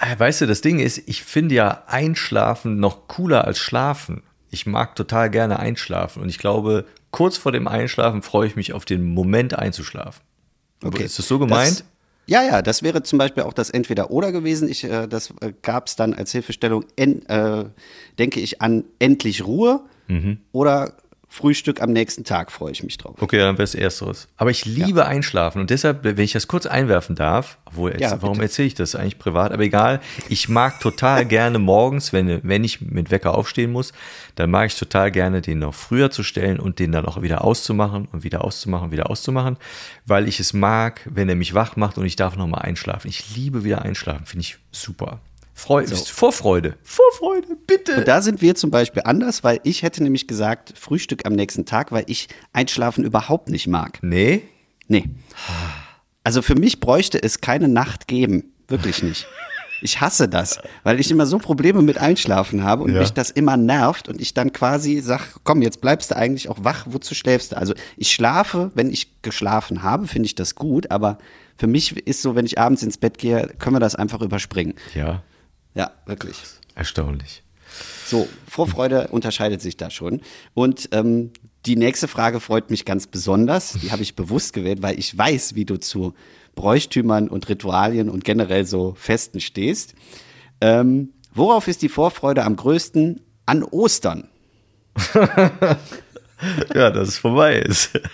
äh, 0.00 0.18
weißt 0.18 0.40
du, 0.40 0.46
das 0.46 0.60
Ding 0.62 0.78
ist, 0.78 1.02
ich 1.06 1.22
finde 1.22 1.54
ja 1.54 1.82
Einschlafen 1.86 2.80
noch 2.80 3.06
cooler 3.06 3.44
als 3.44 3.58
Schlafen. 3.58 4.22
Ich 4.50 4.66
mag 4.66 4.96
total 4.96 5.30
gerne 5.30 5.60
einschlafen 5.60 6.22
und 6.22 6.28
ich 6.28 6.38
glaube, 6.38 6.86
kurz 7.10 7.36
vor 7.36 7.52
dem 7.52 7.68
Einschlafen 7.68 8.22
freue 8.22 8.46
ich 8.46 8.56
mich 8.56 8.72
auf 8.72 8.84
den 8.84 9.04
Moment 9.04 9.54
einzuschlafen. 9.54 10.22
Okay. 10.82 11.04
Ist 11.04 11.18
das 11.18 11.28
so 11.28 11.38
gemeint? 11.38 11.80
Das, 11.80 11.84
ja, 12.26 12.42
ja, 12.42 12.62
das 12.62 12.82
wäre 12.82 13.02
zum 13.02 13.18
Beispiel 13.18 13.42
auch 13.42 13.52
das 13.52 13.70
Entweder-Oder 13.70 14.32
gewesen. 14.32 14.68
Ich, 14.68 14.84
äh, 14.84 15.06
das 15.06 15.34
äh, 15.40 15.52
gab 15.62 15.86
es 15.86 15.96
dann 15.96 16.14
als 16.14 16.32
Hilfestellung, 16.32 16.84
en, 16.96 17.26
äh, 17.26 17.66
denke 18.18 18.40
ich 18.40 18.62
an 18.62 18.84
endlich 18.98 19.44
Ruhe 19.44 19.80
mhm. 20.08 20.38
oder 20.52 20.94
Frühstück 21.32 21.80
am 21.80 21.92
nächsten 21.92 22.24
Tag 22.24 22.50
freue 22.50 22.72
ich 22.72 22.82
mich 22.82 22.98
drauf. 22.98 23.14
Okay, 23.20 23.38
dann 23.38 23.56
wäre 23.56 23.62
es 23.62 23.76
Ersteres. 23.76 24.26
Aber 24.36 24.50
ich 24.50 24.64
liebe 24.64 24.98
ja. 24.98 25.06
Einschlafen 25.06 25.60
und 25.60 25.70
deshalb, 25.70 26.02
wenn 26.02 26.18
ich 26.18 26.32
das 26.32 26.48
kurz 26.48 26.66
einwerfen 26.66 27.14
darf, 27.14 27.56
obwohl, 27.66 27.92
jetzt, 27.92 28.00
ja, 28.00 28.20
warum 28.20 28.40
erzähle 28.40 28.66
ich 28.66 28.74
das 28.74 28.96
eigentlich 28.96 29.20
privat? 29.20 29.52
Aber 29.52 29.62
egal, 29.62 30.00
ich 30.28 30.48
mag 30.48 30.80
total 30.80 31.24
gerne 31.24 31.60
morgens, 31.60 32.12
wenn, 32.12 32.40
wenn 32.42 32.64
ich 32.64 32.80
mit 32.80 33.12
Wecker 33.12 33.32
aufstehen 33.32 33.70
muss, 33.70 33.92
dann 34.34 34.50
mag 34.50 34.66
ich 34.66 34.76
total 34.76 35.12
gerne, 35.12 35.40
den 35.40 35.60
noch 35.60 35.72
früher 35.72 36.10
zu 36.10 36.24
stellen 36.24 36.58
und 36.58 36.80
den 36.80 36.90
dann 36.90 37.06
auch 37.06 37.22
wieder 37.22 37.44
auszumachen 37.44 38.08
und 38.10 38.24
wieder 38.24 38.44
auszumachen, 38.44 38.90
wieder 38.90 39.08
auszumachen, 39.08 39.56
weil 40.06 40.26
ich 40.26 40.40
es 40.40 40.52
mag, 40.52 41.08
wenn 41.08 41.28
er 41.28 41.36
mich 41.36 41.54
wach 41.54 41.76
macht 41.76 41.96
und 41.96 42.06
ich 42.06 42.16
darf 42.16 42.36
nochmal 42.36 42.62
einschlafen. 42.62 43.06
Ich 43.06 43.36
liebe 43.36 43.62
wieder 43.62 43.82
einschlafen, 43.82 44.26
finde 44.26 44.42
ich 44.42 44.58
super. 44.72 45.20
Freu 45.60 45.86
so. 45.86 45.94
Vorfreude. 45.94 46.76
Vorfreude, 46.82 47.54
bitte. 47.66 47.98
Und 47.98 48.08
da 48.08 48.22
sind 48.22 48.40
wir 48.40 48.54
zum 48.54 48.70
Beispiel 48.70 49.02
anders, 49.04 49.44
weil 49.44 49.60
ich 49.62 49.82
hätte 49.82 50.02
nämlich 50.02 50.26
gesagt, 50.26 50.72
Frühstück 50.74 51.26
am 51.26 51.34
nächsten 51.34 51.66
Tag, 51.66 51.92
weil 51.92 52.04
ich 52.06 52.28
Einschlafen 52.54 53.04
überhaupt 53.04 53.50
nicht 53.50 53.66
mag. 53.66 53.98
Nee? 54.00 54.42
Nee. 54.88 55.04
Also 56.24 56.40
für 56.40 56.54
mich 56.54 56.80
bräuchte 56.80 57.22
es 57.22 57.42
keine 57.42 57.68
Nacht 57.68 58.08
geben. 58.08 58.54
Wirklich 58.68 59.02
nicht. 59.02 59.26
Ich 59.82 60.00
hasse 60.00 60.28
das, 60.28 60.60
weil 60.82 60.98
ich 60.98 61.10
immer 61.10 61.26
so 61.26 61.38
Probleme 61.38 61.82
mit 61.82 61.98
Einschlafen 61.98 62.64
habe 62.64 62.84
und 62.84 62.94
ja. 62.94 63.00
mich 63.00 63.12
das 63.12 63.30
immer 63.30 63.58
nervt 63.58 64.08
und 64.08 64.20
ich 64.20 64.32
dann 64.32 64.52
quasi 64.52 65.00
sag, 65.00 65.36
komm, 65.44 65.60
jetzt 65.60 65.82
bleibst 65.82 66.10
du 66.10 66.16
eigentlich 66.16 66.48
auch 66.48 66.64
wach, 66.64 66.86
wozu 66.88 67.14
schläfst 67.14 67.52
du? 67.52 67.56
Also 67.56 67.74
ich 67.98 68.12
schlafe, 68.12 68.70
wenn 68.74 68.90
ich 68.90 69.22
geschlafen 69.22 69.82
habe, 69.82 70.06
finde 70.06 70.26
ich 70.26 70.34
das 70.34 70.54
gut, 70.54 70.90
aber 70.90 71.18
für 71.56 71.66
mich 71.66 71.96
ist 72.06 72.22
so, 72.22 72.34
wenn 72.34 72.46
ich 72.46 72.58
abends 72.58 72.82
ins 72.82 72.96
Bett 72.96 73.18
gehe, 73.18 73.48
können 73.58 73.76
wir 73.76 73.80
das 73.80 73.94
einfach 73.94 74.22
überspringen. 74.22 74.74
Ja. 74.94 75.22
Ja, 75.74 75.92
wirklich. 76.06 76.36
Erstaunlich. 76.74 77.42
So, 78.04 78.28
Vorfreude 78.48 79.08
unterscheidet 79.08 79.60
sich 79.60 79.76
da 79.76 79.90
schon. 79.90 80.20
Und 80.54 80.88
ähm, 80.92 81.30
die 81.66 81.76
nächste 81.76 82.08
Frage 82.08 82.40
freut 82.40 82.70
mich 82.70 82.84
ganz 82.84 83.06
besonders. 83.06 83.74
Die 83.74 83.92
habe 83.92 84.02
ich 84.02 84.16
bewusst 84.16 84.52
gewählt, 84.52 84.82
weil 84.82 84.98
ich 84.98 85.16
weiß, 85.16 85.54
wie 85.54 85.64
du 85.64 85.78
zu 85.78 86.14
Bräuchtümern 86.54 87.28
und 87.28 87.48
Ritualien 87.48 88.08
und 88.08 88.24
generell 88.24 88.64
so 88.64 88.94
Festen 88.98 89.40
stehst. 89.40 89.94
Ähm, 90.60 91.10
worauf 91.32 91.68
ist 91.68 91.82
die 91.82 91.88
Vorfreude 91.88 92.44
am 92.44 92.56
größten? 92.56 93.20
An 93.46 93.62
Ostern. 93.62 94.28
ja, 96.74 96.90
dass 96.90 97.08
es 97.08 97.18
vorbei 97.18 97.56
ist. 97.56 97.90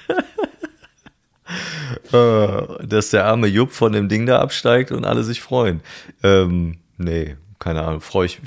Äh, 2.13 2.87
dass 2.87 3.11
der 3.11 3.25
arme 3.25 3.47
Jupp 3.47 3.71
von 3.71 3.93
dem 3.93 4.09
Ding 4.09 4.27
da 4.27 4.41
absteigt 4.41 4.91
und 4.91 5.05
alle 5.05 5.23
sich 5.23 5.41
freuen. 5.41 5.81
Ähm, 6.23 6.79
nee, 6.99 7.37
keine 7.59 7.83
Ahnung, 7.83 8.01
freue 8.01 8.27
ich, 8.27 8.41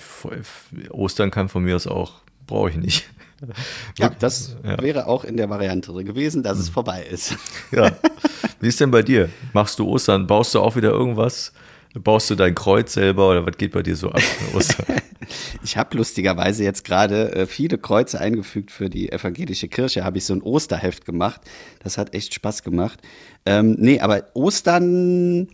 Ostern 0.91 1.32
kann 1.32 1.50
von 1.50 1.63
mir 1.63 1.76
aus 1.76 1.88
auch, 1.88 2.13
brauche 2.48 2.69
ich 2.69 2.78
nicht. 2.78 3.10
Ja, 3.98 4.10
das 4.10 4.58
ja. 4.63 4.82
wäre 4.82 5.08
auch 5.08 5.24
in 5.24 5.38
der 5.38 5.50
Variante 5.50 5.93
gewesen, 6.04 6.43
dass 6.43 6.60
es 6.60 6.67
hm. 6.67 6.74
vorbei 6.74 7.06
ist. 7.10 7.36
Ja. 7.72 7.91
Wie 8.60 8.67
ist 8.67 8.80
denn 8.80 8.91
bei 8.91 9.04
dir? 9.04 9.30
Machst 9.54 9.80
du 9.80 9.88
Ostern? 9.88 10.28
Baust 10.28 10.56
du 10.56 10.60
auch 10.60 10.76
wieder 10.76 10.89
irgendwas? 10.89 11.54
Baust 11.93 12.30
du 12.30 12.36
dein 12.36 12.56
Kreuz 12.56 12.93
selber 12.93 13.30
oder 13.30 13.45
was 13.45 13.58
geht 13.58 13.72
bei 13.72 13.82
dir 13.82 13.95
so 13.95 14.12
ab? 14.12 14.22
ich 15.63 15.78
habe 15.78 15.98
lustigerweise 15.98 16.63
jetzt 16.63 16.84
gerade 16.84 17.32
äh, 17.34 17.45
viele 17.45 17.78
Kreuze 17.78 18.19
eingefügt 18.19 18.72
für 18.72 18.89
die 18.89 19.12
evangelische 19.12 19.67
Kirche. 19.67 20.04
Habe 20.04 20.17
ich 20.17 20.26
so 20.26 20.34
ein 20.34 20.41
Osterheft 20.41 21.06
gemacht. 21.06 21.41
Das 21.82 21.98
hat 21.98 22.13
echt 22.13 22.34
Spaß 22.34 22.63
gemacht. 22.63 23.00
Ähm, 23.45 23.76
nee, 23.80 24.00
aber 24.00 24.24
Ostern 24.34 25.48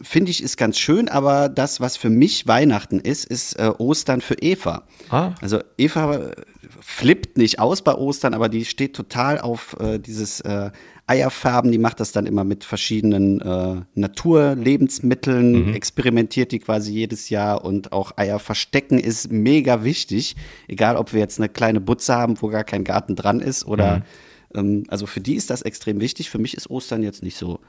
finde 0.00 0.30
ich, 0.30 0.42
ist 0.42 0.56
ganz 0.56 0.78
schön, 0.78 1.08
aber 1.08 1.48
das, 1.48 1.80
was 1.80 1.96
für 1.96 2.10
mich 2.10 2.46
Weihnachten 2.46 3.00
ist, 3.00 3.24
ist 3.24 3.54
äh, 3.54 3.70
Ostern 3.78 4.20
für 4.20 4.34
Eva. 4.34 4.82
Ah. 5.10 5.32
Also 5.40 5.60
Eva 5.78 6.32
flippt 6.80 7.38
nicht 7.38 7.58
aus 7.58 7.82
bei 7.82 7.94
Ostern, 7.94 8.34
aber 8.34 8.48
die 8.48 8.64
steht 8.64 8.94
total 8.94 9.40
auf 9.40 9.76
äh, 9.80 9.98
dieses 9.98 10.40
äh, 10.40 10.70
Eierfarben. 11.06 11.70
Die 11.70 11.78
macht 11.78 12.00
das 12.00 12.12
dann 12.12 12.26
immer 12.26 12.44
mit 12.44 12.64
verschiedenen 12.64 13.40
äh, 13.40 13.82
Naturlebensmitteln, 13.94 15.66
mhm. 15.66 15.74
experimentiert 15.74 16.52
die 16.52 16.58
quasi 16.58 16.92
jedes 16.92 17.30
Jahr 17.30 17.64
und 17.64 17.92
auch 17.92 18.12
Eier 18.16 18.38
verstecken 18.38 18.98
ist 18.98 19.30
mega 19.30 19.84
wichtig. 19.84 20.36
Egal, 20.68 20.96
ob 20.96 21.12
wir 21.12 21.20
jetzt 21.20 21.38
eine 21.38 21.48
kleine 21.48 21.80
Butze 21.80 22.14
haben, 22.14 22.40
wo 22.42 22.48
gar 22.48 22.64
kein 22.64 22.84
Garten 22.84 23.14
dran 23.14 23.40
ist 23.40 23.64
oder, 23.66 23.98
mhm. 24.52 24.58
ähm, 24.58 24.84
also 24.88 25.06
für 25.06 25.20
die 25.20 25.34
ist 25.34 25.50
das 25.50 25.62
extrem 25.62 26.00
wichtig. 26.00 26.28
Für 26.28 26.38
mich 26.38 26.54
ist 26.54 26.68
Ostern 26.70 27.02
jetzt 27.02 27.22
nicht 27.22 27.36
so 27.36 27.60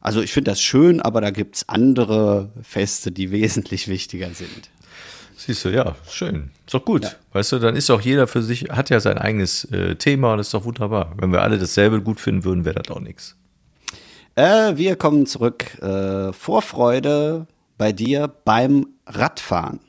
also 0.00 0.22
ich 0.22 0.32
finde 0.32 0.50
das 0.50 0.60
schön, 0.60 1.00
aber 1.00 1.20
da 1.20 1.30
gibt 1.30 1.56
es 1.56 1.68
andere 1.68 2.50
Feste, 2.62 3.12
die 3.12 3.30
wesentlich 3.32 3.88
wichtiger 3.88 4.30
sind. 4.34 4.70
Siehst 5.36 5.64
du, 5.64 5.70
ja, 5.70 5.96
schön. 6.08 6.50
Ist 6.66 6.74
doch 6.74 6.84
gut. 6.84 7.04
Ja. 7.04 7.10
Weißt 7.32 7.52
du, 7.52 7.58
dann 7.58 7.74
ist 7.74 7.88
auch 7.90 8.02
jeder 8.02 8.26
für 8.26 8.42
sich, 8.42 8.64
hat 8.64 8.90
ja 8.90 9.00
sein 9.00 9.16
eigenes 9.16 9.64
äh, 9.72 9.96
Thema 9.96 10.34
und 10.34 10.38
ist 10.38 10.52
doch 10.52 10.64
wunderbar. 10.64 11.14
Wenn 11.16 11.32
wir 11.32 11.40
alle 11.40 11.58
dasselbe 11.58 12.02
gut 12.02 12.20
finden 12.20 12.44
würden, 12.44 12.66
wäre 12.66 12.82
das 12.82 12.94
auch 12.94 13.00
nichts. 13.00 13.36
Äh, 14.34 14.76
wir 14.76 14.96
kommen 14.96 15.24
zurück. 15.24 15.78
Äh, 15.82 16.34
Vorfreude 16.34 17.46
bei 17.78 17.92
dir 17.92 18.28
beim 18.28 18.86
Radfahren. 19.06 19.80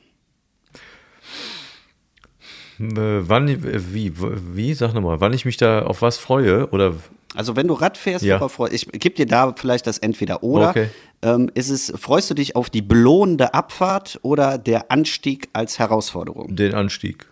Äh, 2.80 3.28
wann, 3.28 3.48
wie, 3.92 4.12
wie, 4.16 4.74
sag 4.74 4.94
nochmal, 4.94 5.20
wann 5.20 5.34
ich 5.34 5.44
mich 5.44 5.58
da 5.58 5.82
auf 5.82 6.00
was 6.00 6.16
freue 6.16 6.68
oder 6.70 6.94
also 7.34 7.56
wenn 7.56 7.68
du 7.68 7.74
Rad 7.74 7.96
fährst, 7.96 8.24
ja. 8.24 8.40
ich 8.70 8.86
gebe 8.92 9.14
dir 9.14 9.26
da 9.26 9.52
vielleicht 9.56 9.86
das 9.86 9.98
entweder 9.98 10.42
oder. 10.42 10.70
Okay. 10.70 10.88
Ähm, 11.22 11.50
ist 11.54 11.70
es, 11.70 11.92
freust 11.96 12.30
du 12.30 12.34
dich 12.34 12.56
auf 12.56 12.68
die 12.68 12.82
belohnende 12.82 13.54
Abfahrt 13.54 14.18
oder 14.22 14.58
der 14.58 14.90
Anstieg 14.90 15.48
als 15.52 15.78
Herausforderung? 15.78 16.54
Den 16.56 16.74
Anstieg. 16.74 17.26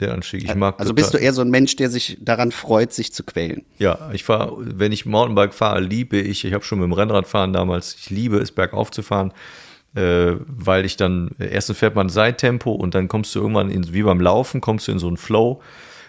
Der 0.00 0.12
Anstieg. 0.12 0.44
Ich 0.44 0.54
mag 0.54 0.78
also 0.78 0.92
bist 0.92 1.14
du 1.14 1.18
eher 1.18 1.32
so 1.32 1.40
ein 1.40 1.50
Mensch, 1.50 1.76
der 1.76 1.88
sich 1.88 2.18
daran 2.20 2.50
freut, 2.52 2.92
sich 2.92 3.12
zu 3.12 3.22
quälen? 3.22 3.64
Ja, 3.78 4.10
ich 4.12 4.24
fahre, 4.24 4.56
wenn 4.58 4.90
ich 4.90 5.06
Mountainbike 5.06 5.54
fahre, 5.54 5.80
liebe 5.80 6.18
ich, 6.18 6.44
ich 6.44 6.52
habe 6.52 6.64
schon 6.64 6.80
mit 6.80 6.86
dem 6.86 6.92
Rennradfahren 6.92 7.52
damals, 7.52 7.94
ich 7.94 8.10
liebe 8.10 8.38
es, 8.38 8.50
bergauf 8.50 8.90
zu 8.90 9.02
fahren. 9.02 9.32
äh, 9.94 10.36
weil 10.46 10.84
ich 10.84 10.96
dann, 10.96 11.30
erstens 11.38 11.78
fährt 11.78 11.94
man 11.94 12.08
Seittempo 12.08 12.72
und 12.72 12.94
dann 12.94 13.08
kommst 13.08 13.34
du 13.34 13.40
irgendwann 13.40 13.70
in, 13.70 13.92
wie 13.92 14.02
beim 14.02 14.20
Laufen, 14.20 14.60
kommst 14.60 14.88
du 14.88 14.92
in 14.92 14.98
so 14.98 15.06
einen 15.06 15.16
Flow, 15.16 15.62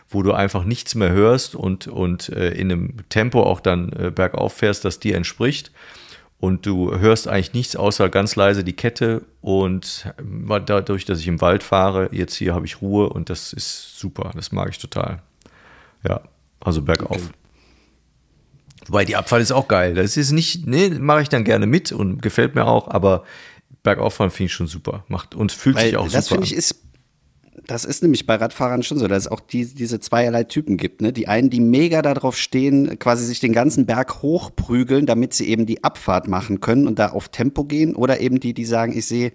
wo 0.09 0.23
du 0.23 0.33
einfach 0.33 0.63
nichts 0.63 0.95
mehr 0.95 1.11
hörst 1.11 1.55
und, 1.55 1.87
und 1.87 2.29
äh, 2.29 2.51
in 2.51 2.71
einem 2.71 3.09
Tempo 3.09 3.43
auch 3.43 3.59
dann 3.59 3.91
äh, 3.93 4.11
bergauf 4.11 4.53
fährst, 4.53 4.85
das 4.85 4.99
dir 4.99 5.15
entspricht. 5.15 5.71
Und 6.37 6.65
du 6.65 6.95
hörst 6.97 7.27
eigentlich 7.27 7.53
nichts 7.53 7.75
außer 7.75 8.09
ganz 8.09 8.35
leise 8.35 8.63
die 8.63 8.75
Kette 8.75 9.23
und 9.41 10.13
dadurch, 10.65 11.05
dass 11.05 11.19
ich 11.19 11.27
im 11.27 11.41
Wald 11.41 11.63
fahre, 11.63 12.09
jetzt 12.11 12.35
hier 12.35 12.53
habe 12.53 12.65
ich 12.65 12.81
Ruhe 12.81 13.09
und 13.09 13.29
das 13.29 13.53
ist 13.53 13.97
super, 13.97 14.31
das 14.35 14.51
mag 14.51 14.69
ich 14.69 14.77
total. 14.77 15.23
Ja, 16.07 16.21
also 16.59 16.81
bergauf. 16.81 17.17
Okay. 17.17 17.29
Wobei 18.87 19.05
die 19.05 19.15
Abfahrt 19.15 19.41
ist 19.41 19.51
auch 19.51 19.67
geil. 19.67 19.95
Das 19.95 20.17
ist 20.17 20.31
nicht, 20.31 20.67
nee, 20.67 20.89
mache 20.89 21.21
ich 21.21 21.29
dann 21.29 21.45
gerne 21.45 21.65
mit 21.65 21.91
und 21.91 22.21
gefällt 22.21 22.53
mir 22.53 22.65
auch, 22.65 22.89
aber 22.89 23.23
Bergauffahren 23.81 24.31
finde 24.31 24.47
ich 24.47 24.53
schon 24.53 24.67
super. 24.67 25.05
Macht 25.07 25.35
und 25.35 25.51
fühlt 25.51 25.77
Weil 25.77 25.85
sich 25.85 25.97
auch 25.97 26.09
das 26.09 26.11
super. 26.11 26.19
Das 26.19 26.27
finde 26.27 26.45
ich 26.45 26.53
ist 26.53 26.84
das 27.65 27.85
ist 27.85 28.03
nämlich 28.03 28.25
bei 28.25 28.35
Radfahrern 28.35 28.83
schon 28.83 28.97
so, 28.97 29.07
dass 29.07 29.23
es 29.23 29.27
auch 29.27 29.39
die, 29.39 29.65
diese 29.65 29.99
zweierlei 29.99 30.43
Typen 30.43 30.77
gibt. 30.77 31.01
Ne? 31.01 31.13
Die 31.13 31.27
einen, 31.27 31.49
die 31.49 31.59
mega 31.59 32.01
darauf 32.01 32.37
stehen, 32.37 32.99
quasi 32.99 33.25
sich 33.25 33.39
den 33.39 33.53
ganzen 33.53 33.85
Berg 33.85 34.21
hochprügeln, 34.21 35.05
damit 35.05 35.33
sie 35.33 35.47
eben 35.47 35.65
die 35.65 35.83
Abfahrt 35.83 36.27
machen 36.27 36.59
können 36.59 36.87
und 36.87 36.99
da 36.99 37.09
auf 37.09 37.29
Tempo 37.29 37.63
gehen. 37.63 37.95
Oder 37.95 38.19
eben 38.19 38.39
die, 38.39 38.53
die 38.53 38.65
sagen, 38.65 38.97
ich 38.97 39.05
sehe 39.05 39.31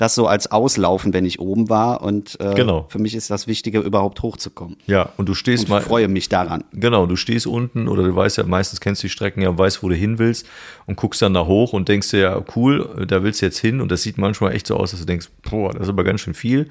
das 0.00 0.14
so 0.14 0.26
als 0.26 0.50
Auslaufen, 0.50 1.12
wenn 1.12 1.26
ich 1.26 1.40
oben 1.40 1.68
war. 1.68 2.02
Und 2.02 2.40
äh, 2.40 2.54
genau. 2.54 2.86
für 2.88 2.98
mich 2.98 3.14
ist 3.14 3.30
das 3.30 3.46
Wichtige, 3.46 3.80
überhaupt 3.80 4.22
hochzukommen. 4.22 4.76
Ja, 4.86 5.10
und 5.18 5.28
du 5.28 5.34
stehst 5.34 5.64
und 5.64 5.70
mal. 5.70 5.80
Ich 5.80 5.86
freue 5.86 6.08
mich 6.08 6.30
daran. 6.30 6.64
Genau, 6.72 7.04
du 7.04 7.16
stehst 7.16 7.46
unten 7.46 7.86
oder 7.86 8.02
du 8.02 8.16
weißt 8.16 8.38
ja, 8.38 8.44
meistens 8.44 8.80
kennst 8.80 9.02
du 9.02 9.06
die 9.06 9.10
Strecken 9.10 9.42
ja, 9.42 9.56
weißt, 9.56 9.82
wo 9.82 9.90
du 9.90 9.94
hin 9.94 10.18
willst 10.18 10.46
und 10.86 10.96
guckst 10.96 11.20
dann 11.20 11.34
da 11.34 11.44
hoch 11.46 11.74
und 11.74 11.88
denkst 11.88 12.10
dir, 12.10 12.20
ja, 12.20 12.44
cool, 12.56 13.06
da 13.06 13.22
willst 13.22 13.42
du 13.42 13.46
jetzt 13.46 13.58
hin. 13.58 13.82
Und 13.82 13.90
das 13.90 14.02
sieht 14.02 14.16
manchmal 14.16 14.54
echt 14.54 14.66
so 14.66 14.76
aus, 14.76 14.92
dass 14.92 15.00
du 15.00 15.06
denkst, 15.06 15.28
boah, 15.48 15.72
das 15.72 15.82
ist 15.82 15.88
aber 15.90 16.04
ganz 16.04 16.22
schön 16.22 16.34
viel. 16.34 16.68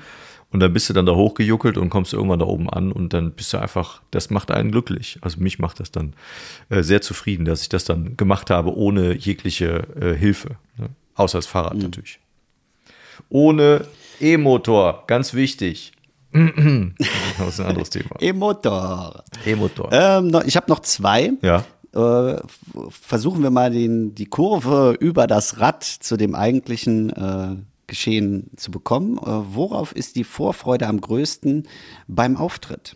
Und 0.51 0.61
dann 0.61 0.73
bist 0.73 0.89
du 0.89 0.93
dann 0.93 1.05
da 1.05 1.13
hochgejuckelt 1.13 1.77
und 1.77 1.89
kommst 1.89 2.13
irgendwann 2.13 2.39
da 2.39 2.45
oben 2.45 2.69
an 2.69 2.91
und 2.91 3.13
dann 3.13 3.31
bist 3.33 3.53
du 3.53 3.59
einfach, 3.59 4.01
das 4.09 4.31
macht 4.31 4.49
einen 4.49 4.71
glücklich. 4.71 5.19
Also 5.21 5.39
mich 5.39 5.59
macht 5.59 5.79
das 5.79 5.91
dann 5.91 6.13
äh, 6.69 6.81
sehr 6.81 7.01
zufrieden, 7.01 7.45
dass 7.45 7.61
ich 7.61 7.69
das 7.69 7.83
dann 7.83 8.17
gemacht 8.17 8.49
habe 8.49 8.75
ohne 8.75 9.13
jegliche 9.13 9.85
äh, 9.99 10.15
Hilfe. 10.15 10.57
Ne? 10.77 10.89
Außer 11.13 11.37
das 11.37 11.45
Fahrrad 11.45 11.75
mhm. 11.75 11.83
natürlich. 11.83 12.19
Ohne 13.29 13.85
E-Motor, 14.19 15.03
ganz 15.05 15.35
wichtig. 15.35 15.91
das 16.33 17.47
ist 17.47 17.59
ein 17.59 17.67
anderes 17.67 17.91
Thema. 17.91 18.15
E-Motor. 18.19 19.23
E-Motor. 19.45 19.89
Ähm, 19.91 20.41
ich 20.45 20.55
habe 20.55 20.69
noch 20.69 20.79
zwei. 20.79 21.33
Ja. 21.43 21.63
Äh, 21.93 22.41
versuchen 22.89 23.41
wir 23.43 23.49
mal 23.49 23.71
den, 23.71 24.13
die 24.13 24.27
Kurve 24.27 24.95
über 24.99 25.27
das 25.27 25.59
Rad 25.59 25.83
zu 25.83 26.17
dem 26.17 26.35
eigentlichen 26.35 27.09
äh, 27.09 27.55
Geschehen 27.89 28.51
zu 28.55 28.71
bekommen. 28.71 29.17
Äh, 29.17 29.23
worauf 29.25 29.91
ist 29.91 30.15
die 30.15 30.23
Vorfreude 30.23 30.87
am 30.87 31.01
größten 31.01 31.67
beim 32.07 32.37
Auftritt? 32.37 32.95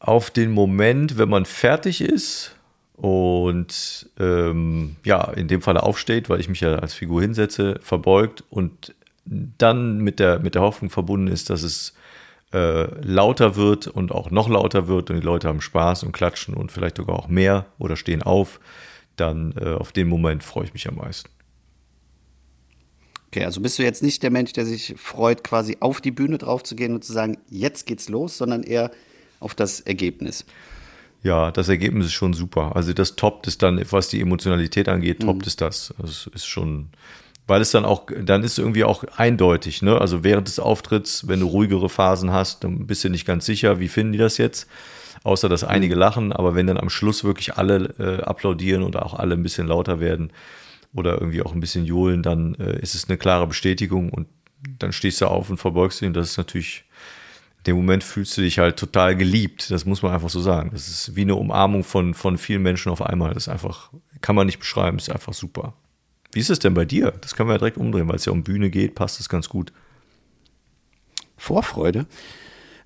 Auf 0.00 0.30
den 0.30 0.50
Moment, 0.50 1.16
wenn 1.16 1.28
man 1.28 1.44
fertig 1.44 2.00
ist 2.00 2.56
und 2.96 4.10
ähm, 4.18 4.96
ja, 5.04 5.30
in 5.30 5.48
dem 5.48 5.62
Fall 5.62 5.78
aufsteht, 5.78 6.28
weil 6.28 6.40
ich 6.40 6.48
mich 6.48 6.60
ja 6.60 6.76
als 6.76 6.94
Figur 6.94 7.22
hinsetze, 7.22 7.78
verbeugt 7.80 8.44
und 8.50 8.94
dann 9.24 9.98
mit 9.98 10.18
der, 10.18 10.40
mit 10.40 10.54
der 10.54 10.62
Hoffnung 10.62 10.90
verbunden 10.90 11.28
ist, 11.28 11.48
dass 11.48 11.62
es 11.62 11.94
äh, 12.52 12.84
lauter 13.02 13.56
wird 13.56 13.86
und 13.86 14.12
auch 14.12 14.30
noch 14.30 14.48
lauter 14.48 14.86
wird 14.86 15.10
und 15.10 15.16
die 15.16 15.22
Leute 15.22 15.48
haben 15.48 15.60
Spaß 15.60 16.04
und 16.04 16.12
klatschen 16.12 16.54
und 16.54 16.70
vielleicht 16.70 16.98
sogar 16.98 17.16
auch 17.16 17.28
mehr 17.28 17.66
oder 17.78 17.96
stehen 17.96 18.22
auf, 18.22 18.60
dann 19.16 19.54
äh, 19.60 19.74
auf 19.74 19.92
den 19.92 20.08
Moment 20.08 20.44
freue 20.44 20.64
ich 20.64 20.72
mich 20.72 20.88
am 20.88 20.96
meisten. 20.96 21.33
Okay, 23.34 23.46
also 23.46 23.60
bist 23.60 23.80
du 23.80 23.82
jetzt 23.82 24.00
nicht 24.00 24.22
der 24.22 24.30
Mensch, 24.30 24.52
der 24.52 24.64
sich 24.64 24.94
freut, 24.96 25.42
quasi 25.42 25.78
auf 25.80 26.00
die 26.00 26.12
Bühne 26.12 26.38
drauf 26.38 26.62
zu 26.62 26.76
gehen 26.76 26.94
und 26.94 27.02
zu 27.02 27.12
sagen, 27.12 27.36
jetzt 27.50 27.84
geht's 27.84 28.08
los, 28.08 28.38
sondern 28.38 28.62
eher 28.62 28.92
auf 29.40 29.56
das 29.56 29.80
Ergebnis. 29.80 30.44
Ja, 31.24 31.50
das 31.50 31.68
Ergebnis 31.68 32.06
ist 32.06 32.12
schon 32.12 32.32
super. 32.32 32.76
Also 32.76 32.92
das 32.92 33.16
toppt 33.16 33.48
es 33.48 33.58
dann, 33.58 33.84
was 33.90 34.06
die 34.06 34.20
Emotionalität 34.20 34.88
angeht, 34.88 35.18
toppt 35.18 35.40
mhm. 35.40 35.48
es 35.48 35.56
das. 35.56 35.92
Das 35.98 36.30
ist 36.32 36.46
schon, 36.46 36.90
weil 37.48 37.60
es 37.60 37.72
dann 37.72 37.84
auch, 37.84 38.06
dann 38.22 38.44
ist 38.44 38.56
irgendwie 38.56 38.84
auch 38.84 39.02
eindeutig, 39.16 39.82
ne? 39.82 40.00
Also 40.00 40.22
während 40.22 40.46
des 40.46 40.60
Auftritts, 40.60 41.26
wenn 41.26 41.40
du 41.40 41.48
ruhigere 41.48 41.88
Phasen 41.88 42.30
hast, 42.30 42.62
dann 42.62 42.86
bist 42.86 43.02
du 43.02 43.08
nicht 43.08 43.26
ganz 43.26 43.46
sicher, 43.46 43.80
wie 43.80 43.88
finden 43.88 44.12
die 44.12 44.18
das 44.20 44.38
jetzt? 44.38 44.68
Außer 45.24 45.48
dass 45.48 45.64
einige 45.64 45.96
mhm. 45.96 46.00
lachen, 46.00 46.32
aber 46.32 46.54
wenn 46.54 46.68
dann 46.68 46.78
am 46.78 46.88
Schluss 46.88 47.24
wirklich 47.24 47.56
alle 47.56 47.94
äh, 47.98 48.22
applaudieren 48.22 48.84
und 48.84 48.94
auch 48.94 49.14
alle 49.14 49.34
ein 49.34 49.42
bisschen 49.42 49.66
lauter 49.66 49.98
werden 49.98 50.30
oder 50.94 51.20
irgendwie 51.20 51.42
auch 51.42 51.52
ein 51.52 51.60
bisschen 51.60 51.84
johlen, 51.84 52.22
dann 52.22 52.54
äh, 52.54 52.78
ist 52.80 52.94
es 52.94 53.08
eine 53.08 53.18
klare 53.18 53.46
Bestätigung 53.46 54.10
und 54.10 54.28
dann 54.78 54.92
stehst 54.92 55.20
du 55.20 55.26
auf 55.26 55.50
und 55.50 55.58
verbeugst 55.58 56.00
dich 56.00 56.06
und 56.06 56.14
das 56.14 56.30
ist 56.30 56.38
natürlich 56.38 56.84
dem 57.66 57.76
Moment 57.76 58.04
fühlst 58.04 58.36
du 58.36 58.42
dich 58.42 58.58
halt 58.58 58.76
total 58.76 59.16
geliebt. 59.16 59.70
Das 59.70 59.84
muss 59.84 60.02
man 60.02 60.12
einfach 60.12 60.28
so 60.28 60.40
sagen. 60.40 60.70
Das 60.72 60.88
ist 60.88 61.16
wie 61.16 61.22
eine 61.22 61.34
Umarmung 61.34 61.82
von, 61.82 62.14
von 62.14 62.36
vielen 62.36 62.62
Menschen 62.62 62.92
auf 62.92 63.00
einmal. 63.00 63.32
Das 63.32 63.44
ist 63.44 63.48
einfach, 63.48 63.90
kann 64.20 64.36
man 64.36 64.46
nicht 64.46 64.58
beschreiben, 64.58 64.98
ist 64.98 65.10
einfach 65.10 65.32
super. 65.32 65.74
Wie 66.32 66.40
ist 66.40 66.50
es 66.50 66.58
denn 66.58 66.74
bei 66.74 66.84
dir? 66.84 67.12
Das 67.20 67.34
können 67.34 67.48
wir 67.48 67.54
ja 67.54 67.58
direkt 67.58 67.78
umdrehen, 67.78 68.08
weil 68.08 68.16
es 68.16 68.24
ja 68.24 68.32
um 68.32 68.42
Bühne 68.42 68.68
geht, 68.68 68.94
passt 68.94 69.20
es 69.20 69.28
ganz 69.28 69.48
gut. 69.48 69.72
Vorfreude? 71.36 72.06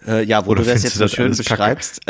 Äh, 0.07 0.25
ja, 0.25 0.47
wo 0.47 0.51
Oder 0.51 0.62
du 0.62 0.68
das 0.71 0.83
jetzt 0.83 0.97
so 0.97 1.09
schön 1.09 1.37
beschreibst. 1.37 2.01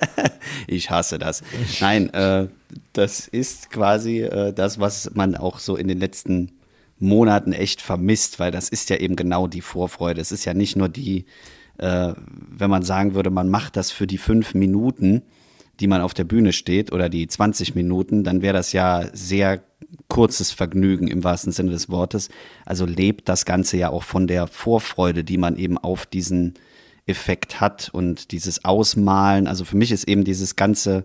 ich 0.66 0.90
hasse 0.90 1.18
das. 1.18 1.42
Nein, 1.80 2.12
äh, 2.14 2.48
das 2.92 3.28
ist 3.28 3.70
quasi 3.70 4.20
äh, 4.20 4.52
das, 4.52 4.80
was 4.80 5.10
man 5.14 5.34
auch 5.36 5.58
so 5.58 5.76
in 5.76 5.88
den 5.88 5.98
letzten 5.98 6.52
Monaten 6.98 7.52
echt 7.52 7.82
vermisst, 7.82 8.38
weil 8.38 8.50
das 8.50 8.68
ist 8.68 8.90
ja 8.90 8.96
eben 8.96 9.16
genau 9.16 9.46
die 9.46 9.60
Vorfreude. 9.60 10.20
Es 10.20 10.32
ist 10.32 10.44
ja 10.44 10.54
nicht 10.54 10.76
nur 10.76 10.88
die, 10.88 11.26
äh, 11.78 12.14
wenn 12.16 12.70
man 12.70 12.82
sagen 12.82 13.14
würde, 13.14 13.30
man 13.30 13.48
macht 13.48 13.76
das 13.76 13.90
für 13.90 14.06
die 14.06 14.18
fünf 14.18 14.54
Minuten, 14.54 15.22
die 15.80 15.88
man 15.88 16.00
auf 16.00 16.14
der 16.14 16.24
Bühne 16.24 16.52
steht 16.52 16.92
oder 16.92 17.08
die 17.08 17.26
20 17.26 17.74
Minuten, 17.74 18.24
dann 18.24 18.42
wäre 18.42 18.54
das 18.54 18.72
ja 18.72 19.06
sehr 19.12 19.62
kurzes 20.08 20.52
Vergnügen 20.52 21.08
im 21.08 21.24
wahrsten 21.24 21.52
Sinne 21.52 21.72
des 21.72 21.88
Wortes. 21.88 22.28
Also 22.64 22.86
lebt 22.86 23.28
das 23.28 23.44
Ganze 23.44 23.78
ja 23.78 23.90
auch 23.90 24.04
von 24.04 24.26
der 24.26 24.46
Vorfreude, 24.46 25.24
die 25.24 25.38
man 25.38 25.56
eben 25.56 25.78
auf 25.78 26.06
diesen 26.06 26.54
Effekt 27.06 27.60
hat 27.60 27.90
und 27.92 28.32
dieses 28.32 28.64
Ausmalen. 28.64 29.46
Also 29.46 29.64
für 29.64 29.76
mich 29.76 29.92
ist 29.92 30.08
eben 30.08 30.24
dieses 30.24 30.56
ganze 30.56 31.04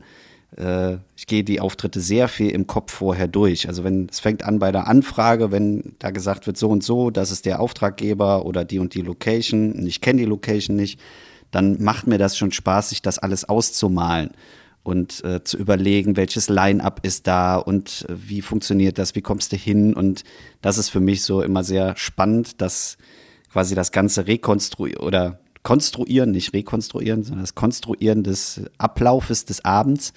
äh, 0.55 0.97
ich 1.15 1.27
gehe 1.27 1.43
die 1.43 1.59
Auftritte 1.59 1.99
sehr 1.99 2.27
viel 2.27 2.51
im 2.51 2.67
Kopf 2.67 2.93
vorher 2.93 3.27
durch. 3.27 3.67
Also 3.67 3.83
wenn 3.83 4.07
es 4.09 4.19
fängt 4.19 4.43
an 4.43 4.59
bei 4.59 4.71
der 4.71 4.87
Anfrage, 4.87 5.51
wenn 5.51 5.95
da 5.99 6.11
gesagt 6.11 6.47
wird 6.47 6.57
so 6.57 6.69
und 6.69 6.83
so, 6.83 7.09
das 7.09 7.31
ist 7.31 7.45
der 7.45 7.59
Auftraggeber 7.59 8.45
oder 8.45 8.63
die 8.63 8.79
und 8.79 8.93
die 8.93 9.01
Location 9.01 9.73
und 9.73 9.85
ich 9.85 10.01
kenne 10.01 10.19
die 10.19 10.25
Location 10.25 10.75
nicht, 10.75 10.99
dann 11.51 11.81
macht 11.81 12.07
mir 12.07 12.17
das 12.17 12.37
schon 12.37 12.51
Spaß, 12.51 12.89
sich 12.89 13.01
das 13.01 13.19
alles 13.19 13.47
auszumalen 13.47 14.31
und 14.83 15.23
äh, 15.23 15.43
zu 15.43 15.57
überlegen, 15.57 16.15
welches 16.15 16.49
Line-up 16.49 17.01
ist 17.03 17.27
da 17.27 17.57
und 17.57 18.05
äh, 18.09 18.13
wie 18.15 18.41
funktioniert 18.41 18.97
das, 18.97 19.15
wie 19.15 19.21
kommst 19.21 19.51
du 19.51 19.57
hin 19.57 19.93
und 19.93 20.23
das 20.61 20.77
ist 20.77 20.89
für 20.89 20.99
mich 20.99 21.23
so 21.23 21.41
immer 21.41 21.63
sehr 21.63 21.95
spannend, 21.97 22.61
dass 22.61 22.97
quasi 23.51 23.75
das 23.75 23.91
ganze 23.91 24.27
rekonstruieren 24.27 25.03
oder 25.05 25.39
konstruieren, 25.67 26.31
nicht 26.31 26.53
rekonstruieren, 26.53 27.23
sondern 27.23 27.43
das 27.43 27.53
Konstruieren 27.53 28.23
des 28.23 28.61
Ablaufes 28.77 29.43
des 29.43 29.65
Abends 29.65 30.13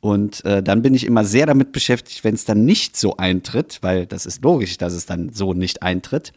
und 0.00 0.44
äh, 0.44 0.64
dann 0.64 0.82
bin 0.82 0.94
ich 0.94 1.06
immer 1.06 1.24
sehr 1.24 1.46
damit 1.46 1.70
beschäftigt, 1.70 2.24
wenn 2.24 2.34
es 2.34 2.44
dann 2.44 2.64
nicht 2.64 2.96
so 2.96 3.18
eintritt, 3.18 3.78
weil 3.82 4.04
das 4.04 4.26
ist 4.26 4.42
logisch, 4.42 4.78
dass 4.78 4.94
es 4.94 5.06
dann 5.06 5.30
so 5.32 5.54
nicht 5.54 5.82
eintritt. 5.82 6.32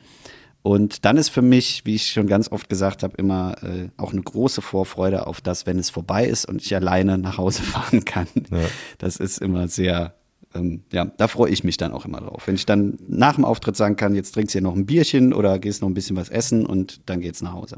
Und 0.62 1.04
dann 1.04 1.18
ist 1.18 1.30
für 1.30 1.42
mich, 1.42 1.82
wie 1.86 1.96
ich 1.96 2.12
schon 2.12 2.28
ganz 2.28 2.52
oft 2.52 2.70
gesagt 2.70 3.02
habe, 3.02 3.18
immer 3.18 3.56
äh, 3.64 3.90
auch 3.98 4.12
eine 4.12 4.22
große 4.22 4.62
Vorfreude 4.62 5.26
auf 5.26 5.42
das, 5.42 5.66
wenn 5.66 5.80
es 5.80 5.90
vorbei 5.90 6.26
ist 6.26 6.46
und 6.46 6.62
ich 6.62 6.76
alleine 6.76 7.18
nach 7.18 7.40
Hause 7.40 7.64
fahren 7.64 8.06
kann. 8.06 8.28
Ja. 8.52 8.60
Das 9.00 9.18
ist 9.18 9.40
immer 9.40 9.68
sehr, 9.68 10.14
ähm, 10.54 10.84
ja, 10.92 11.06
da 11.06 11.28
freue 11.28 11.52
ich 11.52 11.64
mich 11.64 11.78
dann 11.78 11.92
auch 11.92 12.06
immer 12.06 12.20
drauf. 12.20 12.44
Wenn 12.46 12.56
ich 12.56 12.66
dann 12.66 13.00
nach 13.08 13.36
dem 13.36 13.46
Auftritt 13.46 13.76
sagen 13.76 13.96
kann, 13.96 14.14
jetzt 14.14 14.34
trinkst 14.34 14.54
du 14.54 14.60
hier 14.60 14.64
noch 14.64 14.76
ein 14.76 14.86
Bierchen 14.86 15.34
oder 15.34 15.58
gehst 15.58 15.82
noch 15.82 15.90
ein 15.90 15.94
bisschen 15.96 16.16
was 16.18 16.30
essen 16.30 16.66
und 16.66 17.02
dann 17.10 17.22
geht's 17.22 17.42
nach 17.42 17.54
Hause. 17.54 17.78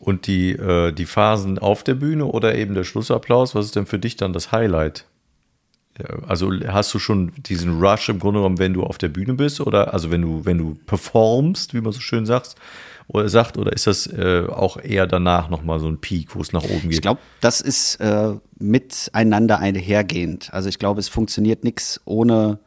Und 0.00 0.26
die, 0.26 0.52
äh, 0.52 0.92
die 0.92 1.04
Phasen 1.04 1.58
auf 1.58 1.84
der 1.84 1.94
Bühne 1.94 2.24
oder 2.24 2.54
eben 2.54 2.74
der 2.74 2.84
Schlussapplaus, 2.84 3.54
was 3.54 3.66
ist 3.66 3.76
denn 3.76 3.86
für 3.86 3.98
dich 3.98 4.16
dann 4.16 4.32
das 4.32 4.50
Highlight? 4.50 5.04
Also 6.26 6.50
hast 6.66 6.94
du 6.94 6.98
schon 6.98 7.32
diesen 7.36 7.78
Rush 7.80 8.08
im 8.08 8.18
Grunde 8.18 8.40
genommen, 8.40 8.58
wenn 8.58 8.72
du 8.72 8.82
auf 8.82 8.96
der 8.96 9.08
Bühne 9.08 9.34
bist 9.34 9.60
oder 9.60 9.92
also 9.92 10.10
wenn 10.10 10.22
du, 10.22 10.44
wenn 10.46 10.56
du 10.56 10.78
performst, 10.86 11.74
wie 11.74 11.82
man 11.82 11.92
so 11.92 12.00
schön 12.00 12.24
sagt, 12.24 12.54
oder 13.08 13.28
sagt, 13.28 13.58
oder 13.58 13.72
ist 13.72 13.86
das 13.86 14.06
äh, 14.06 14.44
auch 14.48 14.76
eher 14.76 15.06
danach 15.06 15.50
nochmal 15.50 15.80
so 15.80 15.88
ein 15.88 15.98
Peak, 15.98 16.34
wo 16.36 16.40
es 16.40 16.52
nach 16.52 16.62
oben 16.62 16.82
geht? 16.82 16.92
Ich 16.92 17.02
glaube, 17.02 17.20
das 17.40 17.60
ist 17.60 17.96
äh, 17.96 18.34
miteinander 18.58 19.58
einhergehend. 19.58 20.54
Also 20.54 20.68
ich 20.68 20.78
glaube, 20.78 21.00
es 21.00 21.08
funktioniert 21.08 21.64
nichts 21.64 22.00
ohne 22.04 22.60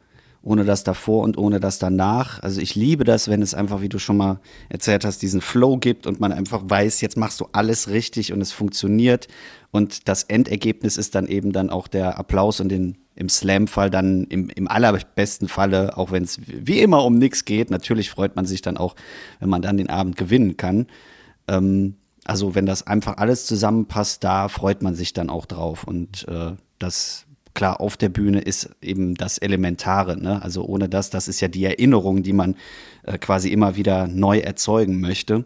ohne 0.44 0.64
das 0.64 0.84
davor 0.84 1.24
und 1.24 1.38
ohne 1.38 1.58
das 1.58 1.78
danach. 1.78 2.42
Also 2.42 2.60
ich 2.60 2.74
liebe 2.74 3.04
das, 3.04 3.28
wenn 3.28 3.40
es 3.40 3.54
einfach, 3.54 3.80
wie 3.80 3.88
du 3.88 3.98
schon 3.98 4.18
mal 4.18 4.40
erzählt 4.68 5.04
hast, 5.04 5.22
diesen 5.22 5.40
Flow 5.40 5.78
gibt 5.78 6.06
und 6.06 6.20
man 6.20 6.32
einfach 6.32 6.62
weiß, 6.64 7.00
jetzt 7.00 7.16
machst 7.16 7.40
du 7.40 7.48
alles 7.52 7.88
richtig 7.88 8.32
und 8.32 8.42
es 8.42 8.52
funktioniert. 8.52 9.26
Und 9.70 10.06
das 10.06 10.24
Endergebnis 10.24 10.98
ist 10.98 11.14
dann 11.14 11.26
eben 11.26 11.52
dann 11.52 11.70
auch 11.70 11.88
der 11.88 12.18
Applaus 12.18 12.60
und 12.60 12.68
den, 12.68 12.98
im 13.16 13.30
Slam-Fall 13.30 13.88
dann 13.90 14.24
im, 14.24 14.50
im 14.50 14.68
allerbesten 14.68 15.48
Falle, 15.48 15.96
auch 15.96 16.12
wenn 16.12 16.24
es 16.24 16.40
wie 16.46 16.80
immer 16.80 17.04
um 17.04 17.18
nichts 17.18 17.46
geht, 17.46 17.70
natürlich 17.70 18.10
freut 18.10 18.36
man 18.36 18.44
sich 18.44 18.60
dann 18.60 18.76
auch, 18.76 18.96
wenn 19.40 19.48
man 19.48 19.62
dann 19.62 19.78
den 19.78 19.88
Abend 19.88 20.16
gewinnen 20.16 20.58
kann. 20.58 20.86
Ähm, 21.48 21.96
also 22.24 22.54
wenn 22.54 22.66
das 22.66 22.86
einfach 22.86 23.16
alles 23.16 23.46
zusammenpasst, 23.46 24.22
da 24.22 24.48
freut 24.48 24.82
man 24.82 24.94
sich 24.94 25.14
dann 25.14 25.30
auch 25.30 25.46
drauf. 25.46 25.84
Und 25.84 26.28
äh, 26.28 26.52
das 26.78 27.26
klar, 27.54 27.80
auf 27.80 27.96
der 27.96 28.08
Bühne 28.08 28.40
ist 28.40 28.70
eben 28.82 29.14
das 29.14 29.38
Elementare. 29.38 30.20
Ne? 30.20 30.42
Also 30.42 30.64
ohne 30.64 30.88
das, 30.88 31.10
das 31.10 31.28
ist 31.28 31.40
ja 31.40 31.48
die 31.48 31.64
Erinnerung, 31.64 32.22
die 32.22 32.32
man 32.32 32.56
äh, 33.04 33.18
quasi 33.18 33.48
immer 33.48 33.76
wieder 33.76 34.06
neu 34.08 34.38
erzeugen 34.40 35.00
möchte. 35.00 35.44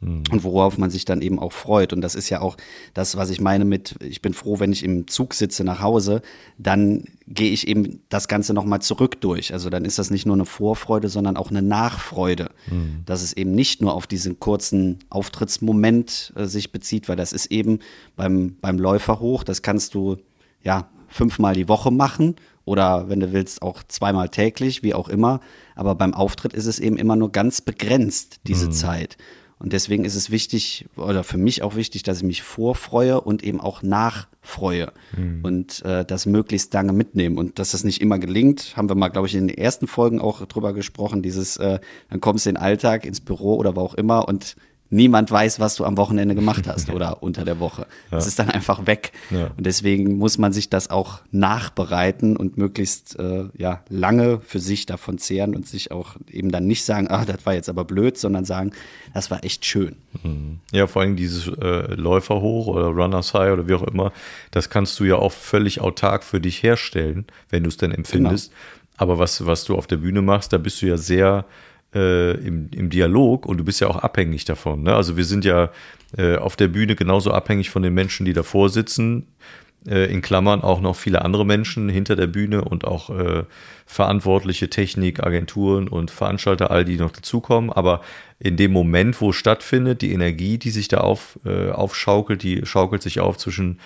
Mhm. 0.00 0.24
Und 0.30 0.44
worauf 0.44 0.76
man 0.76 0.90
sich 0.90 1.06
dann 1.06 1.22
eben 1.22 1.38
auch 1.38 1.54
freut. 1.54 1.94
Und 1.94 2.02
das 2.02 2.14
ist 2.14 2.28
ja 2.28 2.42
auch 2.42 2.58
das, 2.92 3.16
was 3.16 3.30
ich 3.30 3.40
meine 3.40 3.64
mit, 3.64 3.96
ich 4.02 4.20
bin 4.20 4.34
froh, 4.34 4.60
wenn 4.60 4.70
ich 4.70 4.84
im 4.84 5.08
Zug 5.08 5.32
sitze 5.32 5.64
nach 5.64 5.80
Hause, 5.80 6.20
dann 6.58 7.04
gehe 7.26 7.50
ich 7.50 7.66
eben 7.66 8.00
das 8.10 8.28
Ganze 8.28 8.52
nochmal 8.52 8.82
zurück 8.82 9.18
durch. 9.22 9.54
Also 9.54 9.70
dann 9.70 9.86
ist 9.86 9.98
das 9.98 10.10
nicht 10.10 10.26
nur 10.26 10.36
eine 10.36 10.44
Vorfreude, 10.44 11.08
sondern 11.08 11.38
auch 11.38 11.48
eine 11.48 11.62
Nachfreude. 11.62 12.50
Mhm. 12.70 13.04
Dass 13.06 13.22
es 13.22 13.32
eben 13.32 13.52
nicht 13.52 13.80
nur 13.80 13.94
auf 13.94 14.06
diesen 14.06 14.38
kurzen 14.38 14.98
Auftrittsmoment 15.08 16.34
äh, 16.36 16.44
sich 16.44 16.72
bezieht, 16.72 17.08
weil 17.08 17.16
das 17.16 17.32
ist 17.32 17.46
eben 17.46 17.78
beim, 18.16 18.56
beim 18.60 18.78
Läufer 18.78 19.18
hoch, 19.18 19.44
das 19.44 19.62
kannst 19.62 19.94
du 19.94 20.18
ja 20.62 20.90
fünfmal 21.08 21.54
die 21.54 21.68
Woche 21.68 21.90
machen 21.90 22.36
oder 22.64 23.08
wenn 23.08 23.20
du 23.20 23.32
willst 23.32 23.62
auch 23.62 23.82
zweimal 23.84 24.28
täglich, 24.28 24.82
wie 24.82 24.94
auch 24.94 25.08
immer. 25.08 25.40
Aber 25.74 25.94
beim 25.94 26.14
Auftritt 26.14 26.52
ist 26.52 26.66
es 26.66 26.78
eben 26.78 26.96
immer 26.96 27.16
nur 27.16 27.32
ganz 27.32 27.60
begrenzt, 27.60 28.40
diese 28.46 28.66
mhm. 28.66 28.72
Zeit. 28.72 29.16
Und 29.58 29.72
deswegen 29.72 30.04
ist 30.04 30.16
es 30.16 30.30
wichtig, 30.30 30.86
oder 30.96 31.24
für 31.24 31.38
mich 31.38 31.62
auch 31.62 31.76
wichtig, 31.76 32.02
dass 32.02 32.18
ich 32.18 32.24
mich 32.24 32.42
vorfreue 32.42 33.20
und 33.22 33.42
eben 33.42 33.58
auch 33.58 33.82
nachfreue 33.82 34.92
mhm. 35.16 35.40
und 35.42 35.82
äh, 35.84 36.04
das 36.04 36.26
möglichst 36.26 36.74
lange 36.74 36.92
mitnehmen. 36.92 37.38
Und 37.38 37.58
dass 37.58 37.70
das 37.70 37.82
nicht 37.82 38.02
immer 38.02 38.18
gelingt, 38.18 38.76
haben 38.76 38.90
wir 38.90 38.96
mal, 38.96 39.08
glaube 39.08 39.28
ich, 39.28 39.34
in 39.34 39.48
den 39.48 39.56
ersten 39.56 39.86
Folgen 39.86 40.20
auch 40.20 40.44
drüber 40.44 40.74
gesprochen, 40.74 41.22
dieses, 41.22 41.56
äh, 41.56 41.78
dann 42.10 42.20
kommst 42.20 42.44
du 42.44 42.50
in 42.50 42.56
den 42.56 42.62
Alltag, 42.62 43.06
ins 43.06 43.20
Büro 43.22 43.56
oder 43.56 43.76
wo 43.76 43.80
auch 43.80 43.94
immer 43.94 44.28
und 44.28 44.56
niemand 44.90 45.30
weiß, 45.30 45.60
was 45.60 45.76
du 45.76 45.84
am 45.84 45.96
Wochenende 45.96 46.34
gemacht 46.34 46.66
hast 46.68 46.90
oder 46.90 47.22
unter 47.22 47.44
der 47.44 47.60
Woche. 47.60 47.86
Es 48.06 48.24
ja. 48.24 48.28
ist 48.28 48.38
dann 48.38 48.50
einfach 48.50 48.86
weg. 48.86 49.12
Ja. 49.30 49.50
Und 49.56 49.66
deswegen 49.66 50.18
muss 50.18 50.38
man 50.38 50.52
sich 50.52 50.68
das 50.68 50.90
auch 50.90 51.20
nachbereiten 51.30 52.36
und 52.36 52.56
möglichst 52.56 53.18
äh, 53.18 53.44
ja, 53.56 53.82
lange 53.88 54.40
für 54.40 54.58
sich 54.58 54.86
davon 54.86 55.18
zehren 55.18 55.54
und 55.54 55.66
sich 55.66 55.90
auch 55.90 56.16
eben 56.30 56.50
dann 56.50 56.66
nicht 56.66 56.84
sagen, 56.84 57.08
ah, 57.08 57.24
das 57.24 57.44
war 57.46 57.54
jetzt 57.54 57.68
aber 57.68 57.84
blöd, 57.84 58.18
sondern 58.18 58.44
sagen, 58.44 58.72
das 59.14 59.30
war 59.30 59.44
echt 59.44 59.64
schön. 59.64 59.96
Mhm. 60.22 60.60
Ja, 60.72 60.86
vor 60.86 61.02
allem 61.02 61.16
dieses 61.16 61.48
äh, 61.48 61.94
Läufer 61.94 62.40
hoch 62.40 62.66
oder 62.68 62.86
Runners 62.86 63.34
High 63.34 63.52
oder 63.52 63.68
wie 63.68 63.74
auch 63.74 63.82
immer, 63.82 64.12
das 64.50 64.70
kannst 64.70 64.98
du 65.00 65.04
ja 65.04 65.16
auch 65.16 65.32
völlig 65.32 65.80
autark 65.80 66.24
für 66.24 66.40
dich 66.40 66.62
herstellen, 66.62 67.26
wenn 67.50 67.62
du 67.62 67.68
es 67.68 67.76
denn 67.76 67.92
empfindest. 67.92 68.50
Genau. 68.50 68.60
Aber 68.98 69.18
was, 69.18 69.44
was 69.44 69.64
du 69.64 69.76
auf 69.76 69.86
der 69.86 69.98
Bühne 69.98 70.22
machst, 70.22 70.52
da 70.52 70.58
bist 70.58 70.80
du 70.80 70.86
ja 70.86 70.96
sehr 70.96 71.44
äh, 71.94 72.32
im, 72.32 72.68
im 72.72 72.90
Dialog 72.90 73.46
und 73.46 73.58
du 73.58 73.64
bist 73.64 73.80
ja 73.80 73.88
auch 73.88 73.96
abhängig 73.96 74.44
davon. 74.44 74.82
Ne? 74.82 74.94
Also 74.94 75.16
wir 75.16 75.24
sind 75.24 75.44
ja 75.44 75.70
äh, 76.16 76.36
auf 76.36 76.56
der 76.56 76.68
Bühne 76.68 76.96
genauso 76.96 77.32
abhängig 77.32 77.70
von 77.70 77.82
den 77.82 77.94
Menschen, 77.94 78.26
die 78.26 78.32
davor 78.32 78.68
sitzen. 78.68 79.26
Äh, 79.86 80.12
in 80.12 80.20
Klammern 80.20 80.62
auch 80.62 80.80
noch 80.80 80.96
viele 80.96 81.24
andere 81.24 81.46
Menschen 81.46 81.88
hinter 81.88 82.16
der 82.16 82.26
Bühne 82.26 82.64
und 82.64 82.84
auch 82.84 83.10
äh, 83.10 83.44
verantwortliche 83.86 84.68
Technik, 84.68 85.22
Agenturen 85.22 85.88
und 85.88 86.10
Veranstalter, 86.10 86.70
all 86.70 86.84
die 86.84 86.96
noch 86.96 87.12
dazukommen. 87.12 87.72
Aber 87.72 88.00
in 88.38 88.56
dem 88.56 88.72
Moment, 88.72 89.20
wo 89.20 89.30
es 89.30 89.36
stattfindet, 89.36 90.02
die 90.02 90.12
Energie, 90.12 90.58
die 90.58 90.70
sich 90.70 90.88
da 90.88 90.98
auf, 90.98 91.38
äh, 91.44 91.70
aufschaukelt, 91.70 92.42
die 92.42 92.66
schaukelt 92.66 93.02
sich 93.02 93.20
auf 93.20 93.38
zwischen 93.38 93.78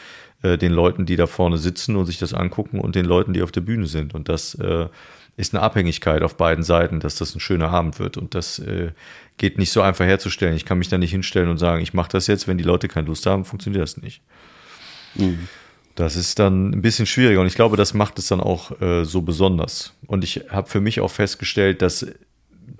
äh, 0.42 0.56
den 0.56 0.72
Leuten, 0.72 1.04
die 1.04 1.16
da 1.16 1.26
vorne 1.26 1.58
sitzen 1.58 1.96
und 1.96 2.06
sich 2.06 2.18
das 2.18 2.32
angucken 2.32 2.80
und 2.80 2.94
den 2.94 3.04
Leuten, 3.04 3.34
die 3.34 3.42
auf 3.42 3.52
der 3.52 3.60
Bühne 3.60 3.86
sind. 3.86 4.14
Und 4.14 4.30
das 4.30 4.54
äh, 4.54 4.86
ist 5.36 5.54
eine 5.54 5.62
Abhängigkeit 5.62 6.22
auf 6.22 6.36
beiden 6.36 6.64
Seiten, 6.64 7.00
dass 7.00 7.16
das 7.16 7.34
ein 7.34 7.40
schöner 7.40 7.70
Abend 7.70 7.98
wird. 7.98 8.16
Und 8.16 8.34
das 8.34 8.58
äh, 8.58 8.92
geht 9.38 9.58
nicht 9.58 9.72
so 9.72 9.80
einfach 9.80 10.04
herzustellen. 10.04 10.54
Ich 10.54 10.64
kann 10.64 10.78
mich 10.78 10.88
da 10.88 10.98
nicht 10.98 11.10
hinstellen 11.12 11.48
und 11.48 11.58
sagen, 11.58 11.82
ich 11.82 11.94
mache 11.94 12.10
das 12.10 12.26
jetzt, 12.26 12.46
wenn 12.46 12.58
die 12.58 12.64
Leute 12.64 12.88
keine 12.88 13.06
Lust 13.06 13.26
haben, 13.26 13.44
funktioniert 13.44 13.82
das 13.82 13.96
nicht. 13.96 14.22
Mhm. 15.14 15.48
Das 15.94 16.16
ist 16.16 16.38
dann 16.38 16.70
ein 16.70 16.82
bisschen 16.82 17.06
schwieriger 17.06 17.40
und 17.40 17.46
ich 17.46 17.54
glaube, 17.54 17.76
das 17.76 17.94
macht 17.94 18.18
es 18.18 18.28
dann 18.28 18.40
auch 18.40 18.80
äh, 18.80 19.04
so 19.04 19.22
besonders. 19.22 19.94
Und 20.06 20.24
ich 20.24 20.42
habe 20.48 20.68
für 20.68 20.80
mich 20.80 21.00
auch 21.00 21.10
festgestellt, 21.10 21.82
dass 21.82 22.06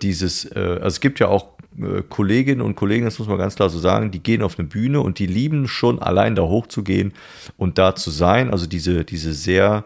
dieses, 0.01 0.45
äh, 0.45 0.59
also 0.59 0.87
es 0.87 1.01
gibt 1.01 1.19
ja 1.19 1.29
auch 1.29 1.49
äh, 1.79 2.03
Kolleginnen 2.09 2.61
und 2.61 2.77
Kollegen, 2.77 3.05
das 3.05 3.19
muss 3.19 3.29
man 3.29 3.39
ganz 3.39 3.57
klar 3.57 3.69
so 3.69 3.79
sagen, 3.79 4.11
die 4.11 4.23
gehen 4.23 4.43
auf 4.43 4.59
eine 4.59 4.69
Bühne 4.69 5.01
und 5.01 5.19
die 5.19 5.27
lieben 5.27 5.69
schon 5.69 6.01
allein 6.01 6.35
da 6.35 6.43
hochzugehen 6.43 7.13
und 7.57 7.79
da 7.79 7.95
zu 7.95 8.11
sein. 8.11 8.51
Also 8.51 8.67
diese, 8.67 9.05
diese 9.05 9.35
sehr 9.35 9.85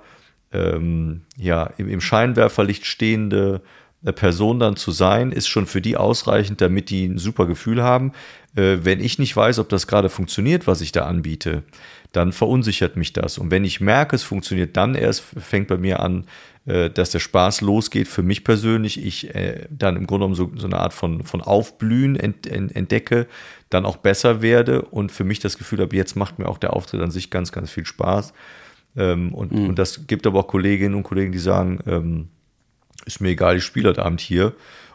ähm, 0.54 1.22
ja, 1.36 1.70
im, 1.76 1.88
im 1.88 2.00
Scheinwerferlicht 2.00 2.86
stehende 2.86 3.60
äh, 4.04 4.12
Person 4.12 4.60
dann 4.60 4.76
zu 4.76 4.90
sein, 4.90 5.32
ist 5.32 5.48
schon 5.48 5.66
für 5.66 5.80
die 5.80 5.96
ausreichend, 5.96 6.60
damit 6.60 6.90
die 6.90 7.06
ein 7.06 7.18
super 7.18 7.46
Gefühl 7.46 7.82
haben. 7.82 8.12
Äh, 8.56 8.78
wenn 8.82 9.00
ich 9.00 9.18
nicht 9.18 9.36
weiß, 9.36 9.58
ob 9.58 9.68
das 9.68 9.86
gerade 9.86 10.08
funktioniert, 10.08 10.66
was 10.66 10.80
ich 10.80 10.92
da 10.92 11.06
anbiete, 11.06 11.64
dann 12.12 12.32
verunsichert 12.32 12.96
mich 12.96 13.12
das. 13.12 13.38
Und 13.38 13.50
wenn 13.50 13.64
ich 13.64 13.80
merke, 13.80 14.14
es 14.14 14.22
funktioniert, 14.22 14.76
dann 14.76 14.94
erst 14.94 15.24
fängt 15.36 15.68
bei 15.68 15.76
mir 15.76 16.00
an, 16.00 16.26
äh, 16.66 16.88
dass 16.88 17.10
der 17.10 17.18
Spaß 17.18 17.60
losgeht 17.60 18.08
für 18.08 18.22
mich 18.22 18.44
persönlich. 18.44 19.04
Ich 19.04 19.34
äh, 19.34 19.66
dann 19.70 19.96
im 19.96 20.06
Grunde 20.06 20.26
genommen 20.26 20.34
so, 20.34 20.50
so 20.54 20.66
eine 20.66 20.78
Art 20.78 20.94
von, 20.94 21.24
von 21.24 21.40
Aufblühen 21.40 22.16
ent, 22.16 22.46
ent, 22.46 22.74
entdecke, 22.74 23.26
dann 23.68 23.84
auch 23.84 23.96
besser 23.96 24.42
werde 24.42 24.82
und 24.82 25.10
für 25.10 25.24
mich 25.24 25.40
das 25.40 25.58
Gefühl 25.58 25.80
habe, 25.80 25.96
jetzt 25.96 26.14
macht 26.14 26.38
mir 26.38 26.48
auch 26.48 26.58
der 26.58 26.72
Auftritt 26.72 27.00
an 27.00 27.10
sich 27.10 27.30
ganz, 27.30 27.52
ganz 27.52 27.70
viel 27.70 27.84
Spaß. 27.84 28.32
Ähm, 28.96 29.35
und, 29.35 29.52
mhm. 29.52 29.70
und 29.70 29.78
das 29.78 30.07
gibt 30.07 30.26
aber 30.26 30.40
auch 30.40 30.48
Kolleginnen 30.48 30.94
und 30.94 31.02
Kollegen, 31.02 31.33
die 31.33 31.38
sagen, 31.38 31.80
ähm, 31.87 32.28
ist 33.07 33.20
mir 33.20 33.30
egal, 33.30 33.57
ich 33.57 33.64
spiele 33.64 33.88
heute 33.88 34.04
Abend 34.04 34.20
hier. 34.20 34.54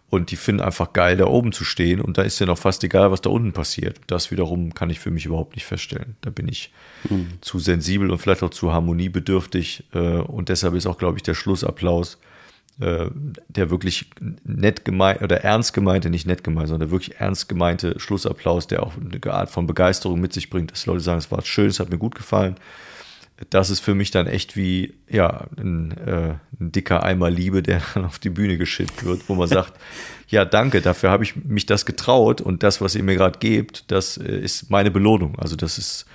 Und 0.09 0.31
die 0.31 0.37
finden 0.37 0.63
einfach 0.63 0.91
geil, 0.91 1.17
da 1.17 1.27
oben 1.27 1.51
zu 1.51 1.63
stehen. 1.63 2.01
Und 2.01 2.17
da 2.17 2.23
ist 2.23 2.39
ja 2.39 2.47
noch 2.47 2.57
fast 2.57 2.83
egal, 2.83 3.11
was 3.11 3.21
da 3.21 3.29
unten 3.29 3.53
passiert. 3.53 3.99
Das 4.07 4.31
wiederum 4.31 4.73
kann 4.73 4.89
ich 4.89 4.99
für 4.99 5.11
mich 5.11 5.27
überhaupt 5.27 5.55
nicht 5.55 5.65
feststellen. 5.65 6.15
Da 6.21 6.31
bin 6.31 6.47
ich 6.47 6.71
mhm. 7.07 7.27
zu 7.41 7.59
sensibel 7.59 8.09
und 8.09 8.17
vielleicht 8.17 8.41
auch 8.41 8.49
zu 8.49 8.73
harmoniebedürftig. 8.73 9.83
Äh, 9.93 9.99
und 9.99 10.49
deshalb 10.49 10.73
ist 10.73 10.87
auch, 10.87 10.97
glaube 10.97 11.17
ich, 11.17 11.23
der 11.23 11.35
Schlussapplaus, 11.35 12.17
äh, 12.79 13.05
der 13.49 13.69
wirklich 13.69 14.09
nett 14.43 14.83
gemeint 14.83 15.21
oder 15.21 15.43
ernst 15.43 15.73
gemeinte, 15.73 16.09
nicht 16.09 16.25
nett 16.25 16.43
gemeint, 16.43 16.69
sondern 16.69 16.87
der 16.87 16.91
wirklich 16.91 17.19
ernst 17.19 17.47
gemeinte 17.47 17.99
Schlussapplaus, 17.99 18.65
der 18.65 18.81
auch 18.81 18.93
eine 18.97 19.31
Art 19.31 19.51
von 19.51 19.67
Begeisterung 19.67 20.19
mit 20.19 20.33
sich 20.33 20.49
bringt, 20.49 20.71
dass 20.71 20.87
Leute 20.87 21.01
sagen, 21.01 21.19
es 21.19 21.29
war 21.29 21.45
schön, 21.45 21.67
es 21.67 21.79
hat 21.79 21.91
mir 21.91 21.99
gut 21.99 22.15
gefallen 22.15 22.55
das 23.49 23.69
ist 23.69 23.79
für 23.79 23.95
mich 23.95 24.11
dann 24.11 24.27
echt 24.27 24.55
wie 24.55 24.95
ja, 25.09 25.47
ein, 25.57 25.91
äh, 25.97 26.35
ein, 26.59 26.71
dicker 26.71 27.03
Eimer 27.03 27.29
Liebe, 27.29 27.63
der 27.63 27.81
dann 27.93 28.05
auf 28.05 28.19
die 28.19 28.29
Bühne 28.29 28.57
geschickt 28.57 29.05
wird, 29.05 29.27
wo 29.27 29.35
man 29.35 29.47
sagt, 29.47 29.73
ja, 30.27 30.45
danke, 30.45 30.81
dafür 30.81 31.09
habe 31.09 31.23
ich 31.23 31.35
mich 31.35 31.65
das 31.65 31.85
getraut 31.85 32.41
und 32.41 32.63
das, 32.63 32.81
was 32.81 32.95
ihr 32.95 33.03
mir 33.03 33.15
gerade 33.15 33.39
gebt, 33.39 33.91
das 33.91 34.17
äh, 34.17 34.39
ist 34.39 34.69
meine 34.69 34.91
Belohnung. 34.91 35.37
Also 35.39 35.55
das 35.55 35.77
ist 35.77 36.05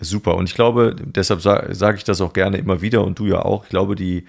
super. 0.00 0.34
Und 0.34 0.48
ich 0.48 0.54
glaube, 0.54 0.96
deshalb 0.98 1.40
sage 1.40 1.74
sag 1.74 1.96
ich 1.96 2.04
das 2.04 2.20
auch 2.20 2.32
gerne 2.32 2.58
immer 2.58 2.82
wieder 2.82 3.04
und 3.04 3.18
du 3.18 3.26
ja 3.26 3.42
auch, 3.42 3.64
ich 3.64 3.70
glaube, 3.70 3.94
die 3.94 4.26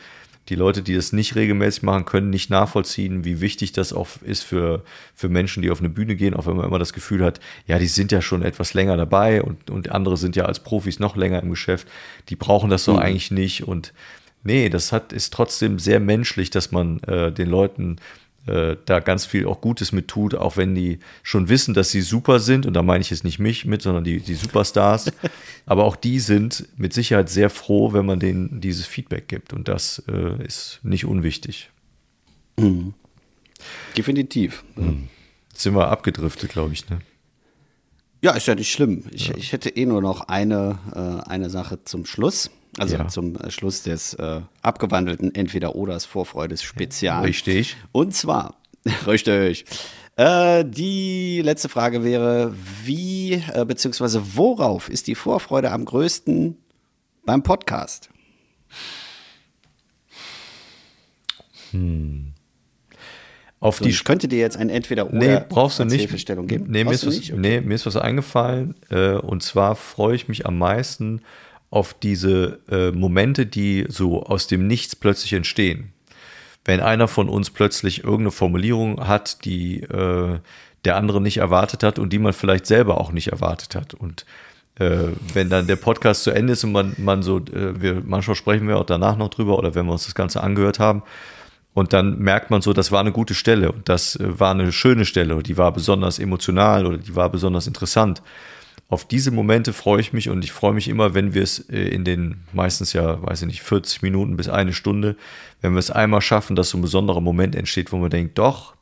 die 0.50 0.56
Leute, 0.56 0.82
die 0.82 0.96
das 0.96 1.14
nicht 1.14 1.36
regelmäßig 1.36 1.84
machen, 1.84 2.06
können 2.06 2.30
nicht 2.30 2.50
nachvollziehen, 2.50 3.26
wie 3.26 3.42
wichtig 3.42 3.74
das 3.74 3.94
auch 3.94 4.08
ist 4.22 4.44
für, 4.44 4.84
für 5.14 5.30
Menschen, 5.30 5.62
die 5.62 5.72
auf 5.72 5.80
eine 5.80 5.90
Bühne 5.90 6.16
gehen, 6.16 6.34
auch 6.34 6.46
wenn 6.46 6.56
man 6.56 6.66
immer 6.66 6.80
das 6.80 6.94
Gefühl 6.94 7.24
hat, 7.24 7.40
ja, 7.66 7.80
die 7.80 7.88
sind 7.88 8.12
ja 8.12 8.22
schon 8.22 8.42
etwas 8.42 8.74
länger 8.74 8.98
dabei 8.98 9.42
und, 9.42 9.70
und 9.70 9.92
andere 9.92 10.18
sind 10.18 10.36
ja 10.36 10.46
als 10.46 10.60
Profis 10.60 11.00
noch 11.00 11.16
länger 11.16 11.42
im 11.42 11.50
Geschäft, 11.50 11.88
die 12.30 12.36
brauchen 12.36 12.70
das 12.70 12.84
so 12.84 12.94
mhm. 12.94 13.00
eigentlich 13.00 13.32
nicht 13.32 13.68
und 13.68 13.94
nee, 14.44 14.70
das 14.70 14.92
hat, 14.92 15.14
ist 15.14 15.34
trotzdem 15.34 15.80
sehr 15.80 16.00
menschlich, 16.00 16.50
dass 16.50 16.72
man 16.72 17.00
äh, 17.04 17.32
den 17.32 17.50
Leuten 17.50 17.98
äh, 18.48 18.78
da 18.86 19.00
ganz 19.00 19.26
viel 19.26 19.46
auch 19.46 19.62
Gutes 19.62 19.92
mit 19.92 20.08
tut, 20.08 20.36
auch 20.36 20.58
wenn 20.58 20.76
die 20.76 21.00
schon 21.24 21.50
wissen, 21.50 21.74
dass 21.74 21.92
sie 21.92 22.02
super 22.02 22.40
sind. 22.40 22.66
Und 22.66 22.74
da 22.74 22.82
meine 22.82 23.02
ich 23.02 23.10
jetzt 23.10 23.24
nicht 23.24 23.40
mich 23.40 23.66
mit, 23.66 23.82
sondern 23.82 24.04
die, 24.04 24.20
die 24.20 24.36
Superstars. 24.36 25.12
Aber 25.66 25.84
auch 25.84 25.96
die 25.96 26.20
sind 26.20 26.68
mit 26.78 26.94
Sicherheit 26.94 27.30
sehr 27.30 27.50
froh, 27.50 27.94
wenn 27.94 28.06
man 28.06 28.20
denen 28.20 28.62
dieses 28.62 28.86
Feedback 28.86 29.28
gibt. 29.28 29.54
Und 29.54 29.68
das 29.68 30.04
äh, 30.08 30.44
ist 30.44 30.80
nicht 30.84 31.06
unwichtig. 31.06 31.70
Mhm. 32.60 32.94
Definitiv. 33.96 34.64
Mhm. 34.76 35.10
Jetzt 35.50 35.64
sind 35.64 35.76
wir 35.76 35.90
abgedriftet, 35.90 36.50
glaube 36.50 36.74
ich. 36.74 36.90
Ne? 36.90 37.00
Ja, 38.22 38.32
ist 38.32 38.48
ja 38.48 38.56
nicht 38.56 38.72
schlimm. 38.72 39.04
Ich, 39.12 39.28
ja. 39.28 39.36
ich 39.38 39.52
hätte 39.52 39.70
eh 39.70 39.86
nur 39.86 40.02
noch 40.02 40.22
eine, 40.22 40.80
äh, 40.94 41.30
eine 41.30 41.50
Sache 41.50 41.84
zum 41.84 42.06
Schluss. 42.06 42.50
Also 42.78 42.96
ja. 42.96 43.08
zum 43.08 43.36
äh, 43.36 43.50
Schluss 43.50 43.84
des 43.84 44.14
äh, 44.16 44.42
abgewandelten 44.62 45.34
Entweder-Oders 45.34 46.06
Vorfreudes 46.06 46.62
Spezial. 46.62 47.24
Richtig. 47.24 47.76
Und 47.92 48.14
zwar, 48.14 48.56
richtig. 49.08 49.66
Äh, 50.16 50.66
die 50.66 51.42
letzte 51.44 51.70
Frage 51.70 52.04
wäre, 52.04 52.54
wie 52.84 53.34
äh, 53.54 53.66
beziehungsweise 53.66 54.36
worauf 54.36 54.90
ist 54.90 55.08
die 55.08 55.16
Vorfreude 55.16 55.72
am 55.72 55.86
größten 55.86 56.58
beim 57.26 57.44
Podcast? 57.44 58.10
Hm. 61.72 62.34
Auf 63.60 63.78
so, 63.78 63.86
die 63.86 63.90
ich 63.90 64.04
könnte 64.04 64.28
dir 64.28 64.38
jetzt 64.38 64.56
ein 64.56 64.70
entweder 64.70 65.08
oder 65.08 65.18
nee, 65.18 65.42
brauchst 65.50 65.80
du 65.80 65.86
nicht. 65.86 66.00
Hilfestellung 66.00 66.46
geben. 66.48 66.66
Nee, 66.70 66.84
mir 66.84 66.92
ist, 66.92 67.08
was, 67.08 67.18
okay. 67.18 67.34
nee, 67.36 67.60
mir 67.60 67.74
ist 67.74 67.88
was 67.88 67.96
eingefallen. 67.96 68.76
Äh, 68.90 69.14
und 69.14 69.42
zwar 69.42 69.76
freue 69.76 70.16
ich 70.16 70.28
mich 70.28 70.46
am 70.46 70.60
meisten 70.60 71.22
auf 71.70 71.94
diese 71.94 72.60
äh, 72.70 72.92
Momente, 72.92 73.46
die 73.46 73.86
so 73.90 74.24
aus 74.24 74.48
dem 74.48 74.68
Nichts 74.68 74.96
plötzlich 74.96 75.34
entstehen. 75.34 75.94
Wenn 76.64 76.80
einer 76.80 77.08
von 77.08 77.30
uns 77.30 77.50
plötzlich 77.50 78.04
irgendeine 78.04 78.32
Formulierung 78.32 79.08
hat, 79.08 79.46
die 79.46 79.82
äh, 79.82 80.40
der 80.86 80.96
andere 80.96 81.22
nicht 81.22 81.38
erwartet 81.38 81.84
hat 81.84 82.00
und 82.00 82.14
die 82.14 82.20
man 82.20 82.34
vielleicht 82.34 82.66
selber 82.66 83.00
auch 83.00 83.12
nicht 83.12 83.30
erwartet 83.30 83.76
hat. 83.76 83.94
Und 83.94 84.26
äh, 84.80 85.10
wenn 85.34 85.50
dann 85.50 85.68
der 85.68 85.76
Podcast 85.76 86.24
zu 86.24 86.32
Ende 86.32 86.54
ist 86.54 86.64
und 86.64 86.72
man, 86.72 86.94
man 86.98 87.24
so, 87.24 87.40
äh, 87.40 87.82
wir, 87.82 88.02
manchmal 88.06 88.36
sprechen 88.36 88.68
wir 88.68 88.78
auch 88.78 88.86
danach 88.86 89.18
noch 89.18 89.30
drüber 89.30 89.58
oder 89.58 89.76
wenn 89.76 89.86
wir 89.86 89.94
uns 89.94 90.06
das 90.06 90.16
Ganze 90.16 90.42
angehört 90.42 90.80
haben. 90.80 91.04
Und 91.74 91.94
dann 91.94 92.20
merkt 92.20 92.50
man 92.50 92.62
so, 92.62 92.74
das 92.74 92.92
war 92.92 93.02
eine 93.02 93.12
gute 93.12 93.34
Stelle 93.34 93.72
und 93.72 93.90
das 93.90 94.16
äh, 94.16 94.40
war 94.40 94.52
eine 94.52 94.72
schöne 94.72 95.06
Stelle 95.06 95.42
die 95.44 95.58
war 95.58 95.72
besonders 95.72 96.20
emotional 96.20 96.86
oder 96.86 96.98
die 96.98 97.16
war 97.16 97.30
besonders 97.30 97.68
interessant. 97.68 98.22
Auf 98.90 99.06
diese 99.06 99.32
Momente 99.32 99.74
freue 99.74 100.00
ich 100.00 100.14
mich 100.14 100.30
und 100.30 100.46
ich 100.46 100.54
freue 100.54 100.74
mich 100.74 100.88
immer, 100.88 101.14
wenn 101.14 101.34
wir 101.34 101.44
es 101.44 101.60
äh, 101.70 101.90
in 101.90 102.06
den 102.06 102.44
meistens 102.54 102.94
ja, 102.94 103.22
weiß 103.22 103.42
ich 103.42 103.48
nicht, 103.48 103.62
40 103.62 104.02
Minuten 104.02 104.38
bis 104.38 104.48
eine 104.48 104.72
Stunde, 104.72 105.18
wenn 105.62 105.74
wir 105.74 105.80
es 105.80 105.92
einmal 105.92 106.22
schaffen, 106.22 106.56
dass 106.56 106.70
so 106.70 106.78
ein 106.78 106.82
besonderer 106.82 107.20
Moment 107.20 107.56
entsteht, 107.56 107.92
wo 107.92 107.98
man 107.98 108.10
denkt, 108.10 108.38
doch, 108.38 108.76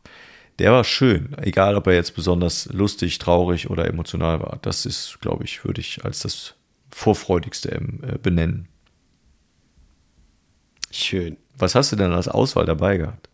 der 0.59 0.71
war 0.71 0.83
schön, 0.83 1.35
egal 1.41 1.75
ob 1.75 1.87
er 1.87 1.93
jetzt 1.93 2.15
besonders 2.15 2.69
lustig, 2.71 3.17
traurig 3.17 3.69
oder 3.69 3.87
emotional 3.87 4.39
war. 4.41 4.59
Das 4.61 4.85
ist, 4.85 5.17
glaube 5.21 5.43
ich, 5.43 5.65
würde 5.65 5.81
ich 5.81 6.05
als 6.05 6.19
das 6.19 6.53
Vorfreudigste 6.91 7.71
äh, 7.71 8.17
benennen. 8.21 8.67
Schön. 10.91 11.37
Was 11.57 11.73
hast 11.73 11.91
du 11.91 11.95
denn 11.95 12.11
als 12.11 12.27
Auswahl 12.27 12.65
dabei 12.65 12.97
gehabt? 12.97 13.29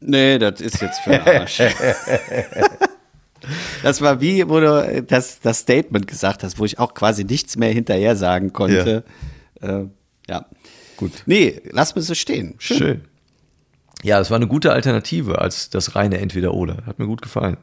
Nee, 0.00 0.38
das 0.38 0.60
ist 0.60 0.80
jetzt 0.80 1.00
für 1.00 1.20
Arsch. 1.26 1.60
das 3.82 4.00
war 4.00 4.20
wie, 4.20 4.48
wo 4.48 4.60
du 4.60 5.02
das, 5.06 5.40
das 5.40 5.60
Statement 5.60 6.06
gesagt 6.06 6.42
hast, 6.42 6.58
wo 6.58 6.64
ich 6.64 6.78
auch 6.78 6.94
quasi 6.94 7.24
nichts 7.24 7.56
mehr 7.56 7.72
hinterher 7.72 8.16
sagen 8.16 8.52
konnte. 8.52 9.04
Ja. 9.62 9.80
Äh, 9.80 9.86
ja. 10.28 10.46
Gut. 10.96 11.12
Nee, 11.26 11.60
lass 11.70 11.94
mir 11.94 12.02
so 12.02 12.14
stehen. 12.14 12.54
Schön. 12.58 12.78
Schön. 12.78 13.00
Ja, 14.02 14.20
es 14.20 14.30
war 14.30 14.36
eine 14.36 14.46
gute 14.46 14.72
Alternative 14.72 15.40
als 15.40 15.70
das 15.70 15.96
reine 15.96 16.18
Entweder-Oder. 16.18 16.84
Hat 16.86 16.98
mir 16.98 17.06
gut 17.06 17.22
gefallen. 17.22 17.56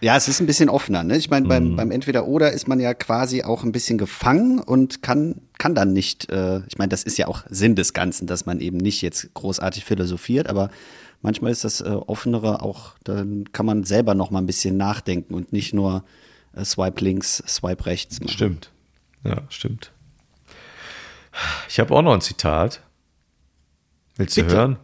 Ja, 0.00 0.16
es 0.16 0.28
ist 0.28 0.40
ein 0.40 0.46
bisschen 0.46 0.68
offener. 0.68 1.02
Ne? 1.02 1.16
Ich 1.16 1.28
meine, 1.28 1.46
mhm. 1.46 1.48
beim, 1.48 1.76
beim 1.76 1.90
Entweder-Oder 1.90 2.52
ist 2.52 2.68
man 2.68 2.78
ja 2.78 2.94
quasi 2.94 3.42
auch 3.42 3.64
ein 3.64 3.72
bisschen 3.72 3.98
gefangen 3.98 4.60
und 4.60 5.02
kann, 5.02 5.42
kann 5.58 5.74
dann 5.74 5.92
nicht, 5.92 6.30
äh, 6.30 6.60
ich 6.68 6.78
meine, 6.78 6.90
das 6.90 7.02
ist 7.02 7.18
ja 7.18 7.26
auch 7.26 7.42
Sinn 7.48 7.74
des 7.74 7.94
Ganzen, 7.94 8.26
dass 8.26 8.46
man 8.46 8.60
eben 8.60 8.76
nicht 8.76 9.02
jetzt 9.02 9.34
großartig 9.34 9.84
philosophiert, 9.84 10.48
aber 10.48 10.70
manchmal 11.22 11.52
ist 11.52 11.64
das 11.64 11.80
äh, 11.80 11.88
Offenere 11.88 12.62
auch, 12.62 12.94
dann 13.04 13.52
kann 13.52 13.66
man 13.66 13.84
selber 13.84 14.14
noch 14.14 14.30
mal 14.30 14.40
ein 14.40 14.46
bisschen 14.46 14.76
nachdenken 14.76 15.34
und 15.34 15.52
nicht 15.52 15.74
nur 15.74 16.04
äh, 16.54 16.64
Swipe 16.64 17.04
links, 17.04 17.42
Swipe 17.46 17.86
rechts 17.86 18.20
machen. 18.20 18.32
Stimmt. 18.32 18.70
Ja, 19.24 19.42
stimmt. 19.48 19.92
Ich 21.68 21.78
habe 21.78 21.94
auch 21.94 22.02
noch 22.02 22.14
ein 22.14 22.20
Zitat. 22.20 22.82
Willst 24.16 24.36
du 24.36 24.42
Bitte? 24.42 24.56
hören? 24.56 24.76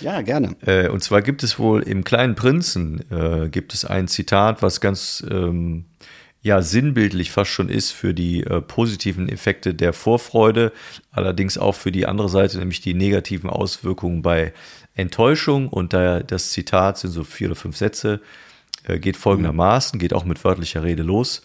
Ja, 0.00 0.20
gerne. 0.22 0.56
Äh, 0.62 0.88
und 0.88 1.02
zwar 1.02 1.22
gibt 1.22 1.42
es 1.42 1.58
wohl 1.58 1.82
im 1.82 2.04
Kleinen 2.04 2.34
Prinzen 2.34 3.10
äh, 3.10 3.48
gibt 3.48 3.74
es 3.74 3.84
ein 3.84 4.08
Zitat, 4.08 4.62
was 4.62 4.80
ganz 4.80 5.24
ähm, 5.30 5.86
ja 6.46 6.62
sinnbildlich 6.62 7.32
fast 7.32 7.50
schon 7.50 7.68
ist 7.68 7.90
für 7.90 8.14
die 8.14 8.44
äh, 8.44 8.60
positiven 8.60 9.28
Effekte 9.28 9.74
der 9.74 9.92
Vorfreude, 9.92 10.72
allerdings 11.10 11.58
auch 11.58 11.74
für 11.74 11.90
die 11.90 12.06
andere 12.06 12.28
Seite, 12.28 12.58
nämlich 12.58 12.80
die 12.80 12.94
negativen 12.94 13.50
Auswirkungen 13.50 14.22
bei 14.22 14.52
Enttäuschung. 14.94 15.68
Und 15.68 15.92
da 15.92 16.20
das 16.20 16.52
Zitat 16.52 16.98
sind 16.98 17.10
so 17.10 17.24
vier 17.24 17.48
oder 17.48 17.56
fünf 17.56 17.76
Sätze, 17.76 18.20
äh, 18.84 19.00
geht 19.00 19.16
folgendermaßen, 19.16 19.98
geht 19.98 20.14
auch 20.14 20.24
mit 20.24 20.44
wörtlicher 20.44 20.84
Rede 20.84 21.02
los. 21.02 21.42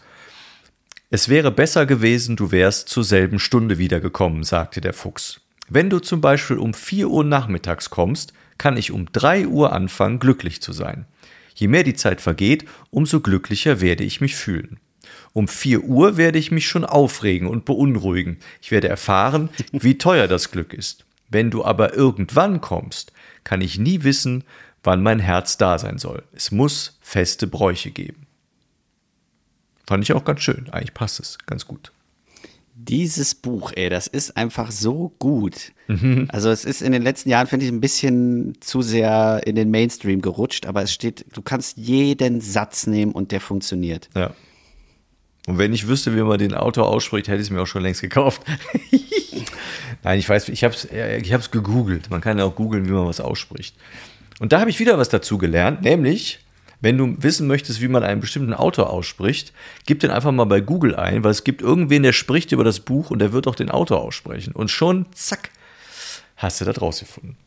Es 1.10 1.30
wäre 1.30 1.52
besser 1.52 1.88
gewesen, 1.88 2.36
du 2.36 2.52
wärst 2.52 2.88
zur 2.88 3.04
selben 3.04 3.40
Stunde 3.40 3.80
wiedergekommen, 3.80 4.44
sagte 4.44 4.82
der 4.82 4.94
Fuchs. 4.94 5.42
Wenn 5.68 5.90
du 5.90 5.98
zum 5.98 6.22
Beispiel 6.22 6.58
um 6.58 6.76
4 6.76 7.10
Uhr 7.10 7.24
nachmittags 7.24 7.90
kommst, 7.90 8.34
kann 8.60 8.78
ich 8.78 8.92
um 8.92 9.12
3 9.12 9.48
Uhr 9.48 9.74
anfangen, 9.74 10.20
glücklich 10.20 10.62
zu 10.62 10.74
sein. 10.74 11.08
Je 11.56 11.68
mehr 11.68 11.84
die 11.84 11.96
Zeit 11.96 12.22
vergeht, 12.22 12.66
umso 12.92 13.20
glücklicher 13.20 13.82
werde 13.82 14.04
ich 14.04 14.22
mich 14.22 14.36
fühlen. 14.36 14.80
Um 15.34 15.48
4 15.48 15.84
Uhr 15.84 16.18
werde 16.18 16.40
ich 16.40 16.52
mich 16.52 16.68
schon 16.68 16.84
aufregen 16.84 17.48
und 17.48 17.66
beunruhigen. 17.66 18.38
Ich 18.62 18.72
werde 18.72 18.90
erfahren, 18.90 19.50
wie 19.72 19.98
teuer 19.98 20.28
das 20.28 20.52
Glück 20.52 20.74
ist. 20.74 21.06
Wenn 21.30 21.50
du 21.50 21.64
aber 21.64 21.94
irgendwann 21.94 22.60
kommst, 22.60 23.14
kann 23.44 23.62
ich 23.62 23.80
nie 23.80 24.04
wissen, 24.04 24.44
wann 24.84 25.02
mein 25.02 25.20
Herz 25.20 25.58
da 25.58 25.80
sein 25.80 25.98
soll. 25.98 26.24
Es 26.34 26.52
muss 26.52 26.98
feste 27.02 27.48
Bräuche 27.48 27.92
geben. 27.92 28.28
Fand 29.88 30.04
ich 30.04 30.14
auch 30.14 30.26
ganz 30.26 30.42
schön. 30.42 30.70
Eigentlich 30.72 30.94
passt 30.94 31.20
es 31.20 31.38
ganz 31.46 31.66
gut. 31.66 31.92
Dieses 32.74 33.36
Buch, 33.36 33.72
ey, 33.76 33.90
das 33.90 34.08
ist 34.08 34.38
einfach 34.38 34.72
so 34.72 35.14
gut. 35.20 35.72
Mhm. 35.88 36.28
Also 36.30 36.50
es 36.50 36.66
ist 36.66 36.82
in 36.82 36.94
den 36.94 37.02
letzten 37.02 37.30
Jahren, 37.30 37.48
finde 37.48 37.66
ich, 37.66 37.72
ein 37.72 37.82
bisschen 37.82 38.58
zu 38.60 38.82
sehr 38.82 39.42
in 39.46 39.56
den 39.56 39.70
Mainstream 39.70 40.22
gerutscht, 40.22 40.66
aber 40.66 40.82
es 40.82 40.92
steht, 40.92 41.26
du 41.34 41.42
kannst 41.42 41.78
jeden 41.78 42.42
Satz 42.42 42.88
nehmen 42.88 43.12
und 43.12 43.32
der 43.32 43.42
funktioniert. 43.42 44.10
Ja. 44.16 44.34
Und 45.48 45.58
wenn 45.58 45.74
ich 45.74 45.88
wüsste, 45.88 46.16
wie 46.16 46.22
man 46.22 46.38
den 46.38 46.54
Autor 46.54 46.88
ausspricht, 46.88 47.28
hätte 47.28 47.38
ich 47.38 47.48
es 47.48 47.50
mir 47.50 47.62
auch 47.62 47.68
schon 47.68 47.82
längst 47.82 48.02
gekauft. 48.02 48.42
Nein, 50.04 50.20
ich 50.20 50.30
weiß, 50.30 50.50
ich 50.50 50.64
habe 50.64 50.74
es 50.76 50.86
ich 50.86 51.52
gegoogelt. 51.52 52.10
Man 52.10 52.22
kann 52.22 52.38
ja 52.38 52.46
auch 52.46 52.56
googeln, 52.56 52.88
wie 52.88 52.92
man 52.92 53.08
was 53.08 53.20
ausspricht. 53.20 53.76
Und 54.40 54.54
da 54.54 54.60
habe 54.60 54.70
ich 54.70 54.80
wieder 54.80 54.98
was 54.98 55.10
dazu 55.10 55.38
gelernt, 55.38 55.82
nämlich 55.82 56.40
wenn 56.82 56.98
du 56.98 57.16
wissen 57.20 57.48
möchtest, 57.48 57.80
wie 57.80 57.88
man 57.88 58.04
einen 58.04 58.22
bestimmten 58.22 58.54
Autor 58.54 58.90
ausspricht, 58.90 59.54
gib 59.86 60.00
den 60.00 60.10
einfach 60.10 60.32
mal 60.32 60.46
bei 60.46 60.62
Google 60.62 60.96
ein, 60.96 61.24
weil 61.24 61.32
es 61.32 61.44
gibt 61.44 61.62
irgendwen, 61.62 62.02
der 62.02 62.12
spricht 62.12 62.52
über 62.52 62.64
das 62.64 62.80
Buch 62.80 63.12
und 63.12 63.20
der 63.20 63.34
wird 63.34 63.48
auch 63.48 63.56
den 63.56 63.70
Autor 63.70 64.02
aussprechen. 64.02 64.54
Und 64.54 64.70
schon, 64.70 65.06
zack, 65.14 65.52
hast 66.38 66.60
du 66.60 66.66
das 66.66 66.82
rausgefunden. 66.82 67.38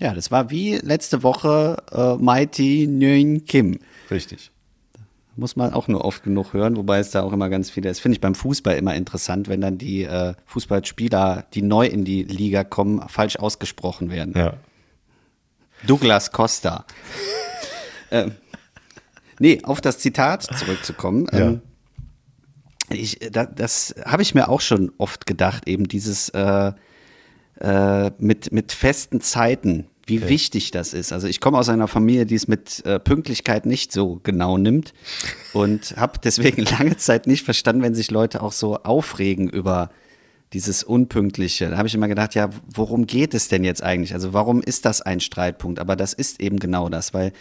Ja, 0.00 0.12
das 0.12 0.30
war 0.30 0.50
wie 0.50 0.76
letzte 0.76 1.22
Woche 1.22 1.76
äh, 1.92 2.22
Mighty 2.22 2.88
Nguyen 2.88 3.44
Kim. 3.46 3.78
Richtig. 4.10 4.50
Muss 5.38 5.56
man 5.56 5.72
auch 5.72 5.88
nur 5.88 6.04
oft 6.04 6.24
genug 6.24 6.52
hören, 6.52 6.76
wobei 6.76 6.98
es 6.98 7.10
da 7.10 7.22
auch 7.22 7.32
immer 7.32 7.48
ganz 7.48 7.70
viele 7.70 7.88
ist. 7.88 8.00
Finde 8.00 8.16
ich 8.16 8.20
beim 8.20 8.34
Fußball 8.34 8.76
immer 8.76 8.94
interessant, 8.94 9.48
wenn 9.48 9.60
dann 9.60 9.78
die 9.78 10.02
äh, 10.02 10.34
Fußballspieler, 10.46 11.46
die 11.54 11.62
neu 11.62 11.86
in 11.86 12.04
die 12.04 12.24
Liga 12.24 12.64
kommen, 12.64 13.08
falsch 13.08 13.36
ausgesprochen 13.36 14.10
werden. 14.10 14.34
Ja. 14.36 14.54
Douglas 15.86 16.32
Costa. 16.32 16.84
ähm, 18.10 18.32
Nee, 19.38 19.60
auf 19.62 19.80
das 19.80 19.98
Zitat 19.98 20.42
zurückzukommen. 20.42 21.26
Ja. 21.32 21.38
Ähm, 21.38 21.62
ich, 22.90 23.18
da, 23.30 23.44
das 23.44 23.94
habe 24.04 24.22
ich 24.22 24.34
mir 24.34 24.48
auch 24.48 24.60
schon 24.60 24.92
oft 24.98 25.26
gedacht, 25.26 25.68
eben 25.68 25.88
dieses 25.88 26.30
äh, 26.30 26.72
äh, 27.60 28.10
mit, 28.18 28.52
mit 28.52 28.72
festen 28.72 29.20
Zeiten, 29.20 29.86
wie 30.08 30.18
okay. 30.18 30.28
wichtig 30.28 30.70
das 30.70 30.94
ist. 30.94 31.12
Also 31.12 31.28
ich 31.28 31.40
komme 31.40 31.58
aus 31.58 31.68
einer 31.68 31.86
Familie, 31.86 32.26
die 32.26 32.34
es 32.34 32.48
mit 32.48 32.84
äh, 32.86 32.98
Pünktlichkeit 32.98 33.66
nicht 33.66 33.92
so 33.92 34.20
genau 34.22 34.56
nimmt 34.56 34.94
und 35.52 35.96
habe 35.96 36.18
deswegen 36.22 36.62
lange 36.78 36.96
Zeit 36.96 37.26
nicht 37.26 37.44
verstanden, 37.44 37.82
wenn 37.82 37.94
sich 37.94 38.10
Leute 38.10 38.42
auch 38.42 38.52
so 38.52 38.76
aufregen 38.76 39.48
über 39.48 39.90
dieses 40.54 40.82
Unpünktliche. 40.82 41.68
Da 41.68 41.76
habe 41.76 41.88
ich 41.88 41.94
immer 41.94 42.08
gedacht, 42.08 42.34
ja, 42.34 42.48
worum 42.72 43.06
geht 43.06 43.34
es 43.34 43.48
denn 43.48 43.64
jetzt 43.64 43.82
eigentlich? 43.82 44.14
Also 44.14 44.32
warum 44.32 44.62
ist 44.62 44.86
das 44.86 45.02
ein 45.02 45.20
Streitpunkt? 45.20 45.78
Aber 45.78 45.94
das 45.94 46.14
ist 46.14 46.40
eben 46.40 46.58
genau 46.58 46.88
das, 46.88 47.12
weil 47.12 47.32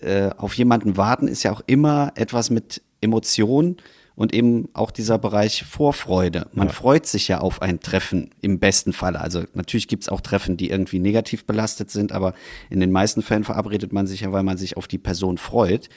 äh, 0.00 0.30
auf 0.36 0.54
jemanden 0.54 0.96
warten 0.96 1.28
ist 1.28 1.42
ja 1.42 1.52
auch 1.52 1.62
immer 1.66 2.12
etwas 2.14 2.48
mit 2.48 2.82
Emotionen 3.00 3.76
und 4.16 4.32
eben 4.32 4.68
auch 4.72 4.90
dieser 4.90 5.18
Bereich 5.18 5.64
Vorfreude. 5.64 6.48
Man 6.52 6.68
ja. 6.68 6.72
freut 6.72 7.06
sich 7.06 7.28
ja 7.28 7.38
auf 7.38 7.60
ein 7.60 7.80
Treffen 7.80 8.30
im 8.40 8.58
besten 8.58 8.94
Fall. 8.94 9.14
Also 9.14 9.44
natürlich 9.52 9.88
gibt 9.88 10.04
es 10.04 10.08
auch 10.08 10.22
Treffen, 10.22 10.56
die 10.56 10.70
irgendwie 10.70 10.98
negativ 10.98 11.44
belastet 11.44 11.90
sind, 11.90 12.12
aber 12.12 12.34
in 12.70 12.80
den 12.80 12.90
meisten 12.90 13.22
Fällen 13.22 13.44
verabredet 13.44 13.92
man 13.92 14.06
sich 14.06 14.22
ja, 14.22 14.32
weil 14.32 14.42
man 14.42 14.56
sich 14.56 14.78
auf 14.78 14.88
die 14.88 14.98
Person 14.98 15.36
freut. 15.36 15.90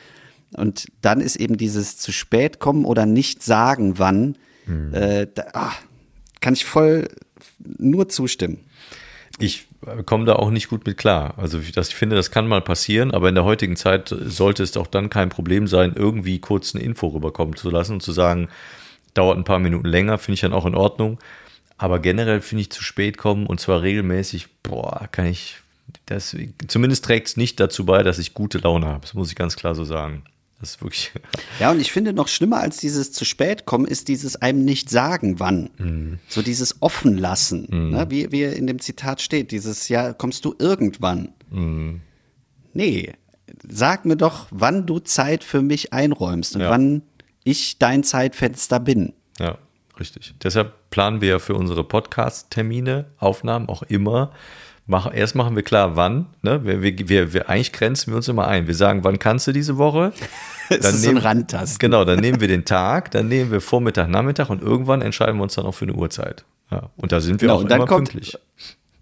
Und 0.53 0.87
dann 1.01 1.21
ist 1.21 1.37
eben 1.37 1.57
dieses 1.57 1.97
zu 1.97 2.11
spät 2.11 2.59
kommen 2.59 2.83
oder 2.83 3.05
nicht 3.05 3.41
sagen, 3.41 3.97
wann, 3.99 4.37
hm. 4.65 4.93
äh, 4.93 5.27
da, 5.33 5.45
ach, 5.53 5.81
kann 6.41 6.53
ich 6.53 6.65
voll 6.65 7.07
nur 7.59 8.09
zustimmen. 8.09 8.65
Ich 9.37 9.68
komme 10.05 10.25
da 10.25 10.35
auch 10.35 10.49
nicht 10.49 10.69
gut 10.69 10.85
mit 10.85 10.97
klar. 10.97 11.33
Also 11.37 11.59
das, 11.73 11.89
ich 11.89 11.95
finde, 11.95 12.15
das 12.15 12.31
kann 12.31 12.47
mal 12.47 12.61
passieren, 12.61 13.11
aber 13.11 13.29
in 13.29 13.35
der 13.35 13.45
heutigen 13.45 13.75
Zeit 13.75 14.09
sollte 14.09 14.63
es 14.63 14.75
auch 14.77 14.87
dann 14.87 15.09
kein 15.09 15.29
Problem 15.29 15.67
sein, 15.67 15.93
irgendwie 15.95 16.39
kurz 16.39 16.75
eine 16.75 16.83
Info 16.83 17.07
rüberkommen 17.07 17.55
zu 17.55 17.69
lassen 17.69 17.93
und 17.93 18.03
zu 18.03 18.11
sagen, 18.11 18.49
dauert 19.13 19.37
ein 19.37 19.43
paar 19.43 19.59
Minuten 19.59 19.87
länger, 19.87 20.17
finde 20.17 20.35
ich 20.35 20.41
dann 20.41 20.53
auch 20.53 20.65
in 20.65 20.75
Ordnung. 20.75 21.19
Aber 21.77 21.99
generell 21.99 22.41
finde 22.41 22.63
ich 22.63 22.71
zu 22.71 22.83
spät 22.83 23.17
kommen 23.17 23.45
und 23.45 23.61
zwar 23.61 23.81
regelmäßig, 23.81 24.47
boah, 24.63 25.07
kann 25.11 25.27
ich, 25.27 25.57
das, 26.07 26.35
zumindest 26.67 27.05
trägt 27.05 27.27
es 27.27 27.37
nicht 27.37 27.59
dazu 27.59 27.85
bei, 27.85 28.03
dass 28.03 28.19
ich 28.19 28.33
gute 28.33 28.57
Laune 28.57 28.85
habe. 28.85 29.01
Das 29.01 29.13
muss 29.13 29.29
ich 29.29 29.35
ganz 29.35 29.55
klar 29.55 29.75
so 29.75 29.85
sagen. 29.85 30.23
Das 30.59 30.71
ist 30.71 30.81
wirklich. 30.81 31.11
Ja, 31.59 31.71
und 31.71 31.79
ich 31.79 31.91
finde 31.91 32.11
noch 32.11 32.27
schlimmer 32.27 32.57
als 32.59 32.77
dieses 32.77 33.11
zu 33.13 33.23
spät 33.23 33.65
kommen, 33.65 33.85
ist 33.85 34.07
dieses 34.09 34.35
einem 34.35 34.65
nicht 34.65 34.89
sagen, 34.89 35.39
wann. 35.39 35.69
Mhm. 35.77 36.19
So 36.27 36.41
dieses 36.41 36.81
offen 36.81 37.17
lassen, 37.17 37.67
Mhm. 37.69 37.89
ne? 37.91 38.05
wie, 38.09 38.31
wie 38.33 38.43
in 38.43 38.67
dem 38.67 38.79
Zitat 38.79 39.21
steht, 39.21 39.51
dieses 39.51 39.87
ja, 39.87 40.11
kommst 40.13 40.43
du 40.43 40.53
irgendwann. 40.59 41.29
Mhm. 41.49 42.01
Nee, 42.73 43.13
sag 43.67 44.05
mir 44.05 44.17
doch, 44.17 44.47
wann 44.51 44.85
du 44.85 44.99
Zeit 44.99 45.43
für 45.43 45.61
mich 45.61 45.93
einräumst 45.93 46.55
und 46.55 46.61
Ja. 46.61 46.69
wann 46.69 47.03
ich 47.45 47.79
dein 47.79 48.03
Zeitfenster 48.03 48.79
bin. 48.81 49.13
Ja, 49.39 49.57
richtig. 49.99 50.35
Deshalb 50.43 50.73
planen 50.89 51.21
wir 51.21 51.29
ja 51.29 51.39
für 51.39 51.55
unsere 51.55 51.83
Podcast-Termine, 51.85 53.05
Aufnahmen 53.17 53.69
auch 53.69 53.83
immer. 53.83 54.33
Mach, 54.89 55.13
erst 55.13 55.35
machen 55.35 55.55
wir 55.55 55.61
klar, 55.61 55.95
wann. 55.95 56.25
Ne? 56.41 56.65
Wir, 56.65 56.81
wir, 56.81 57.07
wir, 57.09 57.33
wir, 57.33 57.47
eigentlich 57.47 57.71
grenzen 57.71 58.11
wir 58.11 58.17
uns 58.17 58.27
immer 58.27 58.47
ein. 58.47 58.65
Wir 58.65 58.73
sagen, 58.73 59.03
wann 59.03 59.19
kannst 59.19 59.45
du 59.47 59.51
diese 59.51 59.77
Woche? 59.77 60.11
Das 60.69 60.93
ist 60.93 61.01
so 61.01 61.09
ein 61.09 61.17
Randtasten. 61.17 61.79
Genau, 61.79 62.05
dann 62.05 62.19
nehmen 62.19 62.41
wir 62.41 62.47
den 62.47 62.63
Tag, 62.63 63.09
dann 63.09 63.27
nehmen 63.27 63.49
wir 63.51 63.59
Vormittag, 63.59 64.07
Nachmittag 64.07 64.51
und 64.51 64.61
irgendwann 64.61 65.01
entscheiden 65.01 65.37
wir 65.37 65.41
uns 65.41 65.55
dann 65.55 65.65
auch 65.65 65.71
für 65.73 65.85
eine 65.85 65.95
Uhrzeit. 65.95 66.45
Ja, 66.69 66.91
und 66.95 67.11
da 67.11 67.21
sind 67.21 67.41
wir 67.41 67.47
Genau, 67.47 67.55
auch 67.57 67.61
und 67.63 67.71
dann 67.71 67.77
immer 67.79 67.87
kommt- 67.87 68.11
pünktlich. 68.11 68.37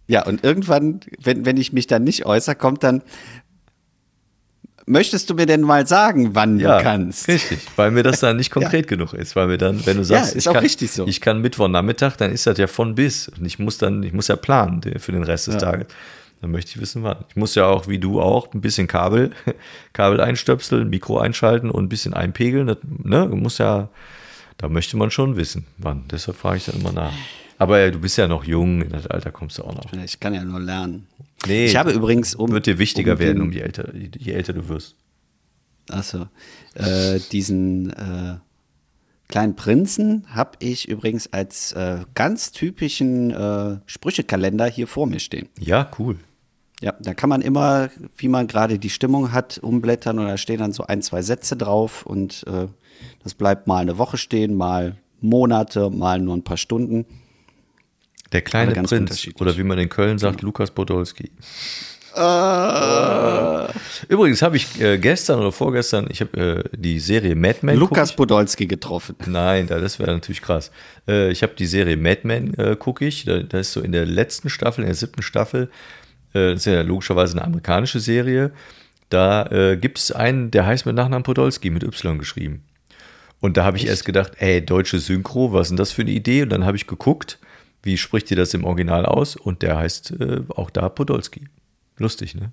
Ja, 0.08 0.26
und 0.26 0.46
irgendwann, 0.46 1.02
wenn, 1.22 1.46
wenn 1.46 1.58
ich 1.58 1.74
mich 1.74 1.86
dann 1.88 2.06
nicht 2.06 2.26
äußere, 2.26 2.56
kommt 2.56 2.84
dann, 2.86 3.02
möchtest 4.88 5.30
du 5.30 5.36
mir 5.36 5.46
denn 5.46 5.62
mal 5.62 5.86
sagen, 5.86 6.34
wann 6.34 6.60
Ja, 6.60 6.78
du 6.80 6.84
kannst? 6.84 7.28
richtig, 7.28 7.60
weil 7.76 7.92
mir 7.92 8.02
das 8.04 8.20
dann 8.22 8.38
nicht 8.38 8.50
konkret 8.58 8.88
genug 8.88 9.14
ist, 9.14 9.36
weil 9.36 9.50
wir 9.50 9.58
dann, 9.60 9.86
wenn 9.86 9.98
du 9.98 10.02
Ja, 10.04 10.06
sagst, 10.08 10.32
ist 10.36 10.44
ich, 10.46 10.50
auch 10.50 10.54
kann, 10.54 10.64
richtig 10.64 10.92
so. 10.92 11.06
ich 11.06 11.22
kann 11.22 11.42
Mittwochnachmittag, 11.42 12.16
dann 12.18 12.32
ist 12.32 12.48
das 12.48 12.58
ja 12.58 12.68
von 12.68 12.96
bis 12.96 13.28
und 13.30 13.46
ich 13.46 13.60
muss 13.60 13.78
dann, 13.78 14.02
ich 14.04 14.14
muss 14.14 14.28
ja 14.30 14.36
planen 14.36 14.82
für 14.98 15.12
den 15.12 15.24
Rest 15.24 15.48
des 15.48 15.56
Ja. 15.56 15.60
Tages. 15.62 15.88
Dann 16.42 16.52
möchte 16.52 16.72
ich 16.72 16.80
wissen, 16.82 17.02
wann. 17.04 17.18
Ich 17.30 17.36
muss 17.36 17.56
ja 17.56 17.66
auch, 17.66 17.88
wie 17.88 17.98
du 17.98 18.22
auch, 18.22 18.54
ein 18.54 18.62
bisschen 18.62 18.88
Kabel, 18.88 19.32
Kabel 19.94 20.22
einstöpseln, 20.22 20.88
Mikro 20.90 21.18
einschalten 21.20 21.72
und 21.72 21.86
ein 21.86 21.90
bisschen 21.90 22.14
einpegeln. 22.14 22.68
Das, 22.68 22.78
ne, 22.84 23.26
muss 23.28 23.58
ja, 23.58 23.90
da 24.60 24.70
möchte 24.70 24.98
man 24.98 25.10
schon 25.10 25.36
wissen, 25.36 25.66
wann. 25.80 26.04
Deshalb 26.12 26.38
frage 26.38 26.58
ich 26.58 26.66
dann 26.66 26.80
immer 26.80 26.92
nach. 26.92 27.12
Aber 27.58 27.90
du 27.90 27.98
bist 28.00 28.18
ja 28.20 28.28
noch 28.28 28.44
jung, 28.44 28.84
in 28.84 28.90
das 28.92 29.08
Alter 29.08 29.32
kommst 29.32 29.58
du 29.58 29.64
auch 29.64 29.74
noch. 29.74 29.92
Ich 30.06 30.20
kann 30.20 30.36
ja 30.36 30.44
nur 30.44 30.60
lernen. 30.60 31.08
Nee, 31.46 31.66
ich 31.66 31.76
habe 31.76 31.92
übrigens 31.92 32.34
um. 32.36 32.52
Wird 32.52 32.66
dir 32.66 32.80
wichtiger 32.80 33.14
um 33.14 33.20
werden, 33.20 33.36
den- 33.38 33.42
um 33.44 33.52
je 33.52 33.60
älter, 33.62 33.94
je 33.96 34.32
älter 34.32 34.54
du 34.54 34.68
wirst. 34.70 34.96
Achso. 35.90 36.28
Äh, 36.74 37.20
diesen 37.32 37.92
äh, 37.92 38.38
kleinen 39.30 39.56
Prinzen 39.56 40.26
habe 40.30 40.52
ich 40.60 40.88
übrigens 40.90 41.32
als 41.32 41.72
äh, 41.74 42.00
ganz 42.16 42.52
typischen 42.52 43.32
äh, 43.32 43.78
Sprüchekalender 43.86 44.66
hier 44.66 44.88
vor 44.88 45.08
mir 45.08 45.20
stehen. 45.20 45.48
Ja, 45.60 45.90
cool. 46.00 46.18
Ja, 46.82 46.94
da 47.00 47.14
kann 47.14 47.30
man 47.30 47.42
immer, 47.42 47.90
wie 48.18 48.28
man 48.28 48.48
gerade 48.48 48.78
die 48.80 48.90
Stimmung 48.90 49.32
hat, 49.32 49.58
umblättern 49.60 50.20
und 50.20 50.28
da 50.28 50.38
stehen 50.38 50.60
dann 50.60 50.74
so 50.74 50.84
ein, 50.84 51.02
zwei 51.02 51.22
Sätze 51.22 51.56
drauf 51.56 52.06
und 52.06 52.44
äh, 52.48 52.68
das 53.24 53.34
bleibt 53.34 53.66
mal 53.66 53.78
eine 53.82 53.98
Woche 53.98 54.18
stehen, 54.18 54.54
mal 54.56 54.98
Monate, 55.22 55.90
mal 55.90 56.20
nur 56.20 56.36
ein 56.36 56.44
paar 56.44 56.58
Stunden. 56.58 57.06
Der 58.32 58.42
kleine 58.42 58.74
Prinz, 58.74 59.28
oder 59.40 59.58
wie 59.58 59.64
man 59.64 59.80
in 59.80 59.90
Köln 59.90 60.18
sagt, 60.18 60.42
Lukas 60.42 60.72
Podolski. 60.72 61.32
Übrigens 64.08 64.42
habe 64.42 64.58
ich 64.58 64.82
äh, 64.82 64.98
gestern 64.98 65.40
oder 65.40 65.52
vorgestern, 65.52 66.08
ich 66.10 66.22
habe 66.22 66.64
äh, 66.72 66.78
die 66.78 67.00
Serie 67.00 67.36
Mad 67.36 67.60
Men. 67.62 67.78
Lukas. 67.78 68.16
Podolski 68.16 68.66
getroffen. 68.66 69.16
Nein, 69.28 69.68
da- 69.68 69.80
das 69.80 70.00
wäre 70.00 70.12
natürlich 70.12 70.42
krass. 70.42 70.72
Äh, 71.08 71.32
ich 71.32 71.44
habe 71.44 71.54
die 71.56 71.68
Serie 71.68 71.96
Mad 71.96 72.22
Men, 72.24 72.54
äh, 72.56 72.76
gucke 72.78 73.06
ich. 73.06 73.26
Da, 73.26 73.40
da 73.40 73.60
ist 73.60 73.72
so 73.74 73.82
in 73.82 73.92
der 73.92 74.06
letzten 74.06 74.50
Staffel, 74.50 74.82
in 74.82 74.88
der 74.88 74.96
siebten 74.96 75.22
Staffel, 75.22 75.70
äh, 76.34 76.52
das 76.54 76.62
ist 76.62 76.66
ja 76.66 76.82
logischerweise 76.82 77.34
eine 77.34 77.46
amerikanische 77.46 78.00
Serie. 78.00 78.52
Da 79.10 79.46
äh, 79.48 79.78
gibt 79.78 80.00
es 80.00 80.12
einen, 80.12 80.52
der 80.52 80.66
heißt 80.66 80.86
mit 80.86 80.96
Nachnamen 80.96 81.24
Podolski, 81.24 81.70
mit 81.70 81.84
Y 81.84 82.18
geschrieben. 82.18 82.64
Und 83.40 83.56
da 83.58 83.64
habe 83.64 83.78
ich 83.78 83.86
erst 83.86 84.04
gedacht, 84.06 84.32
ey, 84.40 84.66
deutsche 84.66 85.00
Synchro, 85.00 85.54
was 85.54 85.68
ist 85.68 85.70
denn 85.70 85.78
das 85.78 85.92
für 85.92 86.02
eine 86.02 86.12
Idee? 86.12 86.42
Und 86.42 86.50
dann 86.50 86.66
habe 86.66 86.76
ich 86.78 86.88
geguckt, 86.88 87.38
wie 87.88 87.98
spricht 87.98 88.30
ihr 88.30 88.38
das 88.38 88.54
im 88.54 88.66
Original 88.66 89.06
aus? 89.06 89.36
Und 89.36 89.64
der 89.64 89.78
heißt 89.78 90.12
äh, 90.20 90.42
auch 90.50 90.70
da 90.70 90.90
Podolski. 90.90 91.48
Lustig, 91.98 92.36
ne? 92.36 92.52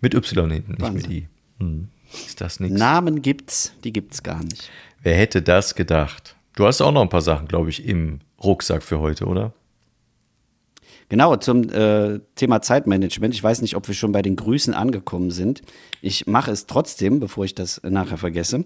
Mit 0.00 0.14
Y 0.14 0.50
hinten, 0.50 0.72
nicht 0.72 0.80
mit 0.80 0.80
Wahnsinn. 0.80 1.10
I. 1.10 1.28
Hm. 1.58 1.88
Ist 2.12 2.40
das 2.40 2.60
nichts? 2.60 2.78
Namen 2.78 3.22
gibt's, 3.22 3.72
die 3.82 3.92
gibt's 3.92 4.22
gar 4.22 4.44
nicht. 4.44 4.70
Wer 5.02 5.16
hätte 5.16 5.42
das 5.42 5.74
gedacht? 5.74 6.36
Du 6.54 6.66
hast 6.66 6.80
auch 6.80 6.92
noch 6.92 7.02
ein 7.02 7.08
paar 7.08 7.22
Sachen, 7.22 7.48
glaube 7.48 7.70
ich, 7.70 7.84
im 7.86 8.20
Rucksack 8.42 8.82
für 8.82 9.00
heute, 9.00 9.26
oder? 9.26 9.52
Genau, 11.08 11.34
zum 11.36 11.70
äh, 11.70 12.20
Thema 12.34 12.60
Zeitmanagement. 12.60 13.34
Ich 13.34 13.42
weiß 13.42 13.62
nicht, 13.62 13.74
ob 13.74 13.88
wir 13.88 13.94
schon 13.94 14.12
bei 14.12 14.20
den 14.20 14.36
Grüßen 14.36 14.74
angekommen 14.74 15.30
sind. 15.30 15.62
Ich 16.02 16.26
mache 16.26 16.50
es 16.50 16.66
trotzdem, 16.66 17.20
bevor 17.20 17.46
ich 17.46 17.54
das 17.54 17.80
nachher 17.82 18.18
vergesse. 18.18 18.64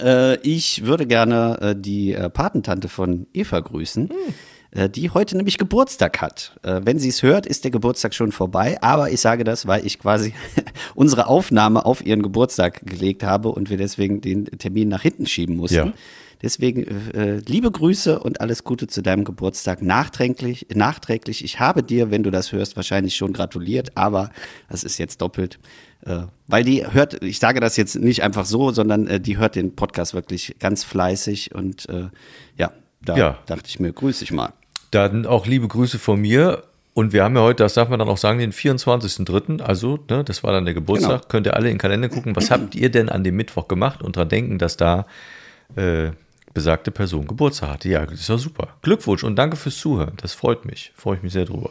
Äh, 0.00 0.36
ich 0.42 0.84
würde 0.84 1.06
gerne 1.06 1.58
äh, 1.60 1.74
die 1.76 2.12
äh, 2.12 2.30
Patentante 2.30 2.88
von 2.88 3.26
Eva 3.32 3.58
grüßen, 3.58 4.10
äh, 4.10 4.14
die 4.74 5.10
heute 5.10 5.36
nämlich 5.36 5.56
Geburtstag 5.58 6.20
hat. 6.20 6.58
Äh, 6.62 6.80
wenn 6.84 6.98
sie 6.98 7.08
es 7.08 7.22
hört, 7.22 7.46
ist 7.46 7.64
der 7.64 7.70
Geburtstag 7.70 8.14
schon 8.14 8.32
vorbei. 8.32 8.76
Aber 8.82 9.10
ich 9.10 9.20
sage 9.20 9.44
das, 9.44 9.66
weil 9.66 9.86
ich 9.86 9.98
quasi 9.98 10.34
unsere 10.94 11.26
Aufnahme 11.26 11.86
auf 11.86 12.04
ihren 12.04 12.22
Geburtstag 12.22 12.84
gelegt 12.84 13.22
habe 13.22 13.48
und 13.48 13.70
wir 13.70 13.76
deswegen 13.78 14.20
den 14.20 14.44
Termin 14.44 14.88
nach 14.88 15.02
hinten 15.02 15.26
schieben 15.26 15.56
mussten. 15.56 15.76
Ja. 15.76 15.92
Deswegen 16.40 16.84
äh, 17.14 17.38
liebe 17.46 17.68
Grüße 17.70 18.20
und 18.20 18.40
alles 18.40 18.62
Gute 18.62 18.86
zu 18.86 19.02
deinem 19.02 19.24
Geburtstag 19.24 19.82
nachträglich, 19.82 20.66
nachträglich. 20.72 21.42
Ich 21.42 21.58
habe 21.58 21.82
dir, 21.82 22.12
wenn 22.12 22.22
du 22.22 22.30
das 22.30 22.52
hörst, 22.52 22.76
wahrscheinlich 22.76 23.16
schon 23.16 23.32
gratuliert, 23.32 23.96
aber 23.96 24.30
das 24.68 24.84
ist 24.84 24.98
jetzt 24.98 25.20
doppelt. 25.20 25.58
Äh, 26.06 26.20
weil 26.46 26.62
die 26.62 26.86
hört, 26.86 27.24
ich 27.24 27.40
sage 27.40 27.58
das 27.58 27.76
jetzt 27.76 27.96
nicht 27.96 28.22
einfach 28.22 28.44
so, 28.44 28.70
sondern 28.70 29.08
äh, 29.08 29.18
die 29.20 29.36
hört 29.36 29.56
den 29.56 29.74
Podcast 29.74 30.14
wirklich 30.14 30.54
ganz 30.60 30.84
fleißig 30.84 31.54
und 31.56 31.88
äh, 31.88 32.08
ja, 32.56 32.70
da 33.02 33.16
Ja. 33.16 33.38
dachte 33.46 33.64
ich 33.66 33.80
mir, 33.80 33.92
grüße 33.92 34.22
ich 34.22 34.30
mal. 34.30 34.52
Dann 34.90 35.26
auch 35.26 35.46
liebe 35.46 35.68
Grüße 35.68 35.98
von 35.98 36.20
mir. 36.20 36.62
Und 36.94 37.12
wir 37.12 37.22
haben 37.22 37.36
ja 37.36 37.42
heute, 37.42 37.62
das 37.62 37.74
darf 37.74 37.88
man 37.88 37.98
dann 38.00 38.08
auch 38.08 38.16
sagen, 38.16 38.40
den 38.40 38.52
24.03. 38.52 39.60
Also, 39.60 40.00
ne, 40.10 40.24
das 40.24 40.42
war 40.42 40.52
dann 40.52 40.64
der 40.64 40.74
Geburtstag. 40.74 41.10
Genau. 41.20 41.28
Könnt 41.28 41.46
ihr 41.46 41.54
alle 41.54 41.68
in 41.68 41.74
den 41.74 41.78
Kalender 41.78 42.08
gucken. 42.08 42.34
Was 42.34 42.50
habt 42.50 42.74
ihr 42.74 42.90
denn 42.90 43.08
an 43.08 43.22
dem 43.22 43.36
Mittwoch 43.36 43.68
gemacht 43.68 44.02
und 44.02 44.16
dran 44.16 44.28
denken, 44.28 44.58
dass 44.58 44.76
da 44.76 45.06
äh, 45.76 46.10
besagte 46.54 46.90
Person 46.90 47.28
Geburtstag 47.28 47.70
hatte? 47.70 47.88
Ja, 47.88 48.04
das 48.04 48.20
ist 48.20 48.28
ja 48.28 48.38
super. 48.38 48.68
Glückwunsch 48.82 49.22
und 49.22 49.36
danke 49.36 49.56
fürs 49.56 49.76
Zuhören. 49.78 50.14
Das 50.20 50.34
freut 50.34 50.64
mich. 50.64 50.92
Freue 50.96 51.16
ich 51.18 51.22
mich 51.22 51.32
sehr 51.32 51.44
drüber. 51.44 51.70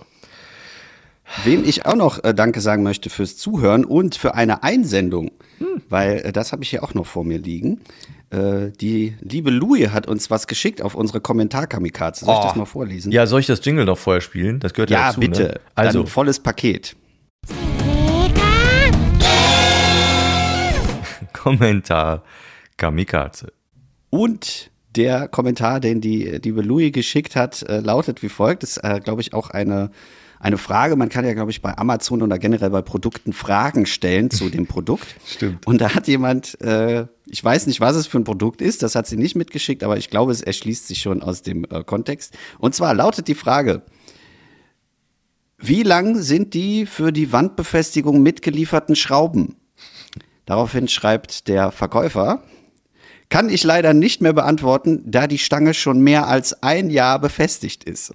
Wem 1.43 1.65
ich 1.65 1.86
auch 1.86 1.95
noch 1.95 2.24
äh, 2.24 2.34
Danke 2.34 2.61
sagen 2.61 2.84
möchte 2.84 3.09
fürs 3.09 3.36
Zuhören 3.36 3.84
und 3.84 4.15
für 4.15 4.34
eine 4.36 4.63
Einsendung, 4.63 5.32
Hm. 5.59 5.82
weil 5.89 6.20
äh, 6.20 6.32
das 6.32 6.51
habe 6.51 6.63
ich 6.63 6.70
hier 6.70 6.84
auch 6.84 6.93
noch 6.93 7.05
vor 7.05 7.26
mir 7.26 7.38
liegen. 7.38 7.82
Äh, 8.30 8.71
die 8.71 9.15
liebe 9.21 9.49
Louis 9.51 9.89
hat 9.91 10.05
uns 10.07 10.30
was 10.30 10.47
geschickt 10.47 10.82
auf 10.82 10.95
unsere 10.95 11.21
Kommentarkamikaze. 11.21 12.25
Soll 12.25 12.36
ich 12.36 12.41
das 12.43 12.55
mal 12.55 12.65
vorlesen? 12.65 13.11
Oh. 13.11 13.15
Ja, 13.15 13.25
soll 13.25 13.39
ich 13.39 13.45
das 13.47 13.63
Jingle 13.63 13.86
noch 13.86 13.97
vorher 13.97 14.21
spielen? 14.21 14.59
Das 14.59 14.73
gehört 14.73 14.89
ja, 14.89 14.99
Ja, 14.99 15.07
dazu. 15.07 15.19
bitte. 15.21 15.43
Ne? 15.43 15.59
Also, 15.75 15.99
Dann 15.99 16.07
volles 16.07 16.39
Paket. 16.39 16.95
Kommentar 21.34 22.23
Kamikaze. 22.75 23.53
Und 24.09 24.71
der 24.95 25.28
Kommentar, 25.28 25.80
den 25.80 26.01
die 26.01 26.23
liebe 26.43 26.61
Louis 26.61 26.91
geschickt 26.91 27.36
hat, 27.36 27.61
äh, 27.63 27.80
lautet 27.80 28.23
wie 28.23 28.30
folgt. 28.30 28.63
Das 28.63 28.78
ist, 28.78 28.84
äh, 28.84 28.99
glaube 28.99 29.21
ich, 29.21 29.34
auch 29.34 29.51
eine, 29.51 29.91
eine 30.40 30.58
Frage. 30.58 30.96
Man 30.96 31.10
kann 31.10 31.26
ja, 31.26 31.34
glaube 31.34 31.52
ich, 31.52 31.62
bei 31.62 31.78
Amazon 31.78 32.22
oder 32.22 32.38
generell 32.40 32.70
bei 32.70 32.82
Produkten 32.82 33.34
Fragen 33.34 33.86
stellen 33.86 34.30
zu 34.30 34.50
dem 34.50 34.68
Produkt. 34.68 35.08
Stimmt. 35.26 35.66
Und 35.66 35.82
da 35.82 35.94
hat 35.94 36.08
jemand, 36.08 36.60
äh, 36.62 37.08
ich 37.26 37.44
weiß 37.44 37.68
nicht, 37.68 37.82
was 37.82 37.96
es 37.96 38.08
für 38.08 38.20
ein 38.20 38.24
Produkt 38.24 38.62
ist, 38.62 38.84
das 38.84 38.96
hat 38.96 39.08
sie 39.08 39.18
nicht 39.18 39.36
mitgeschickt, 39.36 39.84
aber 39.84 39.98
ich 39.98 40.10
glaube, 40.10 40.32
es 40.32 40.42
erschließt 40.42 40.88
sich 40.88 41.00
schon 41.00 41.22
aus 41.22 41.42
dem 41.42 41.66
äh, 41.66 41.84
Kontext. 41.84 42.38
Und 42.60 42.76
zwar 42.76 42.94
lautet 42.94 43.28
die 43.28 43.36
Frage, 43.36 43.84
wie 45.58 45.84
lang 45.84 46.22
sind 46.22 46.54
die 46.54 46.86
für 46.86 47.12
die 47.12 47.32
Wandbefestigung 47.32 48.22
mitgelieferten 48.22 48.96
Schrauben? 48.96 49.56
Daraufhin 50.46 50.88
schreibt 50.88 51.48
der 51.48 51.72
Verkäufer, 51.72 52.44
kann 53.30 53.50
ich 53.50 53.64
leider 53.64 53.94
nicht 53.94 54.22
mehr 54.22 54.34
beantworten, 54.34 55.04
da 55.06 55.28
die 55.28 55.38
Stange 55.38 55.74
schon 55.74 56.00
mehr 56.00 56.28
als 56.28 56.64
ein 56.64 56.90
Jahr 56.90 57.20
befestigt 57.20 57.84
ist. 57.84 58.14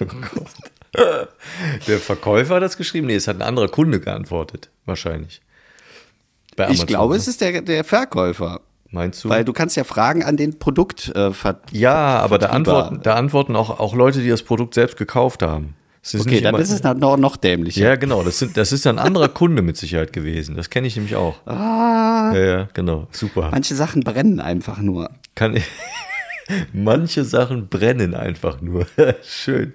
Der 1.86 1.98
Verkäufer 1.98 2.56
hat 2.56 2.62
das 2.62 2.76
geschrieben? 2.76 3.06
Nee, 3.06 3.14
es 3.16 3.28
hat 3.28 3.36
ein 3.36 3.42
anderer 3.42 3.68
Kunde 3.68 4.00
geantwortet. 4.00 4.70
Wahrscheinlich. 4.86 5.40
Bei 6.56 6.70
Ich 6.70 6.86
glaube, 6.86 7.14
ne? 7.14 7.20
es 7.20 7.28
ist 7.28 7.40
der, 7.40 7.62
der 7.62 7.84
Verkäufer. 7.84 8.60
Meinst 8.90 9.22
du? 9.22 9.28
Weil 9.28 9.44
du 9.44 9.52
kannst 9.52 9.76
ja 9.76 9.84
Fragen 9.84 10.24
an 10.24 10.36
den 10.38 10.58
Produkt 10.58 11.14
äh, 11.14 11.30
ver 11.32 11.60
ja, 11.72 11.94
aber 12.20 12.38
da 12.38 12.46
antworten, 12.48 13.00
da 13.02 13.14
antworten 13.16 13.54
auch, 13.54 13.78
auch 13.80 13.94
Leute, 13.94 14.22
die 14.22 14.30
das 14.30 14.42
Produkt 14.42 14.72
selbst 14.74 14.96
gekauft 14.96 15.42
haben. 15.42 15.74
Okay, 16.18 16.40
dann 16.40 16.54
immer- 16.54 16.62
ist 16.62 16.70
es 16.70 16.80
dann 16.80 16.98
noch, 16.98 17.18
noch 17.18 17.36
dämlicher. 17.36 17.82
Ja, 17.82 17.96
genau. 17.96 18.22
Das, 18.22 18.38
sind, 18.38 18.56
das 18.56 18.72
ist 18.72 18.86
ein 18.86 18.98
anderer 18.98 19.28
Kunde 19.28 19.60
mit 19.60 19.76
Sicherheit 19.76 20.14
gewesen. 20.14 20.56
Das 20.56 20.70
kenne 20.70 20.86
ich 20.86 20.96
nämlich 20.96 21.16
auch. 21.16 21.46
Ah, 21.46 22.32
Ja, 22.34 22.40
ja, 22.44 22.68
genau. 22.72 23.08
Super. 23.10 23.50
manche 23.50 23.74
Sachen 23.74 24.00
brennen 24.02 24.40
einfach 24.40 24.78
nur. 24.78 25.10
Kann 25.34 25.54
ich, 25.56 25.64
manche 26.72 27.24
Sachen 27.24 27.68
brennen 27.68 28.14
einfach 28.14 28.60
nur. 28.60 28.86
Schön. 29.22 29.72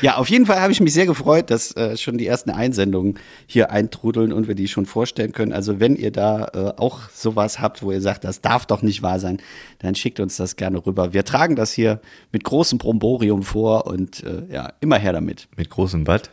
Ja, 0.00 0.16
auf 0.16 0.28
jeden 0.30 0.46
Fall 0.46 0.60
habe 0.60 0.72
ich 0.72 0.80
mich 0.80 0.92
sehr 0.92 1.06
gefreut, 1.06 1.50
dass 1.50 1.76
äh, 1.76 1.96
schon 1.96 2.18
die 2.18 2.26
ersten 2.26 2.50
Einsendungen 2.50 3.18
hier 3.46 3.70
eintrudeln 3.70 4.32
und 4.32 4.48
wir 4.48 4.54
die 4.54 4.68
schon 4.68 4.86
vorstellen 4.86 5.32
können. 5.32 5.52
Also 5.52 5.78
wenn 5.78 5.96
ihr 5.96 6.10
da 6.10 6.48
äh, 6.54 6.80
auch 6.80 7.10
sowas 7.10 7.60
habt, 7.60 7.82
wo 7.82 7.92
ihr 7.92 8.00
sagt, 8.00 8.24
das 8.24 8.40
darf 8.40 8.66
doch 8.66 8.82
nicht 8.82 9.02
wahr 9.02 9.20
sein, 9.20 9.38
dann 9.80 9.94
schickt 9.94 10.20
uns 10.20 10.36
das 10.36 10.56
gerne 10.56 10.84
rüber. 10.84 11.12
Wir 11.12 11.24
tragen 11.24 11.54
das 11.54 11.72
hier 11.72 12.00
mit 12.32 12.44
großem 12.44 12.78
Bromborium 12.78 13.42
vor 13.42 13.86
und 13.86 14.22
äh, 14.24 14.42
ja, 14.50 14.72
immer 14.80 14.98
her 14.98 15.12
damit. 15.12 15.48
Mit 15.56 15.70
großem 15.70 16.06
Watt? 16.06 16.30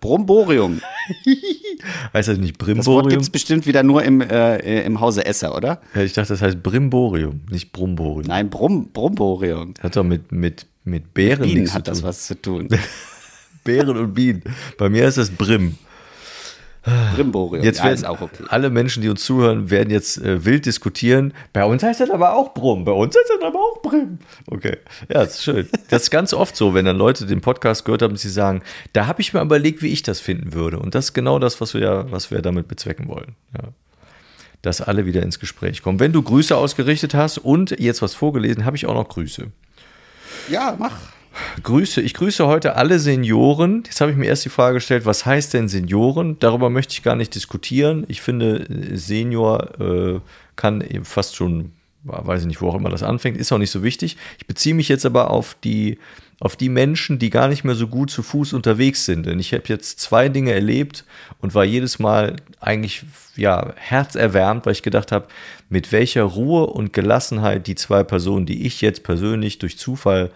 Bromborium. 0.00 0.80
heißt 2.12 2.28
das 2.28 2.38
nicht 2.38 2.58
Brimborium? 2.58 2.76
Das 2.78 2.86
Wort 2.86 3.08
gibt 3.10 3.22
es 3.22 3.30
bestimmt 3.30 3.66
wieder 3.66 3.82
nur 3.82 4.02
im, 4.02 4.20
äh, 4.20 4.82
im 4.84 5.00
Hause 5.00 5.24
Esser, 5.24 5.56
oder? 5.56 5.80
Ja, 5.94 6.02
ich 6.02 6.12
dachte, 6.12 6.34
das 6.34 6.42
heißt 6.42 6.62
Brimborium, 6.62 7.40
nicht 7.50 7.72
Bromborium. 7.72 8.26
Nein, 8.26 8.50
Brum, 8.50 8.90
Bromborium. 8.92 9.74
Hat 9.80 9.96
doch 9.96 10.04
mit, 10.04 10.32
mit, 10.32 10.66
mit 10.84 11.14
Beeren 11.14 11.44
Bienen 11.44 11.60
nichts 11.62 11.74
hat 11.74 11.86
zu 11.86 11.90
das 11.90 12.00
tun. 12.00 12.08
was 12.08 12.26
zu 12.26 12.40
tun. 12.40 12.68
Beeren 13.64 13.96
und 13.96 14.14
Bienen. 14.14 14.42
Bei 14.78 14.88
mir 14.88 15.08
ist 15.08 15.18
das 15.18 15.30
Brim. 15.30 15.76
Brimborium. 17.14 17.64
Jetzt 17.64 17.78
ja, 17.78 17.84
werden 17.84 17.96
ist 17.96 18.06
auch 18.06 18.20
okay. 18.20 18.44
alle 18.48 18.70
Menschen, 18.70 19.02
die 19.02 19.08
uns 19.08 19.24
zuhören, 19.24 19.70
werden 19.70 19.90
jetzt 19.90 20.18
äh, 20.18 20.44
wild 20.44 20.66
diskutieren. 20.66 21.34
Bei 21.52 21.64
uns 21.64 21.82
heißt 21.82 22.00
das 22.00 22.10
aber 22.10 22.34
auch 22.34 22.54
Brumm. 22.54 22.84
Bei 22.84 22.92
uns 22.92 23.16
heißt 23.16 23.30
das 23.36 23.42
aber 23.42 23.58
auch 23.58 23.82
Brim. 23.82 24.18
Okay, 24.46 24.76
ja, 25.08 25.24
das 25.24 25.34
ist 25.34 25.44
schön. 25.44 25.68
Das 25.90 26.04
ist 26.04 26.10
ganz 26.10 26.32
oft 26.32 26.56
so, 26.56 26.74
wenn 26.74 26.84
dann 26.84 26.96
Leute 26.96 27.26
den 27.26 27.40
Podcast 27.40 27.84
gehört 27.84 28.02
haben, 28.02 28.16
sie 28.16 28.30
sagen, 28.30 28.62
da 28.92 29.06
habe 29.06 29.20
ich 29.20 29.34
mir 29.34 29.40
überlegt, 29.40 29.82
wie 29.82 29.88
ich 29.88 30.02
das 30.02 30.20
finden 30.20 30.52
würde. 30.52 30.78
Und 30.78 30.94
das 30.94 31.06
ist 31.06 31.12
genau 31.12 31.38
das, 31.38 31.60
was 31.60 31.74
wir, 31.74 31.80
ja, 31.80 32.12
was 32.12 32.30
wir 32.30 32.40
damit 32.40 32.68
bezwecken 32.68 33.08
wollen. 33.08 33.34
Ja. 33.54 33.70
Dass 34.62 34.80
alle 34.80 35.06
wieder 35.06 35.22
ins 35.22 35.40
Gespräch 35.40 35.82
kommen. 35.82 35.98
Wenn 35.98 36.12
du 36.12 36.22
Grüße 36.22 36.56
ausgerichtet 36.56 37.14
hast 37.14 37.38
und 37.38 37.78
jetzt 37.80 38.00
was 38.00 38.14
vorgelesen, 38.14 38.64
habe 38.64 38.76
ich 38.76 38.86
auch 38.86 38.94
noch 38.94 39.08
Grüße. 39.08 39.48
Ja, 40.48 40.76
mach. 40.78 40.96
Grüße. 41.62 42.00
Ich 42.00 42.14
grüße 42.14 42.46
heute 42.46 42.76
alle 42.76 42.98
Senioren. 42.98 43.82
Jetzt 43.84 44.00
habe 44.00 44.10
ich 44.10 44.16
mir 44.16 44.26
erst 44.26 44.44
die 44.44 44.50
Frage 44.50 44.74
gestellt, 44.74 45.06
was 45.06 45.26
heißt 45.26 45.54
denn 45.54 45.68
Senioren? 45.68 46.38
Darüber 46.38 46.70
möchte 46.70 46.92
ich 46.92 47.02
gar 47.02 47.16
nicht 47.16 47.34
diskutieren. 47.34 48.04
Ich 48.08 48.20
finde, 48.20 48.66
Senior 48.96 49.80
äh, 49.80 50.20
kann 50.56 50.80
eben 50.80 51.04
fast 51.04 51.36
schon, 51.36 51.72
weiß 52.04 52.42
ich 52.42 52.46
nicht, 52.46 52.60
wo 52.60 52.68
auch 52.68 52.74
immer 52.74 52.90
das 52.90 53.02
anfängt, 53.02 53.36
ist 53.36 53.52
auch 53.52 53.58
nicht 53.58 53.70
so 53.70 53.82
wichtig. 53.82 54.16
Ich 54.38 54.46
beziehe 54.46 54.74
mich 54.74 54.88
jetzt 54.88 55.06
aber 55.06 55.30
auf 55.30 55.56
die, 55.62 55.98
auf 56.40 56.56
die 56.56 56.68
Menschen, 56.68 57.18
die 57.18 57.30
gar 57.30 57.48
nicht 57.48 57.64
mehr 57.64 57.74
so 57.74 57.88
gut 57.88 58.10
zu 58.10 58.22
Fuß 58.22 58.52
unterwegs 58.52 59.04
sind. 59.04 59.26
Denn 59.26 59.38
ich 59.38 59.52
habe 59.52 59.64
jetzt 59.66 60.00
zwei 60.00 60.28
Dinge 60.28 60.52
erlebt 60.52 61.04
und 61.40 61.54
war 61.54 61.64
jedes 61.64 61.98
Mal 61.98 62.36
eigentlich 62.60 63.04
ja, 63.36 63.72
herzerwärmt, 63.76 64.66
weil 64.66 64.72
ich 64.72 64.82
gedacht 64.82 65.12
habe, 65.12 65.28
mit 65.68 65.92
welcher 65.92 66.24
Ruhe 66.24 66.66
und 66.66 66.92
Gelassenheit 66.92 67.66
die 67.66 67.74
zwei 67.74 68.02
Personen, 68.02 68.46
die 68.46 68.66
ich 68.66 68.80
jetzt 68.80 69.02
persönlich 69.02 69.58
durch 69.58 69.78
Zufall 69.78 70.30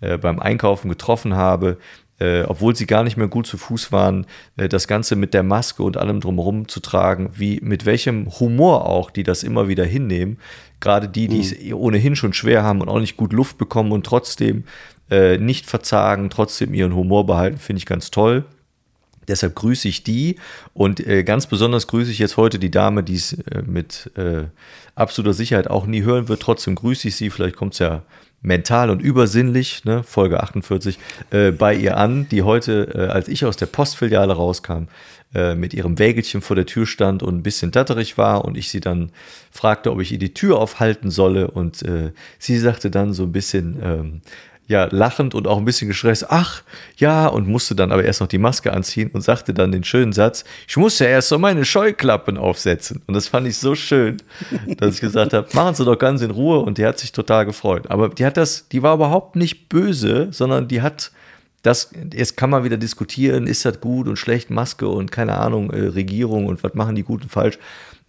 beim 0.00 0.40
Einkaufen 0.40 0.88
getroffen 0.88 1.34
habe, 1.34 1.78
äh, 2.18 2.42
obwohl 2.42 2.74
sie 2.74 2.86
gar 2.86 3.04
nicht 3.04 3.16
mehr 3.16 3.28
gut 3.28 3.46
zu 3.46 3.58
Fuß 3.58 3.92
waren, 3.92 4.26
äh, 4.56 4.68
das 4.68 4.88
Ganze 4.88 5.16
mit 5.16 5.34
der 5.34 5.42
Maske 5.42 5.82
und 5.82 5.96
allem 5.96 6.20
drumherum 6.20 6.68
zu 6.68 6.80
tragen, 6.80 7.30
wie 7.34 7.60
mit 7.62 7.84
welchem 7.84 8.28
Humor 8.40 8.86
auch, 8.86 9.10
die 9.10 9.22
das 9.22 9.42
immer 9.42 9.68
wieder 9.68 9.84
hinnehmen. 9.84 10.38
Gerade 10.80 11.08
die, 11.08 11.28
die 11.28 11.40
es 11.40 11.54
ohnehin 11.72 12.16
schon 12.16 12.32
schwer 12.32 12.62
haben 12.62 12.80
und 12.80 12.88
auch 12.88 13.00
nicht 13.00 13.16
gut 13.16 13.32
Luft 13.32 13.58
bekommen 13.58 13.92
und 13.92 14.04
trotzdem 14.04 14.64
äh, 15.10 15.38
nicht 15.38 15.66
verzagen, 15.66 16.30
trotzdem 16.30 16.74
ihren 16.74 16.94
Humor 16.94 17.26
behalten, 17.26 17.58
finde 17.58 17.78
ich 17.78 17.86
ganz 17.86 18.10
toll. 18.10 18.44
Deshalb 19.28 19.56
grüße 19.56 19.88
ich 19.88 20.04
die 20.04 20.36
und 20.72 21.04
äh, 21.04 21.24
ganz 21.24 21.46
besonders 21.46 21.86
grüße 21.88 22.10
ich 22.10 22.18
jetzt 22.18 22.36
heute 22.36 22.58
die 22.58 22.70
Dame, 22.70 23.02
die 23.02 23.16
es 23.16 23.32
äh, 23.32 23.62
mit 23.66 24.10
äh, 24.16 24.44
absoluter 24.94 25.34
Sicherheit 25.34 25.68
auch 25.68 25.86
nie 25.86 26.02
hören 26.02 26.28
wird. 26.28 26.40
Trotzdem 26.40 26.76
grüße 26.76 27.08
ich 27.08 27.16
sie. 27.16 27.30
Vielleicht 27.30 27.56
kommt 27.56 27.72
es 27.72 27.80
ja 27.80 28.02
mental 28.46 28.90
und 28.90 29.02
übersinnlich, 29.02 29.84
ne, 29.84 30.04
Folge 30.04 30.40
48, 30.40 30.98
äh, 31.30 31.50
bei 31.50 31.74
ihr 31.74 31.96
an, 31.96 32.28
die 32.30 32.42
heute, 32.42 32.88
äh, 32.94 33.12
als 33.12 33.28
ich 33.28 33.44
aus 33.44 33.56
der 33.56 33.66
Postfiliale 33.66 34.32
rauskam, 34.34 34.84
äh, 35.34 35.56
mit 35.56 35.74
ihrem 35.74 35.98
Wägelchen 35.98 36.40
vor 36.40 36.54
der 36.54 36.64
Tür 36.64 36.86
stand 36.86 37.24
und 37.24 37.36
ein 37.36 37.42
bisschen 37.42 37.72
datterig 37.72 38.16
war 38.16 38.44
und 38.44 38.56
ich 38.56 38.68
sie 38.68 38.80
dann 38.80 39.10
fragte, 39.50 39.90
ob 39.90 40.00
ich 40.00 40.12
ihr 40.12 40.18
die 40.18 40.32
Tür 40.32 40.58
aufhalten 40.58 41.10
solle. 41.10 41.50
Und 41.50 41.82
äh, 41.82 42.12
sie 42.38 42.56
sagte 42.56 42.90
dann 42.90 43.12
so 43.12 43.24
ein 43.24 43.32
bisschen, 43.32 43.80
ähm, 43.82 44.20
ja, 44.68 44.88
lachend 44.90 45.34
und 45.34 45.46
auch 45.46 45.58
ein 45.58 45.64
bisschen 45.64 45.88
gestresst, 45.88 46.26
ach, 46.28 46.62
ja, 46.96 47.28
und 47.28 47.46
musste 47.46 47.76
dann 47.76 47.92
aber 47.92 48.04
erst 48.04 48.20
noch 48.20 48.26
die 48.26 48.38
Maske 48.38 48.72
anziehen 48.72 49.10
und 49.12 49.20
sagte 49.20 49.54
dann 49.54 49.70
den 49.70 49.84
schönen 49.84 50.12
Satz, 50.12 50.44
ich 50.66 50.76
muss 50.76 50.98
ja 50.98 51.06
erst 51.06 51.28
so 51.28 51.38
meine 51.38 51.64
Scheuklappen 51.64 52.36
aufsetzen. 52.36 53.02
Und 53.06 53.14
das 53.14 53.28
fand 53.28 53.46
ich 53.46 53.58
so 53.58 53.74
schön, 53.74 54.16
dass 54.78 54.96
ich 54.96 55.00
gesagt 55.00 55.32
habe, 55.32 55.46
machen 55.52 55.74
Sie 55.74 55.84
doch 55.84 55.98
ganz 55.98 56.20
in 56.22 56.32
Ruhe 56.32 56.60
und 56.60 56.78
die 56.78 56.86
hat 56.86 56.98
sich 56.98 57.12
total 57.12 57.46
gefreut. 57.46 57.90
Aber 57.90 58.08
die 58.08 58.26
hat 58.26 58.36
das, 58.36 58.68
die 58.68 58.82
war 58.82 58.94
überhaupt 58.94 59.36
nicht 59.36 59.68
böse, 59.68 60.28
sondern 60.32 60.66
die 60.66 60.82
hat 60.82 61.12
das, 61.62 61.90
jetzt 62.12 62.36
kann 62.36 62.50
man 62.50 62.64
wieder 62.64 62.76
diskutieren, 62.76 63.46
ist 63.46 63.64
das 63.64 63.80
gut 63.80 64.06
und 64.06 64.16
schlecht, 64.16 64.50
Maske 64.50 64.88
und 64.88 65.10
keine 65.10 65.38
Ahnung, 65.38 65.70
äh, 65.70 65.80
Regierung 65.88 66.46
und 66.46 66.62
was 66.62 66.74
machen 66.74 66.94
die 66.94 67.02
gut 67.02 67.22
und 67.22 67.30
falsch. 67.30 67.58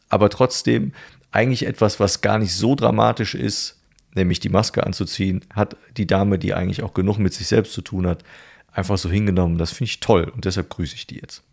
Aber 0.10 0.30
trotzdem 0.30 0.94
eigentlich 1.32 1.66
etwas, 1.66 2.00
was 2.00 2.22
gar 2.22 2.40
nicht 2.40 2.56
so 2.56 2.76
dramatisch 2.76 3.36
ist, 3.36 3.77
nämlich 4.18 4.40
die 4.40 4.50
Maske 4.50 4.86
anzuziehen, 4.86 5.46
hat 5.54 5.78
die 5.96 6.08
Dame, 6.08 6.38
die 6.38 6.54
eigentlich 6.54 6.84
auch 6.84 6.94
genug 6.94 7.18
mit 7.18 7.34
sich 7.34 7.48
selbst 7.48 7.74
zu 7.74 7.82
tun 7.82 8.06
hat, 8.08 8.24
einfach 8.72 8.98
so 8.98 9.10
hingenommen. 9.10 9.58
Das 9.58 9.72
finde 9.72 9.90
ich 9.90 10.00
toll 10.00 10.26
und 10.26 10.46
deshalb 10.46 10.70
grüße 10.70 10.96
ich 10.96 11.08
die 11.08 11.16
jetzt. 11.16 11.44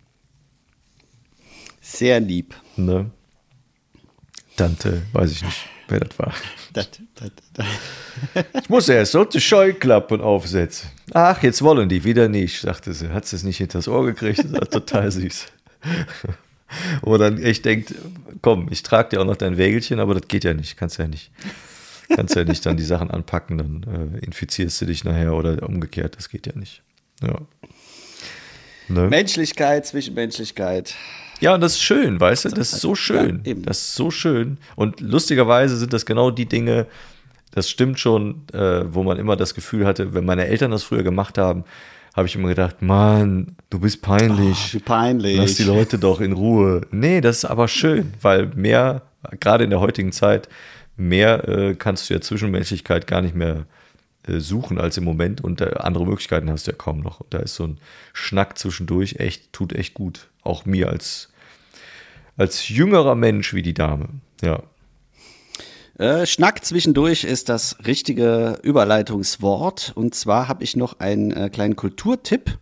Sehr 1.81 2.19
lieb. 2.21 2.55
Ne? 2.77 3.11
Tante, 4.57 5.03
weiß 5.13 5.33
ich 5.33 5.43
nicht, 5.43 5.67
wer 5.89 6.01
das 6.01 6.19
war. 6.19 6.33
Das, 6.73 6.89
das, 7.15 7.31
das. 7.53 7.67
Ich 8.63 8.69
muss 8.69 8.89
erst 8.89 9.13
so 9.13 9.25
die 9.25 9.41
Scheuklappen 9.41 10.21
aufsetzen. 10.21 10.91
Ach, 11.13 11.43
jetzt 11.43 11.63
wollen 11.63 11.89
die 11.89 12.05
wieder 12.05 12.29
nicht, 12.29 12.61
sagte 12.61 12.93
sie. 12.93 13.11
Hat 13.11 13.27
sie 13.27 13.37
es 13.37 13.43
nicht 13.43 13.59
hinters 13.59 13.89
Ohr 13.89 14.05
gekriegt? 14.07 14.39
Das 14.39 14.53
war 14.53 14.71
total 14.71 15.11
süß. 15.11 15.47
Wo 17.03 17.11
man 17.11 17.21
dann 17.21 17.43
echt 17.43 17.65
denkt, 17.65 17.95
komm, 18.43 18.69
ich 18.71 18.83
trage 18.83 19.11
dir 19.11 19.21
auch 19.21 19.27
noch 19.27 19.37
dein 19.37 19.57
Wägelchen, 19.57 20.01
aber 20.01 20.15
das 20.15 20.29
geht 20.29 20.45
ja 20.45 20.55
nicht, 20.55 20.77
kannst 20.77 20.99
ja 20.99 21.07
nicht. 21.07 21.31
Kannst 22.09 22.35
ja 22.35 22.45
nicht 22.45 22.65
dann 22.67 22.77
die 22.77 22.85
Sachen 22.85 23.11
anpacken, 23.11 23.59
dann 23.59 24.15
äh, 24.15 24.25
infizierst 24.25 24.81
du 24.81 24.87
dich 24.87 25.05
nachher 25.05 25.35
oder 25.35 25.63
umgekehrt, 25.69 26.17
das 26.17 26.29
geht 26.29 26.47
ja 26.47 26.53
nicht. 26.55 26.83
Ja. 27.23 27.41
Ne? 28.89 29.09
Menschlichkeit, 29.09 29.87
Zwischenmenschlichkeit. 29.87 30.95
Ja, 31.41 31.55
und 31.55 31.61
das 31.61 31.73
ist 31.73 31.83
schön, 31.83 32.21
weißt 32.21 32.47
du? 32.47 32.49
Das 32.51 32.73
ist 32.73 32.81
so 32.81 32.95
schön. 32.95 33.41
Ja, 33.45 33.55
das 33.55 33.79
ist 33.79 33.95
so 33.95 34.11
schön. 34.11 34.59
Und 34.77 35.01
lustigerweise 35.01 35.77
sind 35.77 35.93
das 35.93 36.07
genau 36.07 36.31
die 36.31 36.47
Dinge, 36.47 36.87
das 37.51 37.71
stimmt 37.71 38.01
schon, 38.01 38.43
äh, 38.53 38.83
wo 38.93 39.03
man 39.03 39.19
immer 39.19 39.37
das 39.37 39.55
Gefühl 39.55 39.87
hatte, 39.87 40.13
wenn 40.13 40.25
meine 40.25 40.47
Eltern 40.47 40.71
das 40.71 40.83
früher 40.83 41.03
gemacht 41.03 41.39
haben, 41.39 41.65
habe 42.15 42.27
ich 42.29 42.35
immer 42.35 42.49
gedacht, 42.49 42.83
Mann, 42.83 43.57
du 43.71 43.79
bist 43.79 44.03
peinlich. 44.03 44.71
Oh, 44.71 44.75
wie 44.75 44.79
peinlich. 44.81 45.37
Lass 45.37 45.55
die 45.55 45.65
Leute 45.65 45.99
doch 45.99 46.21
in 46.21 46.33
Ruhe. 46.33 46.83
Nee, 46.91 47.21
das 47.21 47.39
ist 47.39 47.45
aber 47.45 47.69
schön, 47.69 48.13
weil 48.23 48.47
mehr, 48.55 49.03
gerade 49.41 49.65
in 49.65 49.71
der 49.71 49.81
heutigen 49.81 50.13
Zeit, 50.13 50.49
mehr 50.97 51.49
äh, 51.49 51.75
kannst 51.75 52.09
du 52.09 52.15
ja 52.15 52.21
Zwischenmenschlichkeit 52.21 53.07
gar 53.07 53.21
nicht 53.21 53.35
mehr 53.35 53.67
äh, 54.27 54.39
suchen 54.39 54.79
als 54.79 54.97
im 54.97 55.05
Moment 55.05 55.43
und 55.43 55.61
äh, 55.61 55.75
andere 55.77 56.07
Möglichkeiten 56.07 56.51
hast 56.51 56.67
du 56.67 56.71
ja 56.71 56.77
kaum 56.77 57.01
noch. 57.01 57.23
Da 57.31 57.39
ist 57.39 57.55
so 57.55 57.67
ein 57.67 57.79
Schnack 58.13 58.59
zwischendurch 58.59 59.17
echt, 59.19 59.53
tut 59.53 59.73
echt 59.73 59.95
gut. 59.95 60.29
Auch 60.43 60.65
mir 60.65 60.89
als, 60.89 61.31
als 62.37 62.69
jüngerer 62.69 63.15
Mensch 63.15 63.55
wie 63.55 63.63
die 63.63 63.75
Dame. 63.75 64.09
Ja. 64.43 64.63
Äh, 65.99 66.27
Schnack 66.27 66.65
zwischendurch 66.65 67.25
ist 67.25 67.49
das 67.49 67.77
richtige 67.87 68.59
Überleitungswort. 68.63 69.93
Und 69.95 70.15
zwar 70.15 70.49
habe 70.49 70.65
ich 70.65 70.77
noch 70.77 71.01
einen 71.01 71.51
kleinen 71.53 71.77
Kulturtipp. 71.77 72.59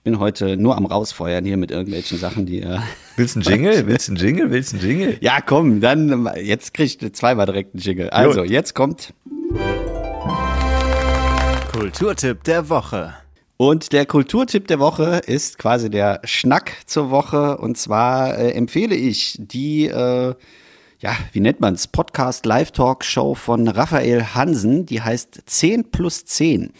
Ich 0.00 0.04
bin 0.04 0.18
heute 0.18 0.56
nur 0.56 0.78
am 0.78 0.86
Rausfeuern 0.86 1.44
hier 1.44 1.58
mit 1.58 1.70
irgendwelchen 1.70 2.16
Sachen, 2.16 2.46
die. 2.46 2.62
Äh, 2.62 2.78
Willst 3.16 3.36
du 3.36 3.40
einen 3.40 3.50
Jingle? 3.50 3.86
Willst 3.86 4.08
du 4.08 4.12
einen 4.12 4.16
Jingle? 4.18 4.50
Willst 4.50 4.72
du 4.72 4.78
einen 4.78 4.88
Jingle? 4.88 5.18
ja, 5.20 5.42
komm, 5.42 5.82
dann 5.82 6.26
jetzt 6.42 6.72
krieg 6.72 6.86
ich 6.86 7.12
zweimal 7.12 7.44
direkt 7.44 7.74
einen 7.74 7.82
Jingle. 7.82 8.08
Also, 8.08 8.42
jetzt 8.42 8.74
kommt. 8.74 9.12
Kulturtipp 11.70 12.44
der 12.44 12.70
Woche. 12.70 13.12
Und 13.58 13.92
der 13.92 14.06
Kulturtipp 14.06 14.68
der 14.68 14.78
Woche 14.78 15.20
ist 15.26 15.58
quasi 15.58 15.90
der 15.90 16.22
Schnack 16.24 16.72
zur 16.86 17.10
Woche. 17.10 17.58
Und 17.58 17.76
zwar 17.76 18.38
äh, 18.38 18.52
empfehle 18.52 18.94
ich 18.94 19.36
die, 19.38 19.84
äh, 19.84 20.34
ja, 21.00 21.16
wie 21.32 21.40
nennt 21.40 21.60
man's, 21.60 21.88
Podcast 21.88 22.46
Live 22.46 22.70
Talk 22.70 23.04
Show 23.04 23.34
von 23.34 23.68
Raphael 23.68 24.24
Hansen. 24.34 24.86
Die 24.86 25.02
heißt 25.02 25.42
10 25.44 25.90
plus 25.90 26.24
10. 26.24 26.72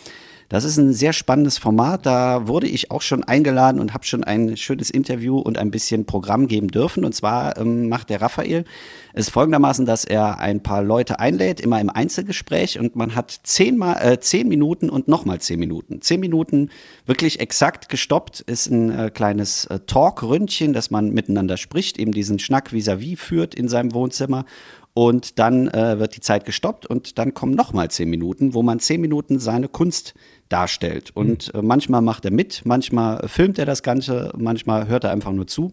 Das 0.51 0.65
ist 0.65 0.79
ein 0.79 0.93
sehr 0.93 1.13
spannendes 1.13 1.59
Format. 1.59 2.07
Da 2.07 2.49
wurde 2.49 2.67
ich 2.67 2.91
auch 2.91 3.03
schon 3.03 3.23
eingeladen 3.23 3.81
und 3.81 3.95
habe 3.95 4.05
schon 4.05 4.25
ein 4.25 4.57
schönes 4.57 4.91
Interview 4.91 5.39
und 5.39 5.57
ein 5.57 5.71
bisschen 5.71 6.07
Programm 6.07 6.49
geben 6.49 6.69
dürfen. 6.69 7.05
Und 7.05 7.15
zwar 7.15 7.57
ähm, 7.57 7.89
macht 7.89 8.11
der 8.11 8.21
Raphael 8.21 8.65
es 9.13 9.31
folgendermaßen, 9.31 9.87
dass 9.87 10.05
er 10.05 10.41
ein 10.41 10.61
paar 10.61 10.83
Leute 10.83 11.21
einlädt, 11.21 11.61
immer 11.61 11.81
im 11.81 11.89
Einzelgespräch 11.89 12.81
und 12.81 12.97
man 12.97 13.15
hat 13.15 13.31
zehnmal, 13.45 13.97
äh, 14.03 14.19
zehn 14.19 14.49
Minuten 14.49 14.91
und 14.91 15.07
nochmal 15.07 15.41
zehn 15.41 15.61
Minuten. 15.61 16.01
Zehn 16.01 16.19
Minuten 16.19 16.71
wirklich 17.07 17.39
exakt 17.39 17.89
gestoppt 17.89 18.41
ist 18.41 18.67
ein 18.67 18.91
äh, 18.91 19.11
kleines 19.11 19.67
äh, 19.67 19.79
Talk-Ründchen, 19.79 20.73
dass 20.73 20.91
man 20.91 21.11
miteinander 21.11 21.59
spricht, 21.59 21.97
eben 21.97 22.11
diesen 22.11 22.41
Schnack 22.41 22.73
vis-à-vis 22.73 23.21
führt 23.21 23.55
in 23.55 23.69
seinem 23.69 23.95
Wohnzimmer. 23.95 24.45
Und 24.93 25.39
dann 25.39 25.69
äh, 25.69 26.01
wird 26.01 26.17
die 26.17 26.21
Zeit 26.21 26.45
gestoppt 26.45 26.85
und 26.85 27.17
dann 27.19 27.33
kommen 27.33 27.55
nochmal 27.55 27.91
zehn 27.93 28.11
Minuten, 28.11 28.55
wo 28.55 28.63
man 28.65 28.81
zehn 28.81 29.01
Minuten 29.01 29.39
seine 29.39 29.69
Kunst 29.69 30.15
darstellt. 30.51 31.11
Und 31.15 31.55
äh, 31.55 31.63
manchmal 31.63 32.03
macht 32.03 32.27
er 32.27 32.31
mit, 32.31 32.63
manchmal 32.65 33.27
filmt 33.29 33.59
er 33.59 33.67
das 33.67 33.83
Ganze, 33.83 34.33
manchmal 34.37 34.89
hört 34.89 35.05
er 35.05 35.13
einfach 35.13 35.33
nur 35.33 35.47
zu. 35.47 35.73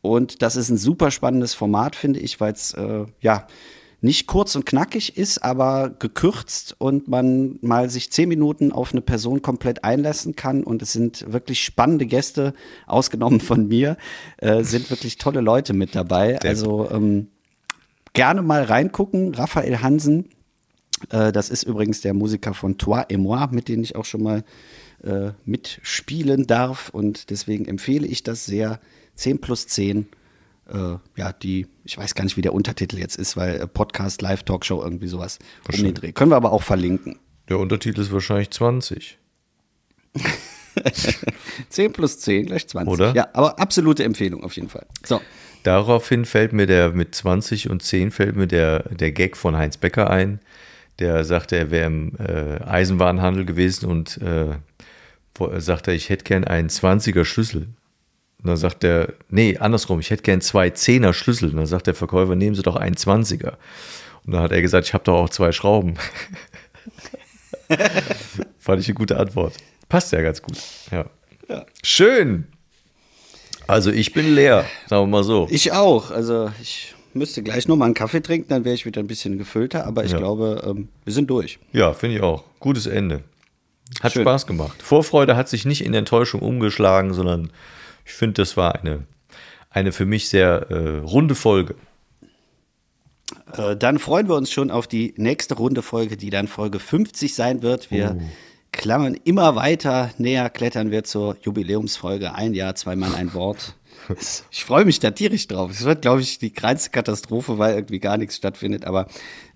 Und 0.00 0.42
das 0.42 0.56
ist 0.56 0.70
ein 0.70 0.76
super 0.76 1.10
spannendes 1.10 1.54
Format, 1.54 1.96
finde 1.96 2.20
ich, 2.20 2.40
weil 2.40 2.52
es 2.52 2.72
äh, 2.74 3.04
ja 3.20 3.46
nicht 4.04 4.26
kurz 4.26 4.54
und 4.54 4.66
knackig 4.66 5.16
ist, 5.16 5.42
aber 5.42 5.88
gekürzt 5.98 6.76
und 6.78 7.08
man 7.08 7.58
mal 7.62 7.88
sich 7.88 8.12
zehn 8.12 8.28
Minuten 8.28 8.70
auf 8.70 8.92
eine 8.92 9.00
Person 9.00 9.40
komplett 9.40 9.82
einlassen 9.82 10.36
kann. 10.36 10.62
Und 10.62 10.82
es 10.82 10.92
sind 10.92 11.32
wirklich 11.32 11.64
spannende 11.64 12.04
Gäste, 12.04 12.52
ausgenommen 12.86 13.40
von 13.40 13.66
mir, 13.66 13.96
äh, 14.36 14.62
sind 14.62 14.90
wirklich 14.90 15.16
tolle 15.16 15.40
Leute 15.40 15.72
mit 15.72 15.94
dabei. 15.94 16.38
Also 16.44 16.90
ähm, 16.90 17.28
gerne 18.12 18.42
mal 18.42 18.64
reingucken. 18.64 19.34
Raphael 19.34 19.80
Hansen, 19.80 20.28
äh, 21.10 21.32
das 21.32 21.50
ist 21.50 21.62
übrigens 21.64 22.00
der 22.00 22.14
Musiker 22.14 22.54
von 22.54 22.78
Toi 22.78 23.02
et 23.08 23.18
Moi, 23.18 23.46
mit 23.50 23.68
dem 23.68 23.82
ich 23.82 23.96
auch 23.96 24.04
schon 24.04 24.22
mal 24.22 24.44
äh, 25.02 25.32
mitspielen 25.44 26.46
darf. 26.46 26.88
Und 26.90 27.30
deswegen 27.30 27.66
empfehle 27.66 28.06
ich 28.06 28.22
das 28.22 28.46
sehr. 28.46 28.80
10 29.16 29.40
plus 29.40 29.68
10 29.68 30.08
äh, 30.68 30.96
ja, 31.16 31.32
die, 31.32 31.66
ich 31.84 31.98
weiß 31.98 32.14
gar 32.14 32.24
nicht, 32.24 32.36
wie 32.36 32.42
der 32.42 32.54
Untertitel 32.54 32.98
jetzt 32.98 33.16
ist, 33.16 33.36
weil 33.36 33.60
äh, 33.60 33.66
Podcast, 33.66 34.22
Live-Talkshow, 34.22 34.82
irgendwie 34.82 35.08
sowas 35.08 35.38
um 35.70 35.82
den 35.82 35.94
Dreh. 35.94 36.12
Können 36.12 36.30
wir 36.30 36.36
aber 36.36 36.52
auch 36.52 36.62
verlinken. 36.62 37.18
Der 37.48 37.58
Untertitel 37.58 38.00
ist 38.00 38.12
wahrscheinlich 38.12 38.50
20. 38.50 39.18
10 41.68 41.92
plus 41.92 42.18
10 42.20 42.46
gleich 42.46 42.66
20. 42.66 42.92
Oder? 42.92 43.14
Ja, 43.14 43.28
aber 43.34 43.58
absolute 43.58 44.04
Empfehlung 44.04 44.42
auf 44.44 44.56
jeden 44.56 44.68
Fall. 44.68 44.86
So. 45.04 45.20
Daraufhin 45.64 46.24
fällt 46.24 46.52
mir 46.52 46.66
der 46.66 46.92
mit 46.92 47.14
20 47.14 47.70
und 47.70 47.82
10 47.82 48.10
fällt 48.10 48.36
mir 48.36 48.46
der, 48.46 48.88
der 48.94 49.12
Gag 49.12 49.36
von 49.36 49.56
Heinz 49.56 49.76
Becker 49.76 50.10
ein. 50.10 50.40
Der 50.98 51.24
sagte, 51.24 51.56
er 51.56 51.70
wäre 51.70 51.86
im 51.86 52.12
äh, 52.18 52.62
Eisenbahnhandel 52.62 53.44
gewesen 53.44 53.86
und 53.86 54.18
äh, 54.18 54.54
sagte, 55.60 55.92
ich 55.92 56.08
hätte 56.08 56.24
gern 56.24 56.44
einen 56.44 56.68
20er 56.68 57.24
Schlüssel. 57.24 57.68
Und 58.38 58.48
dann 58.48 58.56
sagt 58.56 58.82
der, 58.82 59.14
nee, 59.30 59.56
andersrum, 59.56 60.00
ich 60.00 60.10
hätte 60.10 60.22
gern 60.22 60.40
zwei 60.40 60.70
Zehner 60.70 61.12
Schlüssel. 61.14 61.50
Und 61.50 61.56
dann 61.56 61.66
sagt 61.66 61.86
der 61.86 61.94
Verkäufer, 61.94 62.36
nehmen 62.36 62.54
Sie 62.54 62.62
doch 62.62 62.76
einen 62.76 62.96
Zwanziger. 62.96 63.58
Und 64.24 64.34
dann 64.34 64.42
hat 64.42 64.52
er 64.52 64.62
gesagt, 64.62 64.86
ich 64.86 64.94
habe 64.94 65.04
doch 65.04 65.14
auch 65.14 65.30
zwei 65.30 65.50
Schrauben. 65.52 65.94
Fand 68.58 68.80
ich 68.80 68.88
eine 68.88 68.94
gute 68.94 69.18
Antwort. 69.18 69.54
Passt 69.88 70.12
ja 70.12 70.20
ganz 70.20 70.42
gut. 70.42 70.58
Ja. 70.90 71.06
ja. 71.48 71.66
Schön. 71.82 72.46
Also 73.66 73.90
ich 73.90 74.12
bin 74.12 74.34
leer, 74.34 74.66
sagen 74.86 75.04
wir 75.04 75.06
mal 75.06 75.24
so. 75.24 75.48
Ich 75.50 75.72
auch. 75.72 76.10
Also 76.10 76.52
ich 76.60 76.93
müsste 77.14 77.42
gleich 77.42 77.68
noch 77.68 77.76
mal 77.76 77.86
einen 77.86 77.94
Kaffee 77.94 78.20
trinken, 78.20 78.48
dann 78.48 78.64
wäre 78.64 78.74
ich 78.74 78.86
wieder 78.86 79.00
ein 79.00 79.06
bisschen 79.06 79.38
gefüllter. 79.38 79.86
Aber 79.86 80.04
ich 80.04 80.12
ja. 80.12 80.18
glaube, 80.18 80.62
ähm, 80.66 80.88
wir 81.04 81.12
sind 81.12 81.28
durch. 81.30 81.58
Ja, 81.72 81.92
finde 81.92 82.16
ich 82.16 82.22
auch. 82.22 82.44
Gutes 82.60 82.86
Ende. 82.86 83.22
Hat 84.02 84.12
Schön. 84.12 84.22
Spaß 84.22 84.46
gemacht. 84.46 84.82
Vorfreude 84.82 85.36
hat 85.36 85.48
sich 85.48 85.64
nicht 85.64 85.84
in 85.84 85.94
Enttäuschung 85.94 86.40
umgeschlagen, 86.40 87.14
sondern 87.14 87.50
ich 88.04 88.12
finde, 88.12 88.34
das 88.42 88.56
war 88.56 88.76
eine, 88.76 89.04
eine 89.70 89.92
für 89.92 90.06
mich 90.06 90.28
sehr 90.28 90.70
äh, 90.70 90.98
runde 90.98 91.34
Folge. 91.34 91.74
Äh, 93.52 93.76
dann 93.76 93.98
freuen 93.98 94.28
wir 94.28 94.36
uns 94.36 94.50
schon 94.50 94.70
auf 94.70 94.86
die 94.86 95.14
nächste 95.16 95.54
runde 95.54 95.82
Folge, 95.82 96.16
die 96.16 96.30
dann 96.30 96.48
Folge 96.48 96.78
50 96.78 97.34
sein 97.34 97.62
wird. 97.62 97.90
Wir 97.90 98.16
oh. 98.18 98.22
klammern 98.72 99.16
immer 99.24 99.54
weiter, 99.54 100.10
näher 100.18 100.50
klettern 100.50 100.90
wir 100.90 101.04
zur 101.04 101.36
Jubiläumsfolge. 101.42 102.34
Ein 102.34 102.54
Jahr, 102.54 102.74
zwei 102.74 102.96
Mann, 102.96 103.14
ein 103.14 103.34
Wort. 103.34 103.74
Ich 104.50 104.64
freue 104.64 104.84
mich 104.84 105.00
da 105.00 105.10
tierisch 105.10 105.46
drauf. 105.46 105.70
Es 105.70 105.84
wird, 105.84 106.02
glaube 106.02 106.20
ich, 106.20 106.38
die 106.38 106.50
kleinste 106.50 106.90
Katastrophe, 106.90 107.58
weil 107.58 107.74
irgendwie 107.74 107.98
gar 107.98 108.16
nichts 108.16 108.36
stattfindet, 108.36 108.84
aber 108.84 109.06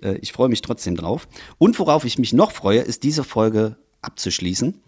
äh, 0.02 0.14
ich 0.20 0.32
freue 0.32 0.48
mich 0.48 0.62
trotzdem 0.62 0.96
drauf. 0.96 1.28
Und 1.58 1.78
worauf 1.78 2.04
ich 2.04 2.18
mich 2.18 2.32
noch 2.32 2.52
freue, 2.52 2.80
ist 2.80 3.02
diese 3.02 3.24
Folge 3.24 3.76
abzuschließen. 4.02 4.80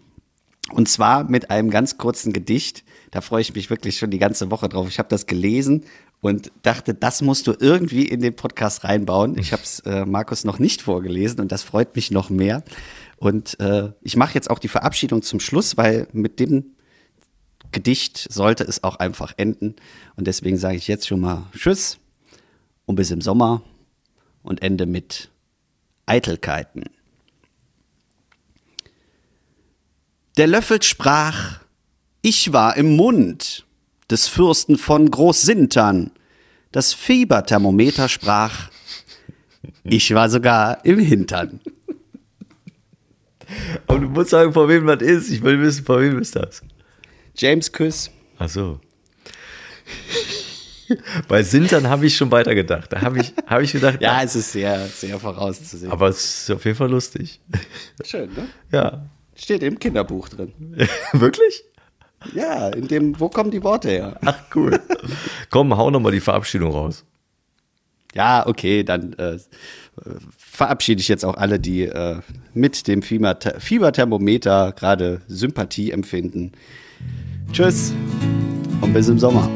Und 0.71 0.89
zwar 0.89 1.23
mit 1.23 1.49
einem 1.49 1.69
ganz 1.69 1.97
kurzen 1.97 2.33
Gedicht, 2.33 2.83
da 3.11 3.21
freue 3.21 3.41
ich 3.41 3.53
mich 3.53 3.69
wirklich 3.69 3.97
schon 3.97 4.11
die 4.11 4.19
ganze 4.19 4.51
Woche 4.51 4.69
drauf. 4.69 4.87
Ich 4.87 4.99
habe 4.99 5.09
das 5.09 5.25
gelesen 5.25 5.85
und 6.21 6.51
dachte, 6.61 6.93
das 6.93 7.21
musst 7.21 7.47
du 7.47 7.55
irgendwie 7.59 8.05
in 8.05 8.21
den 8.21 8.35
Podcast 8.35 8.83
reinbauen. 8.83 9.37
Ich 9.37 9.51
habe 9.51 9.63
es 9.63 9.79
äh, 9.81 10.05
Markus 10.05 10.43
noch 10.43 10.59
nicht 10.59 10.81
vorgelesen 10.81 11.39
und 11.39 11.51
das 11.51 11.63
freut 11.63 11.95
mich 11.95 12.11
noch 12.11 12.29
mehr. 12.29 12.63
Und 13.17 13.59
äh, 13.59 13.91
ich 14.01 14.15
mache 14.15 14.35
jetzt 14.35 14.49
auch 14.49 14.59
die 14.59 14.67
Verabschiedung 14.67 15.23
zum 15.23 15.39
Schluss, 15.39 15.77
weil 15.77 16.07
mit 16.13 16.39
dem 16.39 16.75
Gedicht 17.71 18.27
sollte 18.31 18.63
es 18.63 18.83
auch 18.83 18.97
einfach 18.97 19.33
enden. 19.37 19.75
Und 20.15 20.27
deswegen 20.27 20.57
sage 20.57 20.77
ich 20.77 20.87
jetzt 20.87 21.07
schon 21.07 21.21
mal 21.21 21.45
Tschüss 21.55 21.97
und 22.85 22.95
bis 22.95 23.11
im 23.11 23.21
Sommer 23.21 23.61
und 24.43 24.61
ende 24.61 24.85
mit 24.85 25.29
Eitelkeiten. 26.05 26.83
Der 30.37 30.47
Löffel 30.47 30.81
sprach, 30.81 31.59
ich 32.21 32.53
war 32.53 32.77
im 32.77 32.95
Mund 32.95 33.65
des 34.09 34.27
Fürsten 34.27 34.77
von 34.77 35.09
Großsintern. 35.09 36.11
Das 36.71 36.93
Fieberthermometer 36.93 38.09
sprach, 38.09 38.69
ich 39.83 40.13
war 40.13 40.29
sogar 40.29 40.83
im 40.85 40.99
Hintern. 40.99 41.59
Aber 43.87 43.99
du 43.99 44.07
musst 44.09 44.29
sagen, 44.29 44.53
von 44.53 44.69
wem 44.69 44.87
das 44.87 45.01
ist. 45.01 45.29
Ich 45.29 45.41
will 45.43 45.61
wissen, 45.61 45.85
von 45.85 46.01
wem 46.01 46.19
ist 46.19 46.35
das? 46.35 46.61
James 47.35 47.71
Küss. 47.71 48.11
Ach 48.37 48.49
so. 48.49 48.79
Bei 51.27 51.43
Sintern 51.43 51.87
habe 51.87 52.05
ich 52.05 52.17
schon 52.17 52.31
weitergedacht. 52.31 52.91
Da 52.91 53.01
habe 53.01 53.19
ich, 53.19 53.33
hab 53.47 53.61
ich 53.61 53.71
gedacht. 53.71 54.01
ja, 54.01 54.21
es 54.23 54.35
ist 54.35 54.51
sehr, 54.51 54.87
sehr 54.87 55.19
vorauszusehen. 55.19 55.91
Aber 55.91 56.09
es 56.09 56.41
ist 56.41 56.51
auf 56.51 56.65
jeden 56.65 56.77
Fall 56.77 56.89
lustig. 56.89 57.39
Schön, 58.03 58.29
ne? 58.33 58.47
Ja. 58.71 59.05
Steht 59.35 59.63
im 59.63 59.79
Kinderbuch 59.79 60.29
drin. 60.29 60.53
Wirklich? 61.13 61.63
Ja, 62.33 62.69
in 62.69 62.87
dem, 62.87 63.19
wo 63.19 63.29
kommen 63.29 63.51
die 63.51 63.63
Worte 63.63 63.89
her? 63.89 64.19
Ach, 64.23 64.39
cool. 64.55 64.79
Komm, 65.49 65.75
hau 65.75 65.89
nochmal 65.89 66.11
die 66.11 66.19
Verabschiedung 66.19 66.71
raus. 66.71 67.05
Ja, 68.13 68.45
okay, 68.45 68.83
dann 68.83 69.13
äh, 69.13 69.37
verabschiede 70.37 71.01
ich 71.01 71.07
jetzt 71.07 71.23
auch 71.23 71.35
alle, 71.35 71.59
die 71.59 71.83
äh, 71.83 72.19
mit 72.53 72.87
dem 72.87 73.01
Fieberthermometer 73.01 74.73
gerade 74.73 75.21
Sympathie 75.27 75.91
empfinden. 75.91 76.51
Tschüss 77.51 77.93
und 78.81 78.93
bis 78.93 79.07
im 79.07 79.19
Sommer. 79.19 79.49